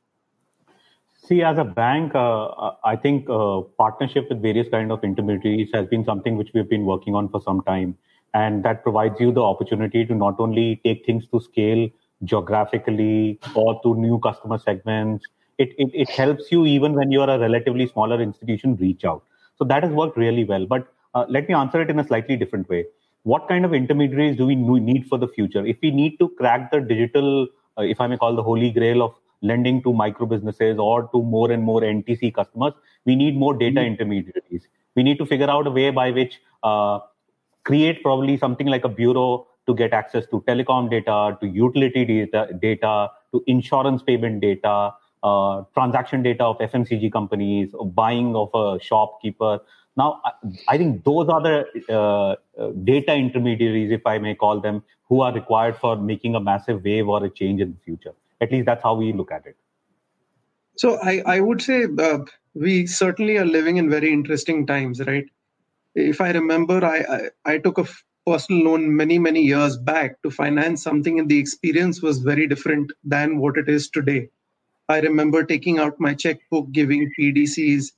See, 1.17 1.43
as 1.43 1.59
a 1.59 1.65
bank, 1.65 2.15
uh, 2.15 2.73
I 2.85 2.97
think 2.97 3.29
uh, 3.29 3.61
partnership 3.77 4.29
with 4.31 4.41
various 4.41 4.69
kind 4.71 4.91
of 4.91 5.03
intermediaries 5.05 5.69
has 5.75 5.87
been 5.87 6.05
something 6.05 6.37
which 6.37 6.51
we've 6.55 6.69
been 6.69 6.87
working 6.87 7.15
on 7.15 7.29
for 7.29 7.41
some 7.43 7.63
time, 7.63 7.97
and 8.35 8.65
that 8.65 8.83
provides 8.83 9.21
you 9.21 9.33
the 9.33 9.43
opportunity 9.43 10.07
to 10.07 10.15
not 10.15 10.39
only 10.39 10.81
take 10.85 11.05
things 11.05 11.27
to 11.33 11.41
scale 11.41 11.89
geographically 12.25 13.39
or 13.55 13.81
to 13.83 13.95
new 13.97 14.19
customer 14.21 14.59
segments. 14.59 15.27
It, 15.59 15.75
it, 15.79 15.91
it 15.93 16.09
helps 16.09 16.51
you 16.51 16.67
even 16.67 16.93
when 16.95 17.11
you're 17.11 17.29
a 17.29 17.39
relatively 17.39 17.87
smaller 17.89 18.21
institution 18.21 18.77
reach 18.77 19.05
out. 19.05 19.25
So 19.57 19.65
that 19.65 19.83
has 19.83 19.93
worked 19.93 20.17
really 20.17 20.45
well. 20.45 20.67
But 20.67 20.89
uh, 21.15 21.27
let 21.29 21.49
me 21.49 21.55
answer 21.55 21.81
it 21.81 21.91
in 21.91 21.99
a 21.99 22.07
slightly 22.07 22.37
different 22.37 22.69
way. 22.69 22.87
What 23.25 23.49
kind 23.49 23.65
of 23.65 23.75
intermediaries 23.75 24.37
do 24.37 24.47
we 24.47 24.55
need 24.55 25.07
for 25.07 25.19
the 25.19 25.29
future? 25.29 25.67
If 25.67 25.79
we 25.83 25.91
need 25.91 26.19
to 26.21 26.29
crack 26.31 26.71
the 26.71 26.81
digital, 26.81 27.49
uh, 27.77 27.83
if 27.83 28.01
I 28.01 28.07
may 28.07 28.17
call 28.17 28.37
the 28.37 28.43
holy 28.43 28.71
grail 28.71 29.03
of 29.03 29.15
lending 29.43 29.83
to 29.83 29.93
micro 29.93 30.27
businesses 30.27 30.79
or 30.79 31.09
to 31.09 31.23
more 31.23 31.51
and 31.51 31.63
more 31.63 31.81
NTC 31.81 32.35
customers, 32.35 32.73
we 33.05 33.17
need 33.17 33.37
more 33.37 33.55
data 33.55 33.81
mm-hmm. 33.81 33.93
intermediaries. 33.93 34.69
We 34.95 35.03
need 35.03 35.19
to 35.19 35.27
figure 35.27 35.51
out 35.51 35.67
a 35.67 35.71
way 35.71 35.91
by 35.91 36.11
which 36.11 36.41
uh, 36.63 37.01
create 37.65 38.03
probably 38.03 38.37
something 38.37 38.67
like 38.67 38.85
a 38.85 38.89
bureau 38.89 39.47
to 39.67 39.75
get 39.75 39.93
access 39.93 40.27
to 40.27 40.41
telecom 40.49 40.91
data, 40.91 41.37
to 41.41 41.47
utility 41.47 42.05
data, 42.05 42.49
data 42.61 43.11
to 43.33 43.45
insurance 43.47 44.03
payment 44.03 44.41
data, 44.41 44.93
uh, 45.23 45.63
transaction 45.75 46.23
data 46.23 46.45
of 46.45 46.59
FMCG 46.59 47.13
companies, 47.13 47.75
buying 47.95 48.35
of 48.37 48.51
a 48.55 48.83
shopkeeper. 48.83 49.61
Now, 49.97 50.21
I 50.69 50.79
think 50.79 51.05
those 51.05 51.29
are 51.29 51.41
the 51.41 51.65
uh, 51.89 52.37
uh, 52.61 52.71
data 52.85 53.15
intermediaries, 53.15 53.91
if 53.91 54.07
I 54.07 54.19
may 54.19 54.35
call 54.35 54.61
them, 54.61 54.83
who 55.09 55.23
are 55.23 55.33
required 55.33 55.77
for 55.77 55.97
making 55.97 56.35
a 56.35 56.41
massive 56.41 56.85
wave 56.85 57.09
or 57.09 57.25
a 57.25 57.31
change 57.31 57.61
in 57.61 57.73
the 57.73 57.79
future. 57.85 58.15
At 58.41 58.53
least 58.53 58.67
that's 58.67 58.83
how 58.83 58.95
we 58.95 59.13
look 59.13 59.33
at 59.33 59.47
it. 59.47 59.57
So 60.77 60.99
I, 61.03 61.23
I 61.27 61.41
would 61.41 61.61
say 61.61 61.87
uh, 61.99 62.19
we 62.55 62.87
certainly 62.87 63.37
are 63.37 63.45
living 63.45 63.79
in 63.79 63.91
very 63.91 64.13
interesting 64.13 64.67
times, 64.67 65.01
right? 65.05 65.25
If 65.95 66.21
I 66.21 66.31
remember, 66.31 66.85
I, 66.85 66.99
I, 66.99 67.55
I 67.55 67.59
took 67.59 67.79
a 67.79 67.87
personal 68.25 68.65
loan 68.65 68.95
many, 68.95 69.19
many 69.19 69.43
years 69.43 69.77
back 69.77 70.23
to 70.23 70.31
finance 70.31 70.83
something, 70.83 71.19
and 71.19 71.29
the 71.29 71.39
experience 71.39 72.03
was 72.03 72.19
very 72.19 72.47
different 72.47 72.93
than 73.03 73.39
what 73.39 73.57
it 73.57 73.69
is 73.69 73.89
today. 73.91 74.29
I 74.89 75.01
remember 75.01 75.45
taking 75.45 75.79
out 75.79 76.01
my 76.01 76.15
checkbook, 76.15 76.73
giving 76.73 77.13
PDCs, 77.19 77.93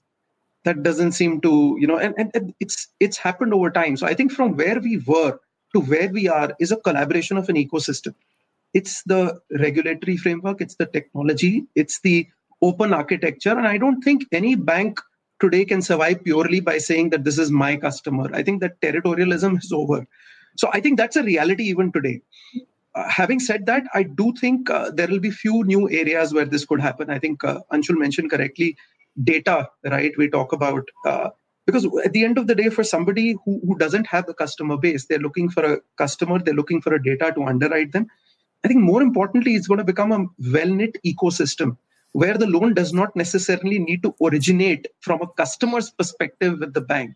that 0.64 0.82
doesn't 0.82 1.12
seem 1.12 1.40
to 1.40 1.76
you 1.80 1.86
know 1.86 1.98
and, 1.98 2.14
and, 2.18 2.30
and 2.34 2.54
it's 2.60 2.88
it's 3.00 3.16
happened 3.16 3.54
over 3.54 3.70
time. 3.70 3.96
So 3.96 4.06
i 4.06 4.14
think 4.14 4.32
from 4.32 4.56
where 4.56 4.78
we 4.80 4.98
were 4.98 5.38
to 5.74 5.80
where 5.80 6.08
we 6.08 6.28
are 6.28 6.54
is 6.58 6.72
a 6.72 6.76
collaboration 6.76 7.36
of 7.36 7.48
an 7.48 7.56
ecosystem. 7.56 8.14
It's 8.74 9.02
the 9.04 9.40
regulatory 9.58 10.16
framework 10.16 10.60
it's 10.60 10.76
the 10.76 10.86
technology 10.86 11.64
it's 11.74 12.00
the 12.00 12.28
open 12.62 12.92
architecture. 12.92 13.56
And 13.56 13.66
i 13.66 13.78
don't 13.78 14.02
think 14.02 14.26
any 14.32 14.54
bank 14.54 15.00
today 15.40 15.64
can 15.64 15.80
survive 15.80 16.22
purely 16.22 16.60
by 16.60 16.76
saying 16.78 17.10
that 17.10 17.24
this 17.24 17.38
is 17.38 17.50
my 17.50 17.76
customer. 17.76 18.28
I 18.34 18.42
think 18.42 18.60
that 18.60 18.80
territorialism 18.82 19.58
is 19.64 19.72
over. 19.72 20.06
So 20.56 20.68
i 20.72 20.80
think 20.80 20.98
that's 20.98 21.16
a 21.16 21.22
reality 21.22 21.64
even 21.64 21.92
today 21.92 22.20
uh, 22.94 23.08
having 23.08 23.40
said 23.40 23.66
that 23.66 23.84
i 23.94 24.02
do 24.02 24.32
think 24.40 24.70
uh, 24.70 24.90
there 24.90 25.08
will 25.08 25.20
be 25.20 25.30
few 25.30 25.64
new 25.64 25.88
areas 25.90 26.32
where 26.34 26.44
this 26.44 26.64
could 26.64 26.80
happen 26.80 27.10
i 27.10 27.18
think 27.18 27.44
uh, 27.44 27.60
anshul 27.72 27.98
mentioned 27.98 28.30
correctly 28.30 28.76
data, 29.22 29.68
right? 29.84 30.12
We 30.16 30.28
talk 30.28 30.52
about 30.52 30.88
uh, 31.06 31.30
because 31.66 31.86
at 32.04 32.12
the 32.12 32.24
end 32.24 32.38
of 32.38 32.46
the 32.46 32.54
day, 32.54 32.68
for 32.68 32.82
somebody 32.82 33.36
who, 33.44 33.60
who 33.66 33.76
doesn't 33.78 34.06
have 34.06 34.28
a 34.28 34.34
customer 34.34 34.76
base, 34.76 35.06
they're 35.06 35.18
looking 35.18 35.50
for 35.50 35.64
a 35.64 35.80
customer, 35.98 36.38
they're 36.38 36.54
looking 36.54 36.80
for 36.80 36.94
a 36.94 37.02
data 37.02 37.32
to 37.34 37.44
underwrite 37.44 37.92
them. 37.92 38.06
I 38.64 38.68
think 38.68 38.80
more 38.80 39.02
importantly, 39.02 39.54
it's 39.54 39.68
going 39.68 39.78
to 39.78 39.84
become 39.84 40.12
a 40.12 40.26
well 40.52 40.68
knit 40.68 40.96
ecosystem 41.06 41.76
where 42.12 42.36
the 42.36 42.46
loan 42.46 42.74
does 42.74 42.92
not 42.92 43.14
necessarily 43.14 43.78
need 43.78 44.02
to 44.02 44.14
originate 44.22 44.88
from 45.00 45.22
a 45.22 45.28
customer's 45.28 45.90
perspective 45.90 46.58
with 46.58 46.74
the 46.74 46.80
bank. 46.80 47.14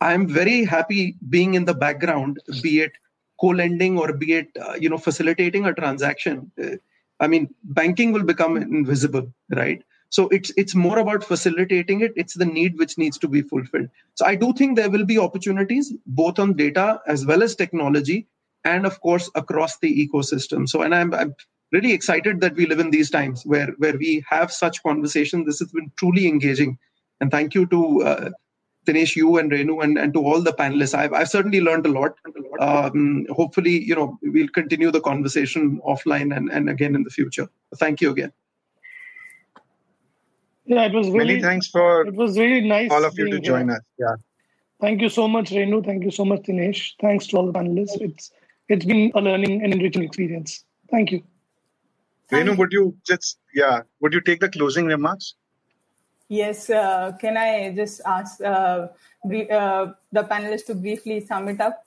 I'm 0.00 0.28
very 0.28 0.64
happy 0.64 1.16
being 1.28 1.54
in 1.54 1.64
the 1.64 1.74
background, 1.74 2.38
be 2.62 2.80
it 2.80 2.92
co-lending 3.40 3.98
or 3.98 4.12
be 4.12 4.34
it 4.34 4.48
uh, 4.60 4.74
you 4.74 4.88
know 4.88 4.98
facilitating 4.98 5.66
a 5.66 5.74
transaction. 5.74 6.50
Uh, 6.62 6.76
I 7.20 7.26
mean, 7.26 7.52
banking 7.64 8.12
will 8.12 8.22
become 8.22 8.56
invisible, 8.56 9.32
right? 9.50 9.82
so 10.10 10.28
it's 10.28 10.50
it's 10.56 10.74
more 10.74 10.98
about 10.98 11.22
facilitating 11.22 12.00
it 12.00 12.12
it's 12.16 12.34
the 12.34 12.44
need 12.44 12.78
which 12.78 12.96
needs 12.96 13.18
to 13.18 13.28
be 13.28 13.42
fulfilled 13.42 13.88
so 14.14 14.24
i 14.26 14.34
do 14.34 14.52
think 14.52 14.76
there 14.76 14.90
will 14.90 15.04
be 15.04 15.18
opportunities 15.18 15.92
both 16.06 16.38
on 16.38 16.54
data 16.54 17.00
as 17.06 17.26
well 17.26 17.42
as 17.42 17.54
technology 17.54 18.26
and 18.64 18.86
of 18.86 19.00
course 19.00 19.30
across 19.34 19.78
the 19.78 20.08
ecosystem 20.08 20.68
so 20.68 20.82
and 20.82 20.94
i'm, 20.94 21.12
I'm 21.14 21.34
really 21.72 21.92
excited 21.92 22.40
that 22.40 22.54
we 22.54 22.66
live 22.66 22.80
in 22.80 22.90
these 22.90 23.10
times 23.10 23.44
where 23.44 23.68
where 23.78 23.96
we 23.96 24.24
have 24.28 24.50
such 24.50 24.82
conversations 24.82 25.46
this 25.46 25.58
has 25.58 25.72
been 25.72 25.92
truly 25.96 26.26
engaging 26.26 26.78
and 27.20 27.30
thank 27.30 27.54
you 27.54 27.66
to 27.66 28.02
uh, 28.02 28.30
Dinesh, 28.86 29.16
you 29.16 29.36
and 29.36 29.50
Renu, 29.50 29.82
and, 29.82 29.98
and 29.98 30.12
to 30.14 30.20
all 30.20 30.40
the 30.40 30.52
panelists. 30.52 30.94
I've, 30.94 31.12
I've 31.12 31.28
certainly 31.28 31.60
learned 31.60 31.86
a 31.86 31.90
lot. 31.90 32.16
Um, 32.60 33.26
hopefully, 33.30 33.82
you 33.84 33.94
know, 33.94 34.18
we'll 34.22 34.48
continue 34.48 34.90
the 34.90 35.00
conversation 35.00 35.80
offline 35.86 36.34
and, 36.34 36.50
and 36.50 36.70
again 36.70 36.94
in 36.94 37.02
the 37.02 37.10
future. 37.10 37.48
Thank 37.76 38.00
you 38.00 38.10
again. 38.10 38.32
Yeah, 40.64 40.84
it 40.84 40.92
was 40.92 41.08
really. 41.08 41.34
Many 41.34 41.42
thanks 41.42 41.68
for. 41.68 42.06
It 42.06 42.14
was 42.14 42.38
really 42.38 42.66
nice. 42.68 42.90
All 42.90 43.04
of 43.04 43.18
you 43.18 43.30
to 43.30 43.40
join 43.40 43.70
us. 43.70 43.80
Yeah. 43.98 44.16
Thank 44.80 45.00
you 45.00 45.08
so 45.08 45.26
much, 45.26 45.50
Renu. 45.50 45.84
Thank 45.84 46.04
you 46.04 46.10
so 46.10 46.24
much, 46.24 46.42
Dinesh. 46.42 46.92
Thanks 47.00 47.26
to 47.28 47.38
all 47.38 47.46
the 47.46 47.52
panelists. 47.52 48.00
It's 48.00 48.30
it's 48.68 48.84
been 48.84 49.10
a 49.14 49.20
learning 49.20 49.62
and 49.62 49.72
enriching 49.72 50.02
experience. 50.02 50.64
Thank 50.90 51.10
you. 51.10 51.22
Renu, 52.30 52.56
would 52.58 52.72
you 52.72 52.94
just 53.06 53.38
yeah? 53.54 53.80
Would 54.00 54.12
you 54.12 54.20
take 54.20 54.40
the 54.40 54.50
closing 54.50 54.86
remarks? 54.86 55.34
Yes. 56.28 56.70
Uh, 56.70 57.12
can 57.20 57.36
I 57.36 57.72
just 57.74 58.00
ask 58.06 58.40
uh, 58.40 58.88
uh, 59.24 59.92
the 60.12 60.24
panelists 60.24 60.66
to 60.66 60.74
briefly 60.74 61.24
sum 61.24 61.48
it 61.48 61.60
up? 61.60 61.84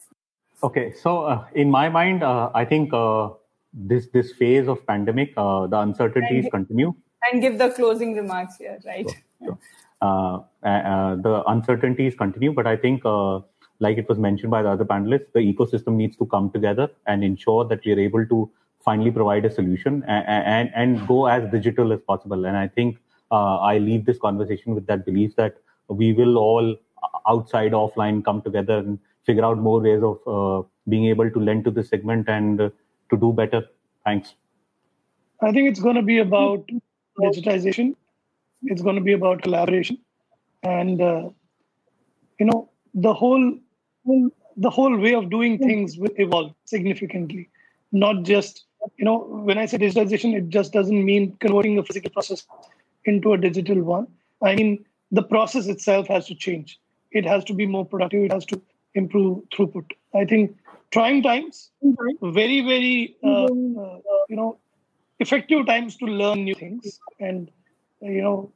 Okay. 0.63 0.93
So 0.93 1.23
uh, 1.23 1.45
in 1.53 1.69
my 1.69 1.89
mind, 1.89 2.23
uh, 2.23 2.49
I 2.53 2.65
think 2.65 2.93
uh, 2.93 3.29
this 3.73 4.07
this 4.13 4.33
phase 4.33 4.67
of 4.67 4.85
pandemic, 4.85 5.35
the 5.35 5.79
uncertainties 5.87 6.47
continue 6.51 6.93
and 7.29 7.41
give 7.41 7.57
the 7.57 7.69
closing 7.69 8.15
remarks 8.15 8.57
here, 8.57 8.79
right? 8.85 9.07
Sure, 9.43 9.57
uh, 10.01 10.39
uh, 10.63 11.15
the 11.15 11.43
uncertainties 11.47 12.15
continue, 12.15 12.53
but 12.53 12.67
I 12.67 12.75
think, 12.75 13.01
uh, 13.05 13.39
like 13.79 13.97
it 13.97 14.07
was 14.09 14.17
mentioned 14.17 14.51
by 14.51 14.61
the 14.61 14.69
other 14.69 14.85
panelists, 14.85 15.31
the 15.33 15.39
ecosystem 15.39 15.93
needs 15.93 16.17
to 16.17 16.25
come 16.25 16.51
together 16.51 16.89
and 17.07 17.23
ensure 17.23 17.65
that 17.65 17.83
we 17.85 17.91
are 17.93 17.99
able 17.99 18.25
to 18.27 18.49
finally 18.83 19.11
provide 19.11 19.45
a 19.45 19.51
solution 19.51 20.03
and, 20.07 20.25
and, 20.27 20.71
and 20.75 21.07
go 21.07 21.27
as 21.27 21.49
digital 21.51 21.93
as 21.93 21.99
possible. 22.01 22.45
And 22.45 22.57
I 22.57 22.67
think 22.67 22.97
uh, 23.31 23.57
I 23.57 23.77
leave 23.77 24.05
this 24.05 24.19
conversation 24.19 24.75
with 24.75 24.85
that 24.87 25.05
belief 25.05 25.35
that 25.37 25.57
we 25.87 26.13
will 26.13 26.37
all 26.37 26.75
outside 27.27 27.71
offline 27.71 28.23
come 28.23 28.41
together 28.41 28.77
and 28.77 28.99
figure 29.25 29.45
out 29.45 29.57
more 29.57 29.79
ways 29.79 30.01
of 30.03 30.19
uh, 30.27 30.67
being 30.89 31.05
able 31.05 31.29
to 31.29 31.39
lend 31.39 31.63
to 31.65 31.71
this 31.71 31.89
segment 31.89 32.27
and 32.27 32.61
uh, 32.61 32.69
to 33.09 33.17
do 33.17 33.31
better. 33.33 33.65
Thanks. 34.05 34.35
I 35.41 35.51
think 35.51 35.69
it's 35.69 35.79
going 35.79 35.95
to 35.95 36.01
be 36.01 36.19
about 36.19 36.69
digitization. 37.19 37.95
It's 38.63 38.81
going 38.81 38.95
to 38.95 39.01
be 39.01 39.13
about 39.13 39.41
collaboration, 39.41 39.97
and 40.61 41.01
uh, 41.01 41.29
you 42.39 42.45
know 42.45 42.69
the 42.93 43.13
whole 43.13 43.57
the 44.57 44.69
whole 44.69 44.95
way 44.97 45.15
of 45.15 45.29
doing 45.31 45.57
things 45.57 45.97
will 45.97 46.11
evolve 46.17 46.53
significantly. 46.65 47.49
Not 47.91 48.21
just 48.23 48.65
you 48.97 49.05
know 49.05 49.17
when 49.17 49.57
I 49.57 49.65
say 49.65 49.79
digitization, 49.79 50.35
it 50.35 50.49
just 50.49 50.73
doesn't 50.73 51.05
mean 51.05 51.35
converting 51.39 51.79
a 51.79 51.83
physical 51.83 52.11
process 52.11 52.45
into 53.05 53.33
a 53.33 53.37
digital 53.37 53.81
one. 53.81 54.07
I 54.41 54.55
mean 54.55 54.85
the 55.11 55.23
process 55.23 55.67
itself 55.67 56.07
has 56.07 56.27
to 56.27 56.35
change. 56.35 56.79
It 57.11 57.25
has 57.25 57.43
to 57.45 57.53
be 57.53 57.65
more 57.65 57.85
productive. 57.85 58.23
It 58.23 58.31
has 58.31 58.45
to 58.45 58.61
improve 58.93 59.43
throughput. 59.49 59.91
I 60.15 60.25
think 60.25 60.55
trying 60.91 61.23
times, 61.23 61.71
very 62.21 62.61
very 62.61 63.15
uh, 63.23 63.45
uh, 63.45 63.99
you 64.29 64.35
know 64.35 64.57
effective 65.19 65.65
times 65.65 65.97
to 65.97 66.05
learn 66.05 66.43
new 66.43 66.55
things 66.55 66.99
and 67.19 67.51
you 68.01 68.21
know 68.21 68.51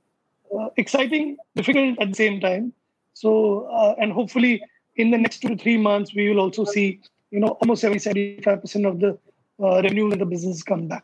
uh, 0.57 0.69
exciting 0.77 1.37
difficult 1.55 1.99
at 1.99 2.09
the 2.09 2.15
same 2.15 2.39
time 2.39 2.73
so 3.13 3.67
uh, 3.79 3.93
and 3.99 4.11
hopefully 4.11 4.61
in 4.95 5.11
the 5.11 5.17
next 5.17 5.39
two 5.39 5.49
to 5.49 5.57
three 5.57 5.77
months 5.77 6.13
we 6.15 6.29
will 6.29 6.39
also 6.39 6.65
see 6.65 6.99
you 7.31 7.39
know 7.39 7.51
almost 7.61 7.81
70 7.81 7.99
75% 7.99 8.87
of 8.87 8.99
the 8.99 9.17
uh, 9.63 9.81
revenue 9.83 10.11
in 10.11 10.19
the 10.19 10.25
business 10.25 10.63
come 10.63 10.87
back 10.87 11.03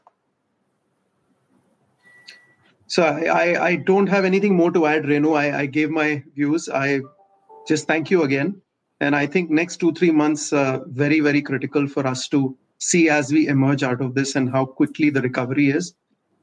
so 2.92 3.04
I, 3.04 3.68
I, 3.68 3.76
don't 3.78 4.08
have 4.08 4.26
anything 4.26 4.54
more 4.54 4.70
to 4.72 4.86
add 4.86 5.04
renu. 5.04 5.38
I, 5.38 5.60
I 5.60 5.66
gave 5.66 5.90
my 5.90 6.22
views. 6.36 6.68
I 6.68 7.00
just 7.66 7.88
thank 7.88 8.12
you 8.12 8.24
again. 8.24 8.62
And 9.00 9.16
i 9.16 9.26
think 9.26 9.50
next 9.50 9.78
two 9.78 9.92
three 10.00 10.12
months 10.12 10.54
uh, 10.54 10.80
very 10.88 11.20
very 11.28 11.42
critical 11.42 11.88
for 11.88 12.06
us 12.06 12.28
to 12.34 12.42
see 12.90 13.10
as 13.10 13.32
we 13.32 13.48
emerge 13.48 13.84
out 13.84 14.02
of 14.02 14.14
this 14.16 14.36
and 14.36 14.52
how 14.56 14.66
quickly 14.66 15.10
the 15.10 15.22
recovery 15.22 15.70
is 15.70 15.94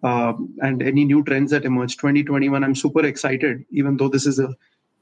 um, 0.02 0.54
and 0.62 0.82
any 0.82 1.04
new 1.04 1.22
trends 1.24 1.52
that 1.52 1.64
emerge. 1.64 1.96
2021 1.96 2.64
i'm 2.64 2.74
super 2.74 3.04
excited 3.04 3.64
even 3.70 3.96
though 3.96 4.08
this 4.08 4.26
is 4.26 4.40
a 4.40 4.48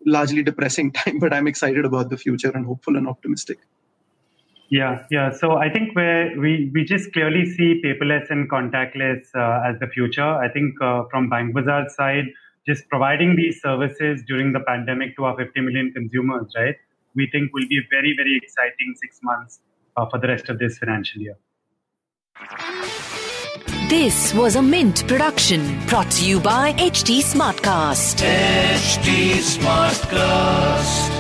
largely 0.04 0.42
depressing 0.42 0.92
time 1.00 1.18
but 1.18 1.32
i'm 1.32 1.46
excited 1.46 1.84
about 1.86 2.10
the 2.10 2.16
future 2.24 2.50
and 2.50 2.66
hopeful 2.66 2.96
and 2.96 3.08
optimistic 3.08 3.58
yeah 4.68 5.04
yeah 5.10 5.30
so 5.30 5.56
i 5.56 5.68
think 5.70 5.94
where 5.94 6.38
we 6.40 6.70
we 6.74 6.84
just 6.84 7.12
clearly 7.12 7.44
see 7.46 7.80
paperless 7.84 8.30
and 8.30 8.50
contactless 8.50 9.22
uh, 9.34 9.68
as 9.68 9.78
the 9.80 9.86
future 9.86 10.30
i 10.46 10.48
think 10.48 10.74
uh, 10.80 11.04
from 11.10 11.30
BankBazaar 11.30 11.88
side 11.90 12.26
just 12.66 12.88
providing 12.88 13.36
these 13.36 13.60
services 13.60 14.22
during 14.26 14.52
the 14.52 14.60
pandemic 14.60 15.16
to 15.16 15.24
our 15.24 15.36
50 15.36 15.60
million 15.60 15.92
consumers 15.92 16.52
right 16.56 16.76
we 17.14 17.28
think 17.30 17.52
will 17.54 17.68
be 17.68 17.78
a 17.78 17.86
very 17.90 18.14
very 18.16 18.36
exciting 18.42 18.94
six 19.00 19.20
months 19.22 19.60
uh, 19.96 20.06
for 20.08 20.18
the 20.18 20.28
rest 20.28 20.48
of 20.48 20.58
this 20.58 20.78
financial 20.78 21.20
year. 21.20 21.36
This 23.88 24.34
was 24.34 24.56
a 24.56 24.62
Mint 24.62 25.06
production 25.06 25.78
brought 25.86 26.10
to 26.12 26.28
you 26.28 26.40
by 26.40 26.72
HT 26.72 27.20
Smartcast. 27.22 28.20
HT 28.20 29.36
Smartcast. 29.38 31.15